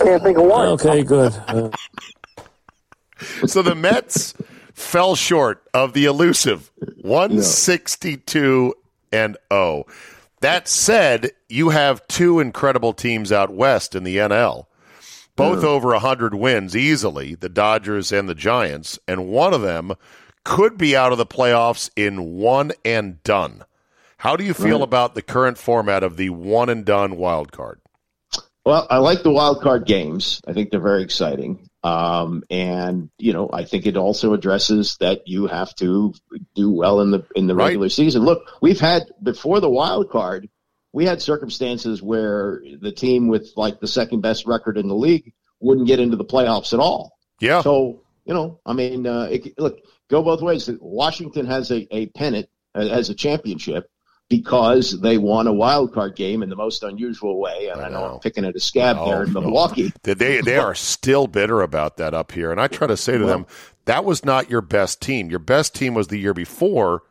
Can't 0.00 0.22
think 0.22 0.38
of 0.38 0.44
one. 0.44 0.68
Okay, 0.68 1.02
good. 1.02 1.32
Uh, 1.48 1.70
so 3.46 3.62
the 3.62 3.74
Mets 3.74 4.34
fell 4.72 5.16
short 5.16 5.62
of 5.74 5.94
the 5.94 6.04
elusive 6.04 6.70
162 7.02 8.74
and 9.12 9.36
0. 9.52 9.86
That 10.40 10.68
said, 10.68 11.32
you 11.48 11.70
have 11.70 12.06
two 12.06 12.38
incredible 12.38 12.92
teams 12.92 13.32
out 13.32 13.50
west 13.50 13.96
in 13.96 14.04
the 14.04 14.18
NL 14.18 14.67
both 15.38 15.64
over 15.64 15.78
over 15.78 15.88
100 15.90 16.34
wins 16.34 16.76
easily, 16.76 17.34
the 17.34 17.48
Dodgers 17.48 18.12
and 18.12 18.28
the 18.28 18.34
Giants, 18.34 18.98
and 19.06 19.28
one 19.28 19.54
of 19.54 19.62
them 19.62 19.92
could 20.44 20.76
be 20.76 20.96
out 20.96 21.12
of 21.12 21.18
the 21.18 21.26
playoffs 21.26 21.88
in 21.94 22.36
one 22.36 22.72
and 22.84 23.22
done. 23.22 23.64
How 24.18 24.34
do 24.34 24.44
you 24.44 24.54
feel 24.54 24.78
right. 24.78 24.84
about 24.84 25.14
the 25.14 25.22
current 25.22 25.56
format 25.56 26.02
of 26.02 26.16
the 26.16 26.30
one 26.30 26.68
and 26.68 26.84
done 26.84 27.16
wild 27.16 27.52
card? 27.52 27.80
Well, 28.64 28.86
I 28.90 28.98
like 28.98 29.22
the 29.22 29.30
wild 29.30 29.62
card 29.62 29.86
games. 29.86 30.42
I 30.46 30.52
think 30.52 30.70
they're 30.70 30.80
very 30.80 31.02
exciting. 31.02 31.68
Um, 31.84 32.42
and 32.50 33.08
you 33.18 33.32
know, 33.32 33.48
I 33.52 33.64
think 33.64 33.86
it 33.86 33.96
also 33.96 34.34
addresses 34.34 34.96
that 34.98 35.28
you 35.28 35.46
have 35.46 35.74
to 35.76 36.12
do 36.54 36.70
well 36.72 37.00
in 37.00 37.12
the 37.12 37.24
in 37.36 37.46
the 37.46 37.54
regular 37.54 37.88
season. 37.88 38.24
Look, 38.24 38.50
we've 38.60 38.80
had 38.80 39.04
before 39.22 39.60
the 39.60 39.70
wild 39.70 40.10
card, 40.10 40.48
we 40.92 41.04
had 41.04 41.20
circumstances 41.20 42.02
where 42.02 42.62
the 42.80 42.92
team 42.92 43.28
with 43.28 43.52
like 43.56 43.80
the 43.80 43.86
second 43.86 44.20
best 44.20 44.46
record 44.46 44.78
in 44.78 44.88
the 44.88 44.94
league 44.94 45.32
wouldn't 45.60 45.86
get 45.86 46.00
into 46.00 46.16
the 46.16 46.24
playoffs 46.24 46.72
at 46.72 46.80
all. 46.80 47.12
Yeah. 47.40 47.60
So 47.62 48.02
you 48.24 48.34
know, 48.34 48.60
I 48.66 48.74
mean, 48.74 49.06
uh, 49.06 49.28
it, 49.30 49.58
look, 49.58 49.80
go 50.08 50.22
both 50.22 50.42
ways. 50.42 50.68
Washington 50.80 51.46
has 51.46 51.70
a, 51.70 51.88
a 51.94 52.06
pennant, 52.08 52.48
as 52.74 53.08
uh, 53.08 53.12
a 53.12 53.16
championship, 53.16 53.90
because 54.28 55.00
they 55.00 55.16
won 55.16 55.46
a 55.46 55.52
wild 55.52 55.94
card 55.94 56.14
game 56.14 56.42
in 56.42 56.50
the 56.50 56.56
most 56.56 56.82
unusual 56.82 57.40
way. 57.40 57.68
And 57.72 57.80
I, 57.80 57.86
I 57.86 57.88
know. 57.88 58.04
I'm 58.04 58.20
picking 58.20 58.44
at 58.44 58.54
a 58.54 58.60
scab 58.60 58.96
no, 58.96 59.06
there 59.06 59.24
in. 59.24 59.32
Milwaukee. 59.32 59.92
They 60.02 60.40
they 60.42 60.58
are 60.58 60.74
still 60.74 61.26
bitter 61.26 61.62
about 61.62 61.96
that 61.96 62.12
up 62.12 62.32
here. 62.32 62.52
And 62.52 62.60
I 62.60 62.66
try 62.66 62.86
to 62.86 62.96
say 62.96 63.16
to 63.16 63.24
well, 63.24 63.28
them, 63.28 63.46
that 63.86 64.04
was 64.04 64.24
not 64.24 64.50
your 64.50 64.60
best 64.60 65.00
team. 65.00 65.30
Your 65.30 65.38
best 65.38 65.74
team 65.74 65.94
was 65.94 66.08
the 66.08 66.18
year 66.18 66.34
before 66.34 67.02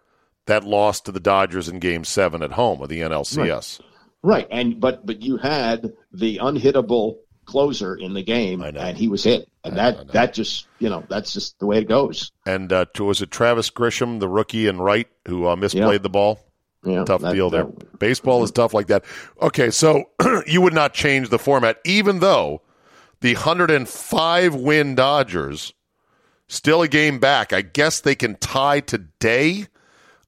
that 0.48 0.64
loss 0.64 1.02
to 1.02 1.12
the 1.12 1.20
Dodgers 1.20 1.70
in 1.70 1.80
Game 1.80 2.04
Seven 2.04 2.41
at 2.41 2.52
home 2.52 2.82
of 2.82 2.89
the 2.89 3.02
NLCS. 3.02 3.80
Right. 4.24 4.34
right. 4.34 4.48
And 4.52 4.80
but 4.80 5.06
but 5.06 5.22
you 5.22 5.38
had 5.38 5.93
the 6.12 6.39
unhittable 6.39 7.18
closer 7.45 7.95
in 7.95 8.14
the 8.14 8.24
game, 8.24 8.62
and 8.62 8.98
he 8.98 9.08
was 9.08 9.24
hit, 9.24 9.50
and 9.64 9.78
that 9.78 10.12
that 10.12 10.34
just 10.34 10.68
you 10.80 10.89
know 10.89 11.04
that's 11.10 11.34
just 11.34 11.58
the 11.60 11.66
way 11.66 11.78
it 11.78 11.88
goes. 11.88 12.32
And 12.45 12.72
uh, 12.72 12.86
was 13.00 13.22
it 13.22 13.32
Travis 13.32 13.72
Grisham, 13.72 14.20
the 14.20 14.30
rookie 14.30 14.68
and 14.68 14.84
right, 14.84 15.08
who 15.28 15.48
uh, 15.48 15.56
misplayed 15.56 15.93
yeah. 15.93 15.98
the 15.98 16.10
ball? 16.10 16.39
Yeah, 16.84 17.04
tough 17.04 17.22
that, 17.22 17.34
deal 17.34 17.50
there. 17.50 17.66
That, 17.66 18.00
Baseball 18.00 18.43
is 18.43 18.52
tough 18.52 18.74
like 18.74 18.88
that. 18.88 19.04
Okay, 19.41 19.72
so 19.72 20.06
you 20.45 20.62
would 20.62 20.74
not 20.74 20.93
change 20.93 21.30
the 21.30 21.39
format, 21.39 21.80
even 21.86 22.20
though 22.20 22.62
the 23.22 23.34
105 23.34 24.56
win 24.56 24.95
Dodgers 24.95 25.74
still 26.48 26.82
a 26.82 26.88
game 26.88 27.20
back. 27.20 27.52
I 27.52 27.62
guess 27.62 28.02
they 28.02 28.16
can 28.16 28.36
tie 28.36 28.80
today 28.80 29.68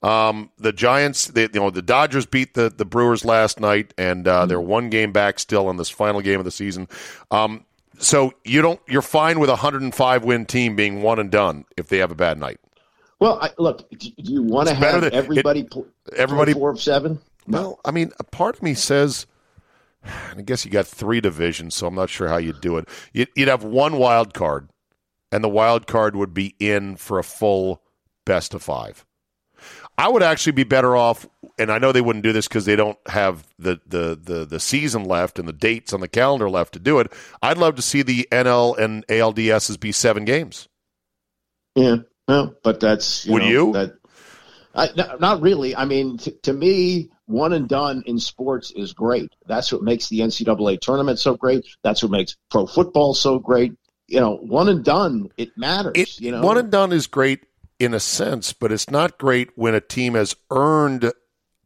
um, 0.02 0.52
the 0.58 0.72
Giants, 0.72 1.28
they, 1.28 1.44
you 1.44 1.60
know, 1.60 1.70
the 1.70 1.82
Dodgers 1.82 2.26
beat 2.26 2.54
the, 2.54 2.70
the 2.70 2.86
Brewers 2.86 3.26
last 3.26 3.60
night, 3.60 3.94
and 3.98 4.28
uh, 4.28 4.46
they're 4.46 4.62
one 4.62 4.90
game 4.90 5.12
back 5.12 5.40
still 5.40 5.70
in 5.70 5.78
this 5.78 5.90
final 5.90 6.22
game 6.22 6.40
of 6.40 6.46
the 6.46 6.52
season. 6.52 6.88
Um, 7.32 7.66
so 7.98 8.34
you 8.46 8.62
don't, 8.62 8.80
you're 8.88 9.02
fine 9.02 9.40
with 9.40 9.50
a 9.50 9.54
105 9.54 10.24
win 10.24 10.46
team 10.46 10.76
being 10.76 11.02
one 11.02 11.20
and 11.20 11.30
done 11.30 11.66
if 11.76 11.88
they 11.88 11.98
have 11.98 12.12
a 12.12 12.16
bad 12.16 12.38
night. 12.38 12.60
Well, 13.20 13.40
I, 13.42 13.50
look, 13.58 13.90
do 13.90 14.10
you 14.16 14.44
want 14.44 14.70
to 14.70 14.76
have 14.76 15.04
everybody 15.04 15.62
it, 15.62 15.76
everybody 16.16 16.54
four 16.54 16.70
of 16.70 16.80
seven? 16.80 17.20
No, 17.48 17.62
well, 17.62 17.80
I 17.84 17.92
mean, 17.92 18.12
a 18.20 18.24
part 18.24 18.56
of 18.58 18.64
me 18.64 18.74
says. 18.74 19.26
I 20.34 20.42
guess 20.42 20.64
you 20.64 20.72
got 20.72 20.88
three 20.88 21.20
divisions, 21.20 21.76
so 21.76 21.86
I'm 21.86 21.96
not 21.96 22.10
sure 22.10 22.30
how 22.30 22.38
you'd 22.38 22.62
do 22.62 22.78
it. 22.78 22.88
You'd, 23.12 23.28
you'd 23.36 23.50
have 23.50 23.66
one 23.66 23.98
wild 23.98 24.34
card, 24.34 24.70
and 25.30 25.44
the 25.44 25.50
wild 25.50 25.88
card 25.88 26.16
would 26.16 26.34
be 26.34 26.56
in 26.58 26.96
for 26.96 27.20
a 27.20 27.24
full 27.24 27.82
best 28.24 28.54
of 28.54 28.64
five. 28.64 29.06
I 30.00 30.08
would 30.08 30.24
actually 30.24 30.54
be 30.54 30.64
better 30.64 30.96
off, 30.96 31.28
and 31.58 31.70
I 31.70 31.78
know 31.78 31.92
they 31.92 32.00
wouldn't 32.00 32.24
do 32.24 32.32
this 32.32 32.48
because 32.48 32.64
they 32.64 32.78
don't 32.78 32.98
have 33.08 33.46
the, 33.60 33.82
the, 33.86 34.18
the, 34.22 34.46
the 34.46 34.60
season 34.60 35.04
left 35.04 35.40
and 35.40 35.46
the 35.46 35.52
dates 35.52 35.92
on 35.92 36.00
the 36.00 36.08
calendar 36.08 36.50
left 36.50 36.72
to 36.74 36.80
do 36.80 37.00
it. 37.00 37.12
I'd 37.42 37.58
love 37.58 37.76
to 37.76 37.82
see 37.82 38.02
the 38.02 38.26
NL 38.32 38.78
and 38.78 39.06
ALDSs 39.08 39.78
be 39.78 39.92
seven 39.92 40.24
games. 40.24 40.70
Yeah, 41.76 41.98
no, 42.30 42.56
but 42.64 42.80
that's 42.80 43.26
you 43.26 43.34
Would 43.34 43.42
know, 43.42 43.50
you? 43.50 43.74
That, 43.74 43.94
I, 44.74 44.88
no, 44.96 45.18
not 45.18 45.42
really. 45.42 45.76
I 45.76 45.84
mean, 45.84 46.18
t- 46.18 46.32
to 46.44 46.54
me, 46.54 47.10
one 47.26 47.52
and 47.52 47.68
done 47.68 48.02
in 48.06 48.20
sports 48.20 48.72
is 48.72 48.94
great. 48.94 49.34
That's 49.48 49.70
what 49.70 49.84
makes 49.84 50.08
the 50.08 50.22
NCAA 50.22 50.80
tournament 50.80 51.20
so 51.20 51.36
great. 51.36 51.66
That's 51.84 52.02
what 52.02 52.12
makes 52.14 52.38
pro 52.50 52.68
football 52.68 53.14
so 53.14 53.38
great. 53.38 53.74
You 54.08 54.22
know, 54.22 54.38
one 54.38 54.70
and 54.70 54.82
done, 54.82 55.28
it 55.36 55.58
matters. 55.58 55.92
It, 55.96 56.22
you 56.22 56.32
know, 56.32 56.42
one 56.42 56.58
and 56.58 56.72
done 56.72 56.94
is 56.94 57.06
great 57.06 57.42
in 57.80 57.94
a 57.94 58.00
sense, 58.00 58.54
but 58.54 58.72
it's 58.72 58.90
not 58.90 59.18
great 59.18 59.50
when 59.56 59.74
a 59.74 59.82
team 59.82 60.14
has 60.14 60.36
earned 60.52 61.12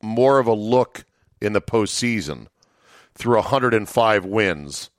more 0.01 0.39
of 0.39 0.47
a 0.47 0.53
look 0.53 1.05
in 1.41 1.53
the 1.53 1.61
postseason 1.61 2.47
through 3.15 3.35
105 3.35 4.25
wins. 4.25 4.89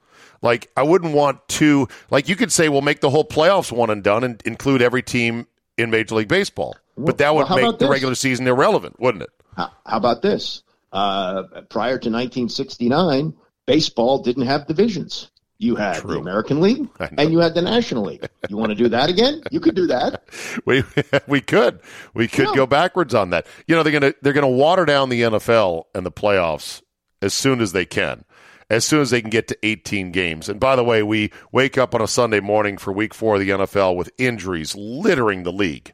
Like 0.42 0.70
I 0.76 0.82
wouldn't 0.82 1.14
want 1.14 1.46
to 1.48 1.88
like 2.10 2.28
you 2.28 2.36
could 2.36 2.52
say 2.52 2.68
we'll 2.68 2.82
make 2.82 3.00
the 3.00 3.10
whole 3.10 3.24
playoffs 3.24 3.72
one 3.72 3.88
and 3.88 4.02
done 4.02 4.24
and 4.24 4.42
include 4.44 4.82
every 4.82 5.02
team 5.02 5.46
in 5.78 5.90
Major 5.90 6.16
League 6.16 6.28
Baseball. 6.28 6.76
But 6.96 7.18
that 7.18 7.34
would 7.34 7.48
well, 7.48 7.56
make 7.56 7.78
the 7.78 7.86
this? 7.86 7.88
regular 7.88 8.14
season 8.14 8.46
irrelevant, 8.46 9.00
wouldn't 9.00 9.22
it? 9.22 9.30
How, 9.56 9.72
how 9.86 9.96
about 9.96 10.22
this? 10.22 10.62
Uh, 10.92 11.44
prior 11.70 11.98
to 11.98 12.10
1969, 12.10 13.34
baseball 13.66 14.22
didn't 14.22 14.46
have 14.46 14.66
divisions. 14.66 15.30
You 15.64 15.76
had 15.76 16.02
the 16.02 16.18
American 16.18 16.60
League 16.60 16.88
and 17.18 17.32
you 17.32 17.38
had 17.38 17.54
the 17.54 17.62
National 17.62 18.04
League. 18.04 18.28
You 18.50 18.56
want 18.56 18.70
to 18.70 18.74
do 18.74 18.88
that 18.90 19.08
again? 19.08 19.42
You 19.50 19.60
could 19.60 19.74
do 19.74 19.86
that. 19.86 20.22
We 20.66 20.82
we 21.26 21.40
could 21.40 21.80
we 22.14 22.28
could 22.28 22.48
Yeah. 22.48 22.54
go 22.54 22.66
backwards 22.66 23.14
on 23.14 23.30
that. 23.30 23.46
You 23.66 23.74
know 23.74 23.82
they're 23.82 23.92
gonna 23.98 24.14
they're 24.22 24.32
gonna 24.32 24.48
water 24.48 24.84
down 24.84 25.08
the 25.08 25.22
NFL 25.22 25.84
and 25.94 26.04
the 26.06 26.12
playoffs 26.12 26.82
as 27.22 27.32
soon 27.34 27.60
as 27.60 27.72
they 27.72 27.84
can, 27.86 28.24
as 28.70 28.84
soon 28.84 29.00
as 29.00 29.10
they 29.10 29.20
can 29.22 29.30
get 29.30 29.48
to 29.48 29.58
18 29.62 30.12
games. 30.12 30.48
And 30.48 30.60
by 30.60 30.76
the 30.76 30.84
way, 30.84 31.02
we 31.02 31.32
wake 31.52 31.78
up 31.78 31.94
on 31.94 32.02
a 32.02 32.06
Sunday 32.06 32.40
morning 32.40 32.76
for 32.78 32.92
Week 32.92 33.14
Four 33.14 33.34
of 33.36 33.40
the 33.40 33.50
NFL 33.50 33.96
with 33.96 34.10
injuries 34.18 34.74
littering 34.76 35.42
the 35.44 35.52
league, 35.52 35.92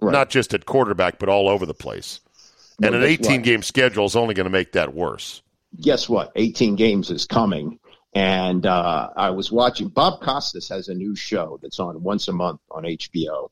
not 0.00 0.30
just 0.30 0.54
at 0.54 0.64
quarterback 0.66 1.18
but 1.18 1.28
all 1.28 1.48
over 1.48 1.66
the 1.66 1.74
place. 1.74 2.20
And 2.82 2.92
Well, 2.94 3.02
an 3.02 3.08
18 3.08 3.32
what? 3.32 3.42
game 3.44 3.62
schedule 3.62 4.06
is 4.06 4.16
only 4.16 4.32
going 4.34 4.44
to 4.46 4.50
make 4.50 4.72
that 4.72 4.94
worse. 4.94 5.42
guess 5.82 6.08
what? 6.08 6.32
18 6.36 6.76
games 6.76 7.10
is 7.10 7.26
coming. 7.26 7.78
And 8.12 8.66
uh, 8.66 9.10
I 9.16 9.30
was 9.30 9.52
watching, 9.52 9.88
Bob 9.88 10.20
Costas 10.20 10.68
has 10.68 10.88
a 10.88 10.94
new 10.94 11.14
show 11.14 11.58
that's 11.62 11.78
on 11.78 12.02
once 12.02 12.28
a 12.28 12.32
month 12.32 12.60
on 12.70 12.82
HBO. 12.82 13.50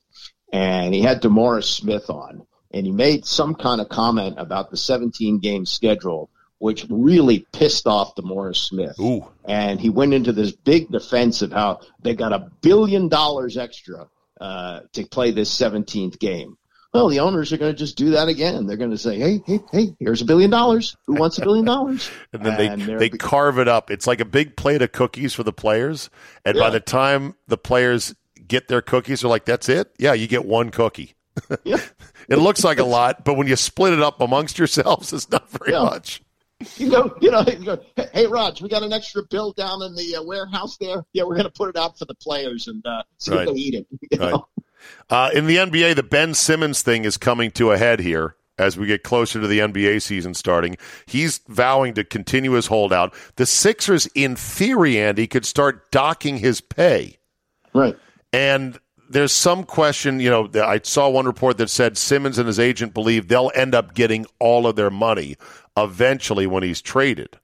And 0.53 0.93
he 0.95 1.01
had 1.01 1.23
DeMaurice 1.23 1.65
Smith 1.65 2.11
on. 2.11 2.47
And 2.73 2.85
he 2.85 2.93
made 2.93 3.25
some 3.25 3.55
kind 3.55 3.81
of 3.81 3.89
comment 3.89 4.35
about 4.39 4.71
the 4.71 4.77
17 4.77 5.39
game 5.39 5.65
schedule, 5.65 6.29
which 6.59 6.87
really 6.91 7.47
pissed 7.53 7.87
off 7.87 8.15
DeMaurice 8.17 8.69
Smith. 8.69 8.99
Ooh. 8.99 9.27
And 9.45 9.81
he 9.81 9.91
went 9.91 10.13
into 10.13 10.33
this 10.33 10.53
big 10.53 10.91
defense 10.91 11.41
of 11.41 11.53
how 11.53 11.81
they 12.03 12.15
got 12.15 12.33
a 12.33 12.51
billion 12.61 13.09
dollars 13.09 13.57
extra 13.57 14.09
uh, 14.41 14.81
to 14.93 15.05
play 15.07 15.31
this 15.31 15.57
17th 15.57 16.19
game. 16.19 16.59
Well, 16.99 17.09
the 17.09 17.21
owners 17.21 17.53
are 17.53 17.57
going 17.57 17.73
to 17.73 17.79
just 17.79 17.97
do 17.97 18.11
that 18.11 18.29
again. 18.29 18.67
They're 18.67 18.77
going 18.77 18.91
to 18.91 18.99
say, 18.99 19.19
"Hey, 19.19 19.41
hey, 19.47 19.61
hey, 19.73 19.95
here's 19.99 20.21
a 20.23 20.25
billion 20.25 20.51
dollars. 20.51 20.97
Who 21.07 21.15
wants 21.15 21.39
a 21.39 21.43
billion 21.43 21.65
dollars?" 21.65 22.11
And 22.33 22.45
then 22.45 22.57
they, 22.57 22.85
they're 22.85 22.99
they 22.99 23.09
be- 23.09 23.19
carve 23.19 23.59
it 23.59 23.69
up. 23.69 23.91
It's 23.91 24.07
like 24.07 24.21
a 24.21 24.25
big 24.25 24.57
plate 24.57 24.83
of 24.83 24.93
cookies 24.93 25.33
for 25.35 25.43
the 25.43 25.53
players. 25.53 26.11
And 26.45 26.59
by 26.59 26.71
the 26.71 26.81
time 26.81 27.35
the 27.47 27.57
players 27.59 28.15
get 28.47 28.69
their 28.69 28.83
cookies, 28.83 29.21
they're 29.23 29.31
like, 29.31 29.45
that's 29.45 29.69
it? 29.69 29.91
Yeah, 29.99 30.13
you 30.15 30.27
get 30.27 30.45
one 30.45 30.71
cookie. 30.71 31.15
Yeah. 31.65 31.81
it 32.29 32.37
looks 32.37 32.65
like 32.65 32.79
a 32.81 32.85
lot, 32.85 33.25
but 33.25 33.35
when 33.35 33.47
you 33.47 33.55
split 33.57 33.93
it 33.93 34.01
up 34.03 34.21
amongst 34.21 34.59
yourselves, 34.59 35.13
it's 35.15 35.31
not 35.31 35.49
very 35.51 35.73
Yeah. 35.73 35.85
much. 35.85 36.21
You 36.77 36.91
go, 36.91 37.17
you 37.21 37.31
know, 37.31 37.45
you 37.47 37.65
go. 37.65 37.79
"Hey, 37.95 38.09
Hey, 38.13 38.27
Raj, 38.27 38.61
we 38.61 38.69
got 38.69 38.83
an 38.83 38.93
extra 38.93 39.23
bill 39.31 39.53
down 39.53 39.81
in 39.83 39.95
the 39.95 40.17
uh, 40.17 40.25
warehouse 40.25 40.77
there. 40.79 41.05
Yeah, 41.13 41.23
we're 41.23 41.37
going 41.37 41.45
to 41.47 41.53
put 41.53 41.69
it 41.69 41.77
out 41.77 41.97
for 41.97 42.05
the 42.07 42.17
players 42.17 42.67
and 42.67 42.85
uh, 42.85 43.05
see 43.19 43.31
Right. 43.33 43.47
if 43.47 43.55
they 43.55 43.61
eat 43.61 43.75
it. 43.75 43.87
You 44.11 44.19
Right. 44.19 44.41
Uh, 45.11 45.31
in 45.35 45.47
the 45.47 45.57
NBA, 45.57 45.97
the 45.97 46.03
Ben 46.03 46.35
Simmons 46.35 46.83
thing 46.83 47.05
is 47.05 47.17
coming 47.17 47.51
to 47.53 47.73
a 47.73 47.79
head 47.79 48.01
here 48.01 48.35
as 48.59 48.77
we 48.77 48.87
get 48.87 49.03
closer 49.03 49.41
to 49.41 49.47
the 49.47 49.61
NBA 49.61 50.03
season 50.03 50.35
starting. 50.35 50.77
He's 51.07 51.39
vowing 51.49 51.95
to 51.95 52.05
continue 52.05 52.53
his 52.53 52.67
holdout. 52.67 53.15
The 53.37 53.47
Sixers, 53.47 54.07
in 54.15 54.37
theory, 54.37 54.99
Andy, 54.99 55.27
could 55.27 55.47
start 55.47 55.91
docking 55.91 56.39
his 56.39 56.61
pay. 56.61 57.19
Right. 57.73 57.97
And 58.33 58.79
there's 59.09 59.33
some 59.33 59.65
question, 59.65 60.21
you 60.21 60.29
know, 60.29 60.51
I 60.63 60.81
saw 60.83 61.09
one 61.09 61.27
report 61.27 61.57
that 61.59 61.71
said 61.71 61.97
Simmons 61.97 62.39
and 62.39 62.47
his 62.47 62.59
agent 62.59 62.93
believe 62.93 63.29
they'll 63.29 63.53
end 63.55 63.75
up 63.75 63.95
getting 63.95 64.27
all 64.39 64.67
of 64.67 64.77
their 64.77 64.91
money 64.91 65.37
eventually 65.77 66.47
when 66.47 66.63
he's 66.63 66.83
traded. 66.83 67.39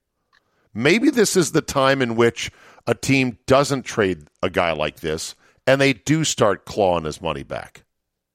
Maybe 0.74 1.08
this 1.08 1.36
is 1.36 1.52
the 1.52 1.62
time 1.62 2.02
in 2.02 2.16
which 2.16 2.50
a 2.86 2.94
team 2.94 3.38
doesn't 3.46 3.84
trade 3.84 4.26
a 4.42 4.50
guy 4.50 4.72
like 4.72 5.00
this 5.00 5.34
and 5.66 5.80
they 5.80 5.92
do 5.92 6.24
start 6.24 6.64
clawing 6.66 7.04
his 7.04 7.20
money 7.20 7.42
back. 7.42 7.84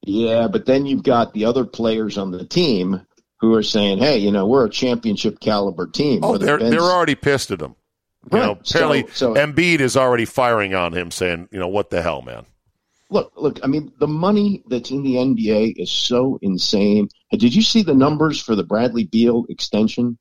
Yeah, 0.06 0.48
but 0.48 0.66
then 0.66 0.86
you've 0.86 1.04
got 1.04 1.34
the 1.34 1.46
other 1.46 1.66
players 1.66 2.18
on 2.18 2.32
the 2.32 2.46
team 2.46 3.02
who 3.42 3.54
are 3.54 3.64
saying, 3.64 3.98
"Hey, 4.00 4.18
you 4.18 4.32
know, 4.32 4.46
we're 4.48 4.66
a 4.66 4.70
championship 4.70 5.40
caliber 5.40 5.88
team." 5.88 6.22
Oh, 6.24 6.38
they're 6.38 6.58
Ben's- 6.58 6.72
they're 6.72 6.82
already 6.82 7.16
pissed 7.16 7.52
at 7.52 7.62
him. 7.62 7.76
You 8.32 8.38
Right. 8.38 8.46
know, 8.46 8.52
apparently 8.54 9.04
So- 9.14 9.34
so- 9.34 9.36
Embiid 9.36 9.80
is 9.80 9.96
already 9.98 10.26
firing 10.26 10.74
on 10.74 10.94
him, 10.94 11.12
saying, 11.12 11.50
"You 11.52 11.60
know 11.60 11.68
what 11.68 11.90
the 11.90 12.02
hell, 12.02 12.22
man." 12.22 12.46
Look, 13.12 13.32
look. 13.36 13.60
I 13.64 13.68
mean, 13.68 13.92
the 14.00 14.08
money 14.08 14.62
that's 14.68 14.92
in 14.92 15.04
the 15.04 15.18
NBA 15.18 15.74
is 15.78 15.90
so 15.90 16.38
insane. 16.42 17.10
Did 17.32 17.56
you 17.56 17.62
see 17.62 17.82
the 17.82 17.96
numbers 17.96 18.40
for 18.40 18.56
the 18.56 18.64
Bradley 18.64 19.06
Beal 19.06 19.46
extension? 19.50 20.18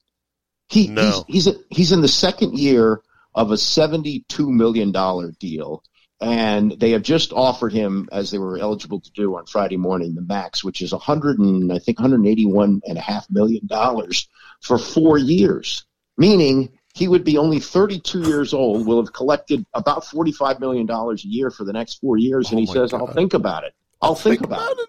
He, 0.71 0.87
No. 0.89 1.25
he's 1.29 1.45
he's, 1.45 1.55
a, 1.55 1.59
he's 1.71 1.93
in 1.93 2.01
the 2.03 2.09
second 2.09 2.59
year 2.59 3.01
of 3.35 3.51
a 3.53 3.57
seventy-two 3.59 4.51
million 4.51 4.91
dollar 4.93 5.33
deal, 5.39 5.83
and 6.21 6.73
they 6.73 6.91
have 6.91 7.03
just 7.03 7.33
offered 7.33 7.73
him, 7.73 8.09
as 8.13 8.31
they 8.31 8.39
were 8.39 8.59
eligible 8.59 9.01
to 9.01 9.11
do 9.13 9.37
on 9.37 9.47
Friday 9.47 9.77
morning, 9.77 10.15
the 10.15 10.23
max, 10.23 10.65
which 10.65 10.83
is 10.83 10.93
hundred 10.93 11.39
and 11.39 11.73
I 11.73 11.79
think 11.79 11.99
one 12.01 12.11
hundred 12.11 12.27
eighty-one 12.29 12.81
and 12.87 12.99
a 12.99 13.01
half 13.01 13.27
million 13.31 13.67
dollars 13.67 14.29
for 14.63 14.79
four 14.79 15.19
years, 15.19 15.85
meaning. 16.17 16.71
He 16.95 17.07
would 17.07 17.23
be 17.23 17.39
only 17.39 17.61
32 17.61 18.23
years 18.23 18.53
old, 18.53 18.85
will 18.85 19.01
have 19.01 19.13
collected 19.13 19.65
about 19.73 20.03
$45 20.03 20.59
million 20.59 20.91
a 20.91 21.15
year 21.19 21.49
for 21.49 21.63
the 21.63 21.73
next 21.73 22.01
four 22.01 22.17
years. 22.17 22.51
And 22.51 22.59
he 22.59 22.67
Oh 22.69 22.73
says, 22.73 22.93
I'll 22.93 23.07
think 23.07 23.35
about 23.35 23.63
it. 23.63 23.73
I'll 24.03 24.17
think, 24.17 24.41
about, 24.41 24.73
it. 24.77 24.89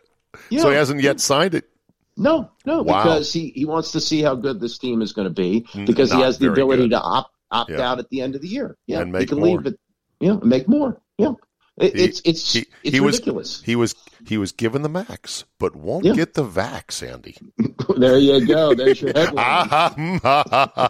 Yeah. 0.50 0.62
So 0.62 0.70
he 0.72 0.76
hasn't 0.76 1.02
yet 1.04 1.20
signed 1.20 1.54
it. 1.54 1.70
No, 2.18 2.50
no, 2.66 2.82
Wow. 2.82 3.04
because 3.04 3.32
he, 3.32 3.50
he 3.50 3.66
wants 3.66 3.92
to 3.92 4.00
see 4.02 4.24
how 4.24 4.34
good 4.34 4.60
this 4.60 4.80
team 4.80 5.04
is 5.04 5.14
going 5.14 5.28
to 5.28 5.34
be 5.34 5.68
because 5.86 6.12
he 6.12 6.20
has 6.22 6.40
the 6.40 6.52
ability 6.52 6.84
good. 6.84 6.92
to 6.92 7.00
opt, 7.00 7.36
opt 7.52 7.70
Yeah. 7.70 7.82
out 7.92 8.00
at 8.00 8.10
the 8.10 8.22
end 8.22 8.34
of 8.34 8.42
the 8.42 8.48
year. 8.48 8.76
Yeah, 8.88 9.02
And 9.02 9.12
make 9.12 9.20
he 9.22 9.26
can 9.28 9.38
more. 9.40 9.48
leave 9.58 9.68
it. 9.68 9.80
Yeah, 10.20 10.32
and 10.32 10.46
make 10.46 10.68
more. 10.68 11.00
Yeah, 11.20 11.34
it, 11.78 11.96
He- 11.96 12.04
it's 12.06 12.22
it's 12.26 12.54
he, 12.54 12.60
it's 12.84 12.96
he 12.96 13.00
ridiculous. 13.00 13.58
Was, 13.60 13.64
he 13.64 13.76
was 13.76 13.96
he 14.26 14.38
was 14.38 14.52
given 14.52 14.82
the 14.82 14.90
max, 14.90 15.46
but 15.60 15.76
won't 15.76 16.06
Yeah. 16.06 16.14
get 16.14 16.34
the 16.34 16.44
vax, 16.44 17.08
Andy. 17.08 17.38
there 17.98 18.18
you 18.18 18.46
go. 18.48 18.74
There's 18.74 19.02
your 19.02 19.14
headline. 19.16 20.20
I, 20.24 20.90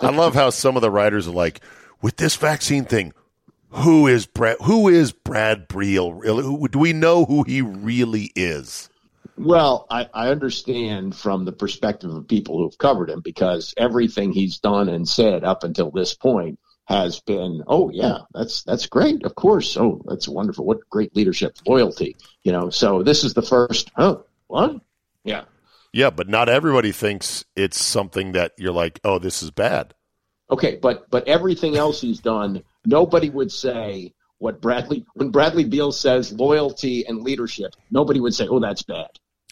I 0.00 0.10
love 0.10 0.34
how 0.34 0.50
some 0.50 0.76
of 0.76 0.82
the 0.82 0.90
writers 0.90 1.26
are 1.28 1.32
like, 1.32 1.60
with 2.02 2.16
this 2.16 2.36
vaccine 2.36 2.84
thing, 2.84 3.12
who 3.70 4.06
is 4.06 4.26
Brad? 4.26 4.56
Who 4.64 4.88
is 4.88 5.12
Brad 5.12 5.68
Beal? 5.68 6.12
Really? 6.12 6.44
Who, 6.44 6.68
do 6.68 6.78
we 6.78 6.92
know 6.92 7.24
who 7.24 7.42
he 7.42 7.62
really 7.62 8.30
is? 8.36 8.88
Well, 9.36 9.86
I, 9.90 10.08
I 10.14 10.28
understand 10.28 11.14
from 11.14 11.44
the 11.44 11.52
perspective 11.52 12.10
of 12.10 12.26
people 12.28 12.58
who've 12.58 12.78
covered 12.78 13.10
him 13.10 13.20
because 13.22 13.74
everything 13.76 14.32
he's 14.32 14.58
done 14.58 14.88
and 14.88 15.06
said 15.06 15.44
up 15.44 15.62
until 15.62 15.90
this 15.90 16.14
point 16.14 16.58
has 16.86 17.20
been, 17.20 17.62
oh 17.66 17.90
yeah, 17.90 18.18
that's 18.32 18.62
that's 18.62 18.86
great. 18.86 19.24
Of 19.24 19.34
course. 19.34 19.76
Oh, 19.76 20.00
that's 20.06 20.28
wonderful. 20.28 20.64
What 20.64 20.88
great 20.88 21.14
leadership, 21.14 21.56
loyalty. 21.66 22.16
You 22.44 22.52
know, 22.52 22.70
so 22.70 23.02
this 23.02 23.24
is 23.24 23.34
the 23.34 23.42
first 23.42 23.90
oh, 23.96 24.24
what? 24.46 24.76
Yeah. 25.24 25.44
Yeah, 25.92 26.10
but 26.10 26.28
not 26.28 26.48
everybody 26.48 26.92
thinks 26.92 27.44
it's 27.56 27.82
something 27.82 28.32
that 28.32 28.52
you're 28.58 28.72
like, 28.72 29.00
oh, 29.02 29.18
this 29.18 29.42
is 29.42 29.50
bad. 29.50 29.94
Okay, 30.50 30.78
but 30.80 31.10
but 31.10 31.26
everything 31.26 31.76
else 31.76 32.00
he's 32.00 32.20
done, 32.20 32.62
nobody 32.84 33.30
would 33.30 33.50
say 33.50 34.12
what 34.38 34.60
Bradley 34.60 35.04
when 35.14 35.30
Bradley 35.30 35.64
Beal 35.64 35.90
says 35.90 36.32
loyalty 36.32 37.04
and 37.06 37.22
leadership, 37.22 37.72
nobody 37.90 38.20
would 38.20 38.34
say, 38.34 38.46
Oh, 38.48 38.60
that's 38.60 38.82
bad. 38.82 39.08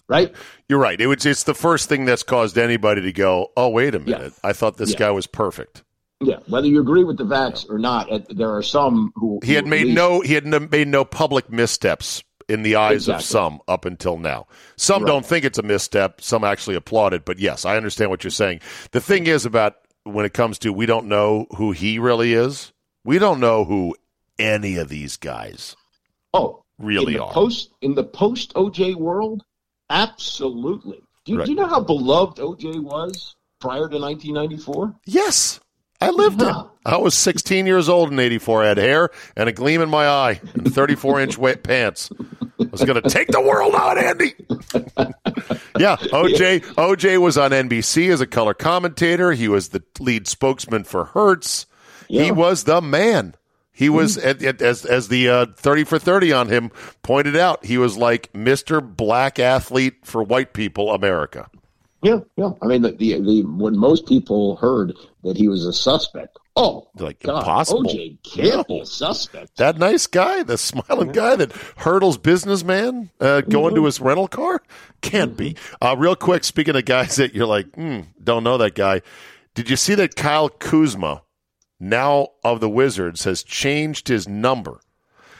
Right? 0.07 0.35
You're 0.69 0.79
right. 0.79 1.01
It 1.01 1.07
was, 1.07 1.25
it's 1.25 1.45
the 1.45 1.55
first 1.55 1.89
thing 1.89 2.05
that's 2.05 2.23
caused 2.23 2.59
anybody 2.59 3.01
to 3.01 3.13
go, 3.13 3.51
oh, 3.57 3.71
wait 3.71 3.95
a 3.95 3.99
Yeah. 3.99 4.19
minute. 4.19 4.35
I 4.45 4.53
thought 4.53 4.77
this 4.77 4.91
Yeah. 4.91 4.99
guy 4.99 5.11
was 5.13 5.27
perfect. 5.27 5.83
Yeah. 6.21 6.37
Whether 6.49 6.69
you 6.69 6.81
agree 6.81 7.05
with 7.05 7.19
the 7.19 7.25
vax 7.25 7.69
or 7.69 7.79
not, 7.79 8.09
there 8.31 8.55
are 8.55 8.63
some 8.63 9.13
who 9.17 9.41
He 9.43 9.55
had 9.55 9.65
who 9.65 9.71
made 9.71 9.85
least- 9.87 9.97
no 9.97 10.21
he 10.21 10.35
had 10.35 10.47
n- 10.53 10.69
made 10.71 10.89
no 10.89 11.05
public 11.05 11.51
missteps 11.51 12.23
in 12.49 12.63
the 12.63 12.77
eyes 12.77 13.09
of 13.09 13.23
some 13.23 13.61
up 13.69 13.85
until 13.85 14.17
now. 14.19 14.47
Some 14.77 15.03
Right. 15.03 15.09
don't 15.11 15.27
think 15.27 15.45
it's 15.45 15.59
a 15.59 15.63
misstep. 15.63 16.21
Some 16.21 16.45
actually 16.45 16.77
applaud 16.77 17.15
it. 17.15 17.25
But 17.25 17.39
yes, 17.39 17.65
I 17.65 17.77
understand 17.77 18.11
what 18.11 18.23
you're 18.23 18.31
saying. 18.31 18.61
The 18.93 19.01
thing 19.01 19.27
is 19.27 19.45
about 19.47 19.77
when 20.05 20.25
it 20.27 20.35
comes 20.35 20.59
to 20.61 20.73
we 20.73 20.87
don't 20.87 21.07
know 21.07 21.47
who 21.57 21.73
he 21.73 21.99
really 21.99 22.35
is. 22.35 22.73
We 23.05 23.19
don't 23.19 23.41
know 23.41 23.65
who 23.65 23.97
any 24.39 24.77
of 24.77 24.89
these 24.89 25.17
guys 25.17 25.75
Oh, 26.35 26.63
really 26.79 27.15
in 27.15 27.19
the 27.19 27.25
are. 27.25 27.33
post 27.33 27.71
in 27.81 27.95
the 27.95 28.05
post 28.05 28.53
OJ 28.55 28.95
world, 28.95 29.43
absolutely. 29.91 31.01
Do 31.25 31.33
you, 31.33 31.39
Right. 31.39 31.45
do 31.47 31.53
you 31.53 31.57
know 31.57 31.67
how 31.67 31.81
beloved 31.81 32.39
OJ 32.39 32.79
was 32.81 33.35
prior 33.61 33.89
to 33.89 33.99
1994? 33.99 34.95
yes, 35.07 35.61
I 36.05 36.11
lived 36.11 36.41
Yeah. 36.41 36.63
I 36.87 36.99
was 36.99 37.15
16 37.15 37.67
years 37.67 37.89
old 37.89 38.13
in 38.13 38.19
84. 38.19 38.63
I 38.65 38.69
had 38.69 38.77
hair 38.77 39.11
and 39.37 39.49
a 39.49 39.53
gleam 39.53 39.81
in 39.81 39.89
my 39.89 40.07
eye 40.07 40.41
and 40.53 40.73
34 40.73 41.21
inch 41.23 41.39
weight 41.39 41.63
pants. 41.63 42.11
I 42.61 42.65
was 42.71 42.85
going 42.85 43.03
to 43.03 43.09
take 43.09 43.29
the 43.29 43.41
world 43.41 43.75
on, 43.75 43.99
Andy. 43.99 44.35
yeah, 45.79 45.97
OJ 45.97 46.61
OJ 46.75 47.21
was 47.21 47.39
on 47.39 47.53
NBC 47.53 48.13
as 48.13 48.21
a 48.21 48.27
color 48.27 48.53
commentator. 48.55 49.33
He 49.33 49.49
was 49.49 49.71
the 49.71 49.83
lead 49.99 50.29
spokesman 50.29 50.85
for 50.85 51.07
Hertz. 51.07 51.67
He 52.09 52.31
was 52.31 52.65
the 52.65 52.83
man. 52.83 53.35
He 53.73 53.89
was 53.89 54.19
as 54.19 54.85
as 54.85 55.09
the 55.09 55.29
uh, 55.29 55.47
thirty 55.57 55.83
for 55.83 55.99
thirty 55.99 56.33
on 56.33 56.49
him 56.49 56.71
pointed 57.03 57.35
out. 57.35 57.65
He 57.65 57.77
was 57.77 57.97
like 57.97 58.33
Mister 58.35 58.81
Black 58.81 59.39
Athlete 59.39 60.05
for 60.05 60.23
white 60.23 60.53
people, 60.53 60.93
America. 60.93 61.49
Yeah, 62.05 62.21
yeah. 62.37 62.51
I 62.61 62.67
mean, 62.67 62.83
the, 62.83 62.93
the, 62.93 63.19
the 63.21 63.43
when 63.43 63.79
most 63.79 64.07
people 64.07 64.57
heard 64.57 64.93
that 65.23 65.39
he 65.39 65.49
was 65.49 65.65
a 65.65 65.73
suspect, 65.73 66.39
oh, 66.55 66.87
like 66.97 67.21
God, 67.21 67.39
impossible. 67.39 67.85
OJ 67.85 68.19
can't 68.23 68.69
be 68.69 68.81
a 68.81 68.87
suspect. 68.87 69.57
That 69.57 69.79
nice 69.79 70.07
guy, 70.07 70.43
the 70.43 70.59
smiling 70.59 71.13
guy 71.13 71.35
that 71.37 71.53
hurdles 71.79 72.19
businessman 72.19 73.11
uh, 73.21 73.41
going 73.41 73.75
to 73.75 73.87
his 73.87 74.03
rental 74.03 74.29
car, 74.29 74.63
can't 75.01 75.35
be. 75.35 75.57
Uh, 75.81 75.97
real 75.97 76.15
quick, 76.15 76.45
speaking 76.45 76.77
of 76.77 76.85
guys 76.85 77.17
that 77.17 77.35
you're 77.35 77.47
like, 77.47 77.75
hmm, 77.75 78.01
don't 78.23 78.45
know 78.45 78.59
that 78.59 78.75
guy. 78.75 79.01
Did 79.55 79.71
you 79.71 79.77
see 79.77 79.95
that 79.95 80.15
Kyle 80.15 80.51
Kuzma, 80.51 81.23
now 81.81 82.29
of 82.45 82.61
the 82.61 82.69
Wizards, 82.69 83.25
has 83.25 83.43
changed 83.43 84.09
his 84.09 84.29
number? 84.29 84.81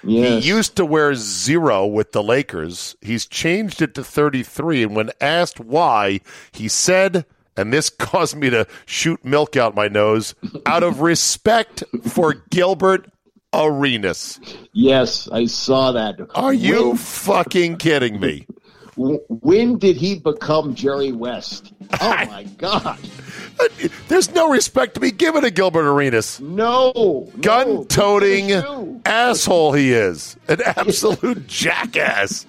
Yes. 0.07 0.43
He 0.43 0.49
used 0.49 0.77
to 0.77 0.85
wear 0.85 1.15
zero 1.15 1.87
with 1.87 2.13
the 2.13 2.23
Lakers. 2.23 2.97
He's 3.01 3.27
changed 3.27 3.83
it 3.83 3.95
to 3.95 4.05
33. 4.05 4.85
And 4.85 4.97
when 4.97 5.11
asked 5.21 5.61
why, 5.61 6.21
he 6.53 6.69
said, 6.69 7.25
and 7.57 7.73
this 7.73 7.91
caused 7.99 8.37
me 8.37 8.51
to 8.51 8.67
shoot 8.87 9.25
milk 9.25 9.57
out 9.57 9.75
my 9.75 9.89
nose, 9.89 10.35
out 10.67 10.83
of 10.83 11.01
respect 11.01 11.85
for 12.03 12.35
Gilbert 12.51 13.11
Arenas. 13.53 14.41
Yes, 14.73 15.29
I 15.31 15.47
saw 15.47 15.93
that. 15.93 16.17
Are 16.35 16.55
you 16.55 16.97
fucking 16.97 17.77
kidding 17.77 18.21
me? 18.21 18.47
When 18.97 19.79
did 19.79 19.97
he 19.97 20.19
become 20.19 20.75
Jerry 20.75 21.13
West? 21.13 21.73
Oh 22.01 22.09
my 22.27 22.45
God! 22.59 22.99
There's 24.09 24.33
no 24.35 24.49
respect 24.51 24.95
to 24.95 25.01
be 25.01 25.11
given 25.11 25.43
to 25.43 25.51
Gilbert 25.51 25.87
Arenas. 25.87 26.41
No, 26.41 27.29
Gun 27.41 27.87
toting 27.87 28.49
no. 28.49 29.01
asshole 29.05 29.73
he 29.73 29.93
is. 29.93 30.37
An 30.49 30.61
absolute 30.77 31.47
jackass. 31.47 32.47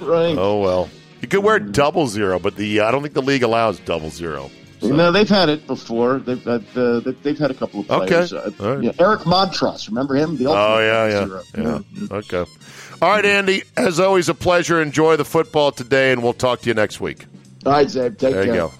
Right. 0.00 0.36
Oh, 0.36 0.60
well. 0.60 0.88
You 1.20 1.28
could 1.28 1.44
wear 1.44 1.58
double 1.60 2.08
zero, 2.08 2.38
but 2.40 2.56
the 2.56 2.80
I 2.80 2.90
don't 2.90 3.02
think 3.02 3.14
the 3.14 3.22
league 3.22 3.42
allows 3.44 3.78
double 3.80 4.10
zero. 4.10 4.50
No, 4.82 5.12
they've 5.12 5.28
had 5.28 5.48
it 5.48 5.64
before. 5.68 6.18
They've 6.18 6.42
had, 6.42 6.64
uh, 6.74 7.00
they've 7.22 7.38
had 7.38 7.52
a 7.52 7.54
couple 7.54 7.80
of 7.82 7.90
Okay. 7.92 8.06
players. 8.08 8.32
Uh, 8.32 8.50
All 8.58 8.74
right. 8.74 8.82
yeah, 8.82 8.90
Eric 8.98 9.20
Montross, 9.20 9.86
remember 9.86 10.16
him? 10.16 10.36
The 10.36 10.46
Oh 10.48 10.78
yeah, 10.80 11.06
yeah, 11.06 11.26
zero. 11.54 11.82
yeah. 12.10 12.16
Okay. 12.16 12.44
All 13.02 13.08
right, 13.08 13.26
Andy. 13.26 13.64
As 13.76 13.98
always, 13.98 14.28
a 14.28 14.34
pleasure. 14.34 14.80
Enjoy 14.80 15.16
the 15.16 15.24
football 15.24 15.72
today, 15.72 16.12
and 16.12 16.22
we'll 16.22 16.34
talk 16.34 16.60
to 16.60 16.68
you 16.68 16.74
next 16.74 17.00
week. 17.00 17.26
All 17.66 17.72
right, 17.72 17.90
Zeb. 17.90 18.16
Take 18.16 18.32
There 18.32 18.44
care. 18.44 18.54
you 18.54 18.60
go. 18.60 18.72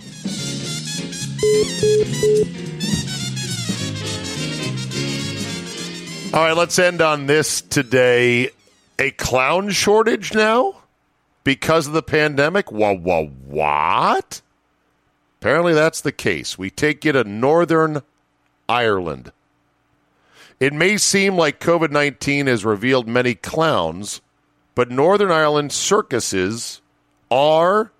All 6.34 6.44
right, 6.44 6.56
let's 6.56 6.78
end 6.78 7.02
on 7.02 7.26
this 7.26 7.60
today. 7.60 8.48
A 8.98 9.10
clown 9.10 9.68
shortage 9.70 10.32
now 10.32 10.76
because 11.44 11.86
of 11.86 11.92
the 11.92 12.02
pandemic? 12.02 12.72
Wha 12.72 12.92
wha 12.92 13.24
what? 13.24 14.40
Apparently 15.40 15.74
that's 15.74 16.00
the 16.00 16.12
case. 16.12 16.56
We 16.56 16.70
take 16.70 17.04
you 17.04 17.12
to 17.12 17.24
Northern 17.24 18.00
Ireland. 18.66 19.32
It 20.62 20.72
may 20.72 20.96
seem 20.96 21.34
like 21.34 21.58
COVID 21.58 21.90
19 21.90 22.46
has 22.46 22.64
revealed 22.64 23.08
many 23.08 23.34
clowns, 23.34 24.20
but 24.76 24.92
Northern 24.92 25.32
Ireland 25.32 25.72
circuses 25.72 26.80
are 27.32 27.90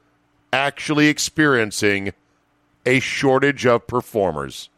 actually 0.53 1.09
experiencing 1.09 2.13
a 2.87 3.01
shortage 3.01 3.67
of 3.67 3.89
performers. 3.89 4.71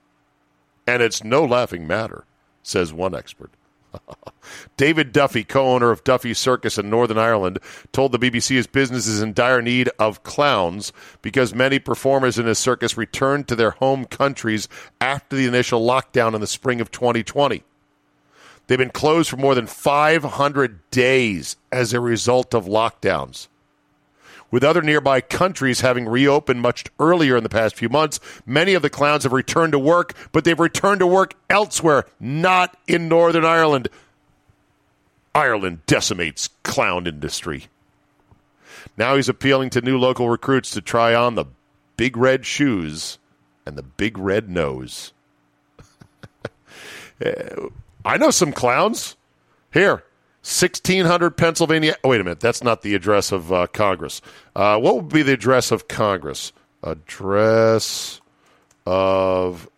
And 0.87 1.03
it's 1.03 1.23
no 1.23 1.45
laughing 1.45 1.87
matter, 1.87 2.25
says 2.63 2.91
one 2.91 3.15
expert. 3.15 3.51
David 4.79 5.13
Duffy, 5.13 5.45
co 5.45 5.75
owner 5.75 5.91
of 5.91 6.05
Duffy 6.05 6.33
Circus 6.33 6.79
in 6.79 6.89
Northern 6.89 7.19
Ireland, 7.19 7.59
told 7.93 8.13
the 8.13 8.19
BBC 8.19 8.55
his 8.55 8.67
business 8.67 9.07
is 9.07 9.21
in 9.21 9.35
dire 9.35 9.61
need 9.61 9.91
of 9.99 10.23
clowns 10.23 10.91
because 11.21 11.55
many 11.55 11.79
performers 11.79 12.39
in 12.39 12.47
his 12.47 12.59
circus 12.59 12.97
returned 12.97 13.47
to 13.49 13.55
their 13.55 13.73
home 13.73 14.07
countries 14.07 14.71
after 15.03 15.37
the 15.37 15.47
initial 15.47 15.87
lockdown 15.87 16.35
in 16.35 16.41
the 16.41 16.47
spring 16.47 16.81
of 16.81 16.91
2020. 16.91 17.63
They've 18.67 18.79
been 18.79 18.91
closed 18.91 19.31
for 19.31 19.37
more 19.37 19.55
than 19.55 19.67
500 19.67 20.91
days 20.91 21.57
as 21.71 21.93
a 21.93 22.01
result 22.01 22.55
of 22.55 22.65
lockdowns. 22.65 23.49
With 24.51 24.65
other 24.65 24.83
nearby 24.83 25.21
countries 25.21 25.81
having 25.81 26.09
reopened 26.09 26.63
much 26.63 26.85
earlier 27.01 27.37
in 27.37 27.43
the 27.43 27.49
past 27.49 27.75
few 27.75 27.89
months, 27.89 28.21
many 28.47 28.75
of 28.75 28.83
the 28.83 28.91
clowns 28.91 29.25
have 29.25 29.33
returned 29.33 29.73
to 29.73 29.79
work, 29.79 30.15
but 30.33 30.45
they've 30.45 30.59
returned 30.59 31.01
to 31.01 31.07
work 31.07 31.35
elsewhere, 31.51 32.05
not 32.21 32.77
in 32.87 33.09
Northern 33.09 33.45
Ireland. 33.45 33.89
Ireland 35.35 35.85
decimates 35.87 36.51
clown 36.63 37.07
industry. 37.07 37.67
Now 38.97 39.17
he's 39.17 39.29
appealing 39.29 39.71
to 39.71 39.81
new 39.81 39.99
local 39.99 40.31
recruits 40.31 40.71
to 40.71 40.81
try 40.81 41.15
on 41.15 41.35
the 41.35 41.47
big 41.97 42.17
red 42.17 42.47
shoes 42.47 43.19
and 43.67 43.77
the 43.77 43.83
big 43.83 44.17
red 44.17 44.49
nose. 44.49 45.13
Eh, 47.21 47.69
I 48.05 48.17
know 48.17 48.31
some 48.31 48.53
clowns. 48.53 49.17
Here, 49.73 50.05
1600 50.43 51.37
Pennsylvania. 51.37 51.97
Oh, 52.05 52.11
wait 52.11 52.21
a 52.21 52.25
minute. 52.25 52.41
That's 52.41 52.63
not 52.63 52.83
the 52.83 52.95
address 52.95 53.33
of 53.33 53.53
uh, 53.53 53.67
Congress. 53.69 54.21
Uh, 54.55 54.79
what 54.79 54.97
would 54.97 55.09
be 55.09 55.23
the 55.23 55.33
address 55.33 55.71
of 55.73 55.89
Congress? 55.89 56.53
Address 56.83 58.21
of 58.87 59.69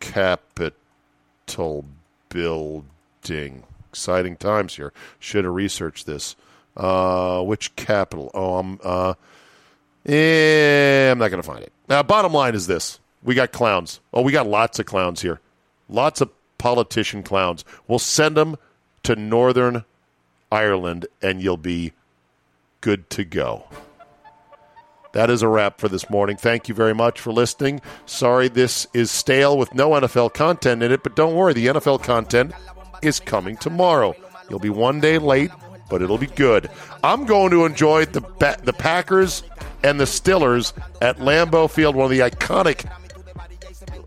Capitol 0.00 1.84
Building. 2.28 3.62
Exciting 3.90 4.36
times 4.36 4.74
here. 4.74 4.92
Should 5.20 5.44
have 5.44 5.54
researched 5.54 6.04
this. 6.04 6.36
Uh, 6.76 7.42
which 7.42 7.74
capital? 7.76 8.30
Oh, 8.34 8.58
I'm. 8.58 8.80
Uh, 8.82 9.14
eh, 10.04 11.10
I'm 11.10 11.18
not 11.18 11.30
going 11.30 11.42
to 11.42 11.46
find 11.46 11.62
it. 11.62 11.72
Now, 11.88 12.02
bottom 12.02 12.32
line 12.32 12.54
is 12.54 12.66
this: 12.66 12.98
we 13.22 13.34
got 13.34 13.52
clowns. 13.52 14.00
Oh, 14.12 14.22
we 14.22 14.32
got 14.32 14.46
lots 14.46 14.78
of 14.78 14.86
clowns 14.86 15.22
here. 15.22 15.40
Lots 15.88 16.20
of 16.20 16.30
politician 16.58 17.22
clowns. 17.22 17.64
We'll 17.86 17.98
send 17.98 18.36
them 18.36 18.56
to 19.02 19.16
Northern 19.16 19.84
Ireland, 20.50 21.06
and 21.22 21.42
you'll 21.42 21.56
be 21.56 21.92
good 22.80 23.08
to 23.10 23.24
go. 23.24 23.64
That 25.12 25.30
is 25.30 25.42
a 25.42 25.48
wrap 25.48 25.80
for 25.80 25.88
this 25.88 26.10
morning. 26.10 26.36
Thank 26.36 26.68
you 26.68 26.74
very 26.74 26.94
much 26.94 27.20
for 27.20 27.32
listening. 27.32 27.80
Sorry 28.04 28.48
this 28.48 28.86
is 28.92 29.10
stale 29.10 29.56
with 29.56 29.74
no 29.74 29.90
NFL 29.90 30.34
content 30.34 30.82
in 30.82 30.92
it, 30.92 31.02
but 31.02 31.16
don't 31.16 31.34
worry, 31.34 31.54
the 31.54 31.68
NFL 31.68 32.02
content 32.02 32.52
is 33.00 33.18
coming 33.18 33.56
tomorrow. 33.56 34.14
You'll 34.50 34.58
be 34.58 34.68
one 34.68 35.00
day 35.00 35.18
late, 35.18 35.50
but 35.88 36.02
it'll 36.02 36.18
be 36.18 36.26
good. 36.26 36.68
I'm 37.02 37.24
going 37.24 37.50
to 37.52 37.64
enjoy 37.64 38.04
the 38.04 38.20
the 38.62 38.74
Packers 38.74 39.42
and 39.82 39.98
the 39.98 40.04
Stillers 40.04 40.72
at 41.00 41.18
Lambeau 41.18 41.70
Field, 41.70 41.96
one 41.96 42.04
of 42.04 42.10
the 42.10 42.20
iconic 42.20 42.84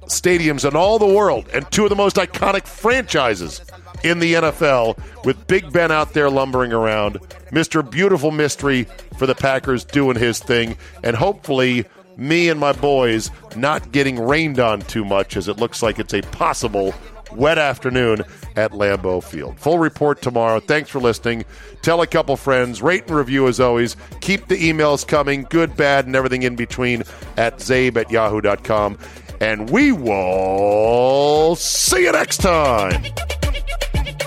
stadiums 0.09 0.67
in 0.67 0.75
all 0.75 0.99
the 0.99 1.07
world 1.07 1.47
and 1.53 1.69
two 1.71 1.83
of 1.83 1.89
the 1.89 1.95
most 1.95 2.15
iconic 2.17 2.67
franchises 2.67 3.61
in 4.03 4.19
the 4.19 4.33
NFL 4.33 4.97
with 5.25 5.47
Big 5.47 5.71
Ben 5.71 5.91
out 5.91 6.13
there 6.13 6.29
lumbering 6.29 6.73
around. 6.73 7.15
Mr. 7.51 7.89
Beautiful 7.89 8.31
Mystery 8.31 8.85
for 9.17 9.25
the 9.25 9.35
Packers 9.35 9.83
doing 9.83 10.17
his 10.17 10.39
thing. 10.39 10.77
And 11.03 11.15
hopefully, 11.15 11.85
me 12.17 12.49
and 12.49 12.59
my 12.59 12.73
boys 12.73 13.31
not 13.55 13.91
getting 13.91 14.19
rained 14.19 14.59
on 14.59 14.81
too 14.81 15.05
much 15.05 15.37
as 15.37 15.47
it 15.47 15.57
looks 15.57 15.81
like 15.81 15.99
it's 15.99 16.13
a 16.13 16.21
possible 16.21 16.93
wet 17.31 17.57
afternoon 17.57 18.23
at 18.55 18.71
Lambeau 18.71 19.23
Field. 19.23 19.59
Full 19.59 19.79
report 19.79 20.21
tomorrow. 20.21 20.59
Thanks 20.59 20.89
for 20.89 20.99
listening. 20.99 21.45
Tell 21.81 22.01
a 22.01 22.07
couple 22.07 22.35
friends. 22.35 22.81
Rate 22.81 23.03
and 23.07 23.15
review 23.15 23.47
as 23.47 23.59
always. 23.59 23.95
Keep 24.21 24.47
the 24.47 24.57
emails 24.57 25.07
coming, 25.07 25.45
good, 25.49 25.75
bad, 25.77 26.05
and 26.05 26.15
everything 26.15 26.43
in 26.43 26.55
between 26.55 27.03
at 27.37 27.57
zabe 27.57 27.97
at 27.97 28.11
yahoo.com. 28.11 28.97
And 29.41 29.69
we 29.69 29.93
will 29.93 31.55
see 31.55 32.03
you 32.03 32.11
next 32.11 32.39
time. 32.41 33.03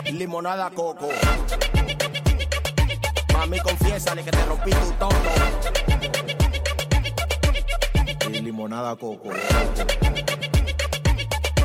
Limonada 0.07 0.71
coco. 0.71 1.11
Mami, 3.33 3.59
confiésale 3.61 4.23
que 4.25 4.31
te 4.31 4.45
rompí 4.47 4.71
tu 4.71 4.93
toto. 4.99 5.17
Y 8.31 8.41
limonada 8.41 8.97
coco. 8.97 9.31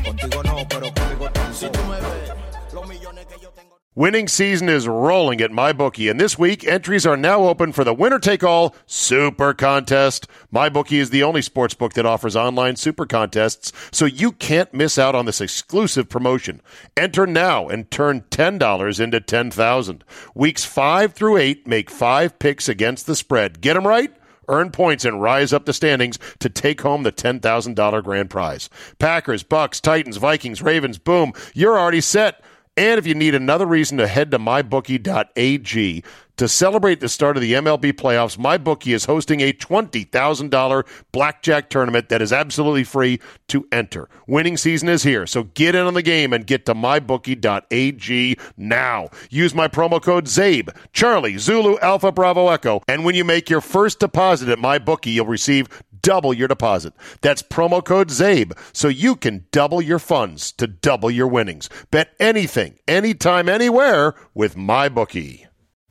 Contigo 0.04 0.42
no, 0.42 0.56
pero 0.68 0.92
conmigo. 0.92 1.28
Si 1.54 1.68
tú 1.70 1.78
me 1.84 1.96
ves, 1.96 2.32
los 2.74 2.86
millones 2.86 3.26
que 3.26 3.40
yo 3.40 3.50
tengo. 3.52 3.77
Winning 3.98 4.28
season 4.28 4.68
is 4.68 4.86
rolling 4.86 5.40
at 5.40 5.50
MyBookie, 5.50 6.08
and 6.08 6.20
this 6.20 6.38
week 6.38 6.64
entries 6.64 7.04
are 7.04 7.16
now 7.16 7.48
open 7.48 7.72
for 7.72 7.82
the 7.82 7.92
winner 7.92 8.20
take 8.20 8.44
all 8.44 8.76
Super 8.86 9.52
Contest. 9.52 10.28
MyBookie 10.54 11.00
is 11.00 11.10
the 11.10 11.24
only 11.24 11.42
sports 11.42 11.74
book 11.74 11.94
that 11.94 12.06
offers 12.06 12.36
online 12.36 12.76
super 12.76 13.06
contests, 13.06 13.72
so 13.90 14.04
you 14.04 14.30
can't 14.30 14.72
miss 14.72 14.98
out 14.98 15.16
on 15.16 15.26
this 15.26 15.40
exclusive 15.40 16.08
promotion. 16.08 16.62
Enter 16.96 17.26
now 17.26 17.66
and 17.66 17.90
turn 17.90 18.20
$10 18.30 19.00
into 19.00 19.18
10000 19.18 20.04
Weeks 20.32 20.64
5 20.64 21.12
through 21.12 21.36
8 21.36 21.66
make 21.66 21.90
5 21.90 22.38
picks 22.38 22.68
against 22.68 23.08
the 23.08 23.16
spread. 23.16 23.60
Get 23.60 23.74
them 23.74 23.84
right? 23.84 24.14
earn 24.50 24.70
points 24.70 25.04
and 25.04 25.20
rise 25.20 25.52
up 25.52 25.66
the 25.66 25.74
standings 25.74 26.18
to 26.38 26.48
take 26.48 26.80
home 26.80 27.02
the 27.02 27.12
$10,000 27.12 28.02
grand 28.02 28.30
prize. 28.30 28.70
Packers, 28.98 29.42
Bucks, 29.42 29.78
Titans, 29.78 30.16
Vikings, 30.16 30.62
Ravens, 30.62 30.96
boom, 30.96 31.34
you're 31.52 31.78
already 31.78 32.00
set. 32.00 32.42
And 32.78 32.96
if 32.96 33.08
you 33.08 33.14
need 33.16 33.34
another 33.34 33.66
reason 33.66 33.98
to 33.98 34.06
head 34.06 34.30
to 34.30 34.38
mybookie.ag 34.38 36.04
to 36.38 36.46
celebrate 36.46 37.00
the 37.00 37.08
start 37.08 37.36
of 37.36 37.40
the 37.40 37.54
MLB 37.54 37.92
playoffs, 37.92 38.38
MyBookie 38.38 38.94
is 38.94 39.04
hosting 39.04 39.40
a 39.40 39.52
$20,000 39.52 40.86
blackjack 41.10 41.68
tournament 41.68 42.08
that 42.08 42.22
is 42.22 42.32
absolutely 42.32 42.84
free 42.84 43.20
to 43.48 43.66
enter. 43.72 44.08
Winning 44.28 44.56
season 44.56 44.88
is 44.88 45.02
here, 45.02 45.26
so 45.26 45.42
get 45.42 45.74
in 45.74 45.84
on 45.84 45.94
the 45.94 46.02
game 46.02 46.32
and 46.32 46.46
get 46.46 46.64
to 46.66 46.74
mybookie.ag 46.74 48.38
now. 48.56 49.08
Use 49.30 49.52
my 49.52 49.66
promo 49.66 50.00
code 50.00 50.26
ZABE, 50.26 50.70
Charlie, 50.92 51.38
Zulu, 51.38 51.76
Alpha, 51.80 52.12
Bravo, 52.12 52.48
Echo, 52.48 52.80
and 52.86 53.04
when 53.04 53.16
you 53.16 53.24
make 53.24 53.50
your 53.50 53.60
first 53.60 53.98
deposit 53.98 54.48
at 54.48 54.58
MyBookie, 54.58 55.12
you'll 55.12 55.26
receive 55.26 55.66
double 56.02 56.34
your 56.34 56.48
deposit. 56.48 56.94
That's 57.20 57.42
promo 57.42 57.84
code 57.84 58.08
ZABE, 58.08 58.52
so 58.72 58.88
you 58.88 59.16
can 59.16 59.46
double 59.50 59.80
your 59.80 59.98
funds 59.98 60.52
to 60.52 60.66
double 60.66 61.10
your 61.10 61.28
winnings. 61.28 61.68
Bet 61.90 62.14
anything, 62.18 62.78
anytime, 62.86 63.48
anywhere 63.48 64.14
with 64.34 64.56
MyBookie. 64.56 65.46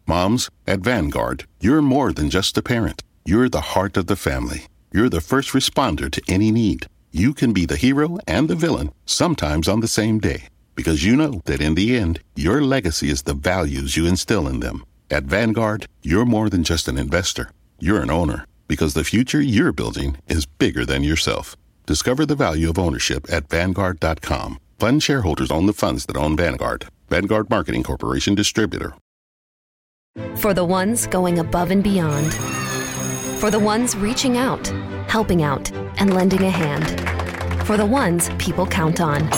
Moms, 0.06 0.50
at 0.66 0.80
Vanguard, 0.80 1.46
you're 1.60 1.82
more 1.82 2.14
than 2.14 2.30
just 2.30 2.58
a 2.58 2.62
parent. 2.62 3.04
You're 3.26 3.50
the 3.50 3.76
heart 3.76 3.98
of 3.98 4.08
the 4.08 4.16
family. 4.16 4.68
You're 4.94 5.10
the 5.10 5.22
first 5.22 5.50
responder 5.52 6.10
to 6.10 6.22
any 6.30 6.50
need. 6.50 6.88
You 7.12 7.34
can 7.34 7.52
be 7.52 7.66
the 7.66 7.76
hero 7.76 8.18
and 8.26 8.48
the 8.48 8.56
villain, 8.56 8.92
sometimes 9.06 9.68
on 9.68 9.82
the 9.82 9.88
same 9.88 10.20
day, 10.20 10.48
because 10.76 11.04
you 11.04 11.16
know 11.16 11.42
that 11.46 11.62
in 11.62 11.76
the 11.76 11.98
end, 11.98 12.22
your 12.36 12.62
legacy 12.62 13.10
is 13.10 13.24
the 13.24 13.34
values 13.34 13.98
you 13.98 14.06
instill 14.06 14.48
in 14.48 14.62
them. 14.62 14.86
At 15.10 15.24
Vanguard, 15.24 15.88
you're 16.04 16.26
more 16.26 16.50
than 16.50 16.64
just 16.64 16.88
an 16.88 16.98
investor. 16.98 17.50
You're 17.80 18.02
an 18.02 18.10
owner, 18.10 18.46
because 18.68 18.94
the 18.94 19.04
future 19.04 19.42
you're 19.42 19.72
building 19.72 20.18
is 20.28 20.46
bigger 20.46 20.86
than 20.86 21.04
yourself. 21.04 21.56
Discover 21.86 22.26
the 22.26 22.36
value 22.36 22.70
of 22.70 22.78
ownership 22.78 23.26
at 23.32 23.50
Vanguard.com. 23.50 24.60
Fund 24.80 25.02
shareholders 25.02 25.52
own 25.52 25.66
the 25.66 25.74
funds 25.74 26.06
that 26.06 26.18
own 26.18 26.36
Vanguard. 26.36 26.88
Vanguard 27.10 27.50
Marketing 27.50 27.84
Corporation 27.84 28.36
Distributor. 28.36 28.94
For 30.36 30.54
the 30.54 30.66
ones 30.66 31.08
going 31.08 31.40
above 31.40 31.72
and 31.72 31.84
beyond. 31.84 32.34
For 33.40 33.52
the 33.52 33.60
ones 33.60 33.96
reaching 33.96 34.38
out, 34.38 34.68
helping 35.08 35.44
out, 35.44 35.72
and 36.00 36.14
lending 36.14 36.44
a 36.44 36.50
hand. 36.50 37.66
For 37.66 37.78
the 37.78 37.86
ones 37.86 38.30
people 38.38 38.66
count 38.66 39.00
on. 39.00 39.30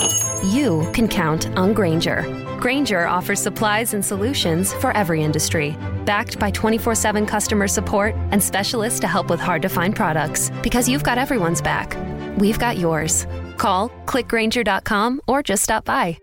You 0.44 0.90
can 0.94 1.08
count 1.08 1.50
on 1.58 1.74
Grainger. 1.74 2.49
Grainger 2.60 3.08
offers 3.08 3.42
supplies 3.42 3.94
and 3.94 4.04
solutions 4.04 4.74
for 4.74 4.92
every 4.92 5.24
industry, 5.24 5.78
backed 6.04 6.38
by 6.40 6.52
24 6.52 6.94
7 6.94 7.26
customer 7.26 7.68
support 7.68 8.14
and 8.32 8.44
specialists 8.44 9.00
to 9.00 9.08
help 9.08 9.30
with 9.30 9.40
hard 9.40 9.62
to 9.62 9.70
find 9.70 9.96
products. 9.96 10.52
Because 10.62 10.90
you've 10.90 11.04
got 11.04 11.18
everyone's 11.18 11.62
back. 11.62 11.96
We've 12.38 12.60
got 12.60 12.78
yours. 12.78 13.26
Call, 13.58 13.90
clickgrainger.com, 14.06 15.22
or 15.26 15.42
just 15.42 15.64
stop 15.64 15.86
by. 15.86 16.18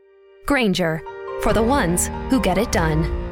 Grainger, 0.44 1.02
for 1.42 1.54
the 1.54 1.62
ones 1.62 2.08
who 2.28 2.40
get 2.40 2.58
it 2.58 2.70
done. 2.70 3.25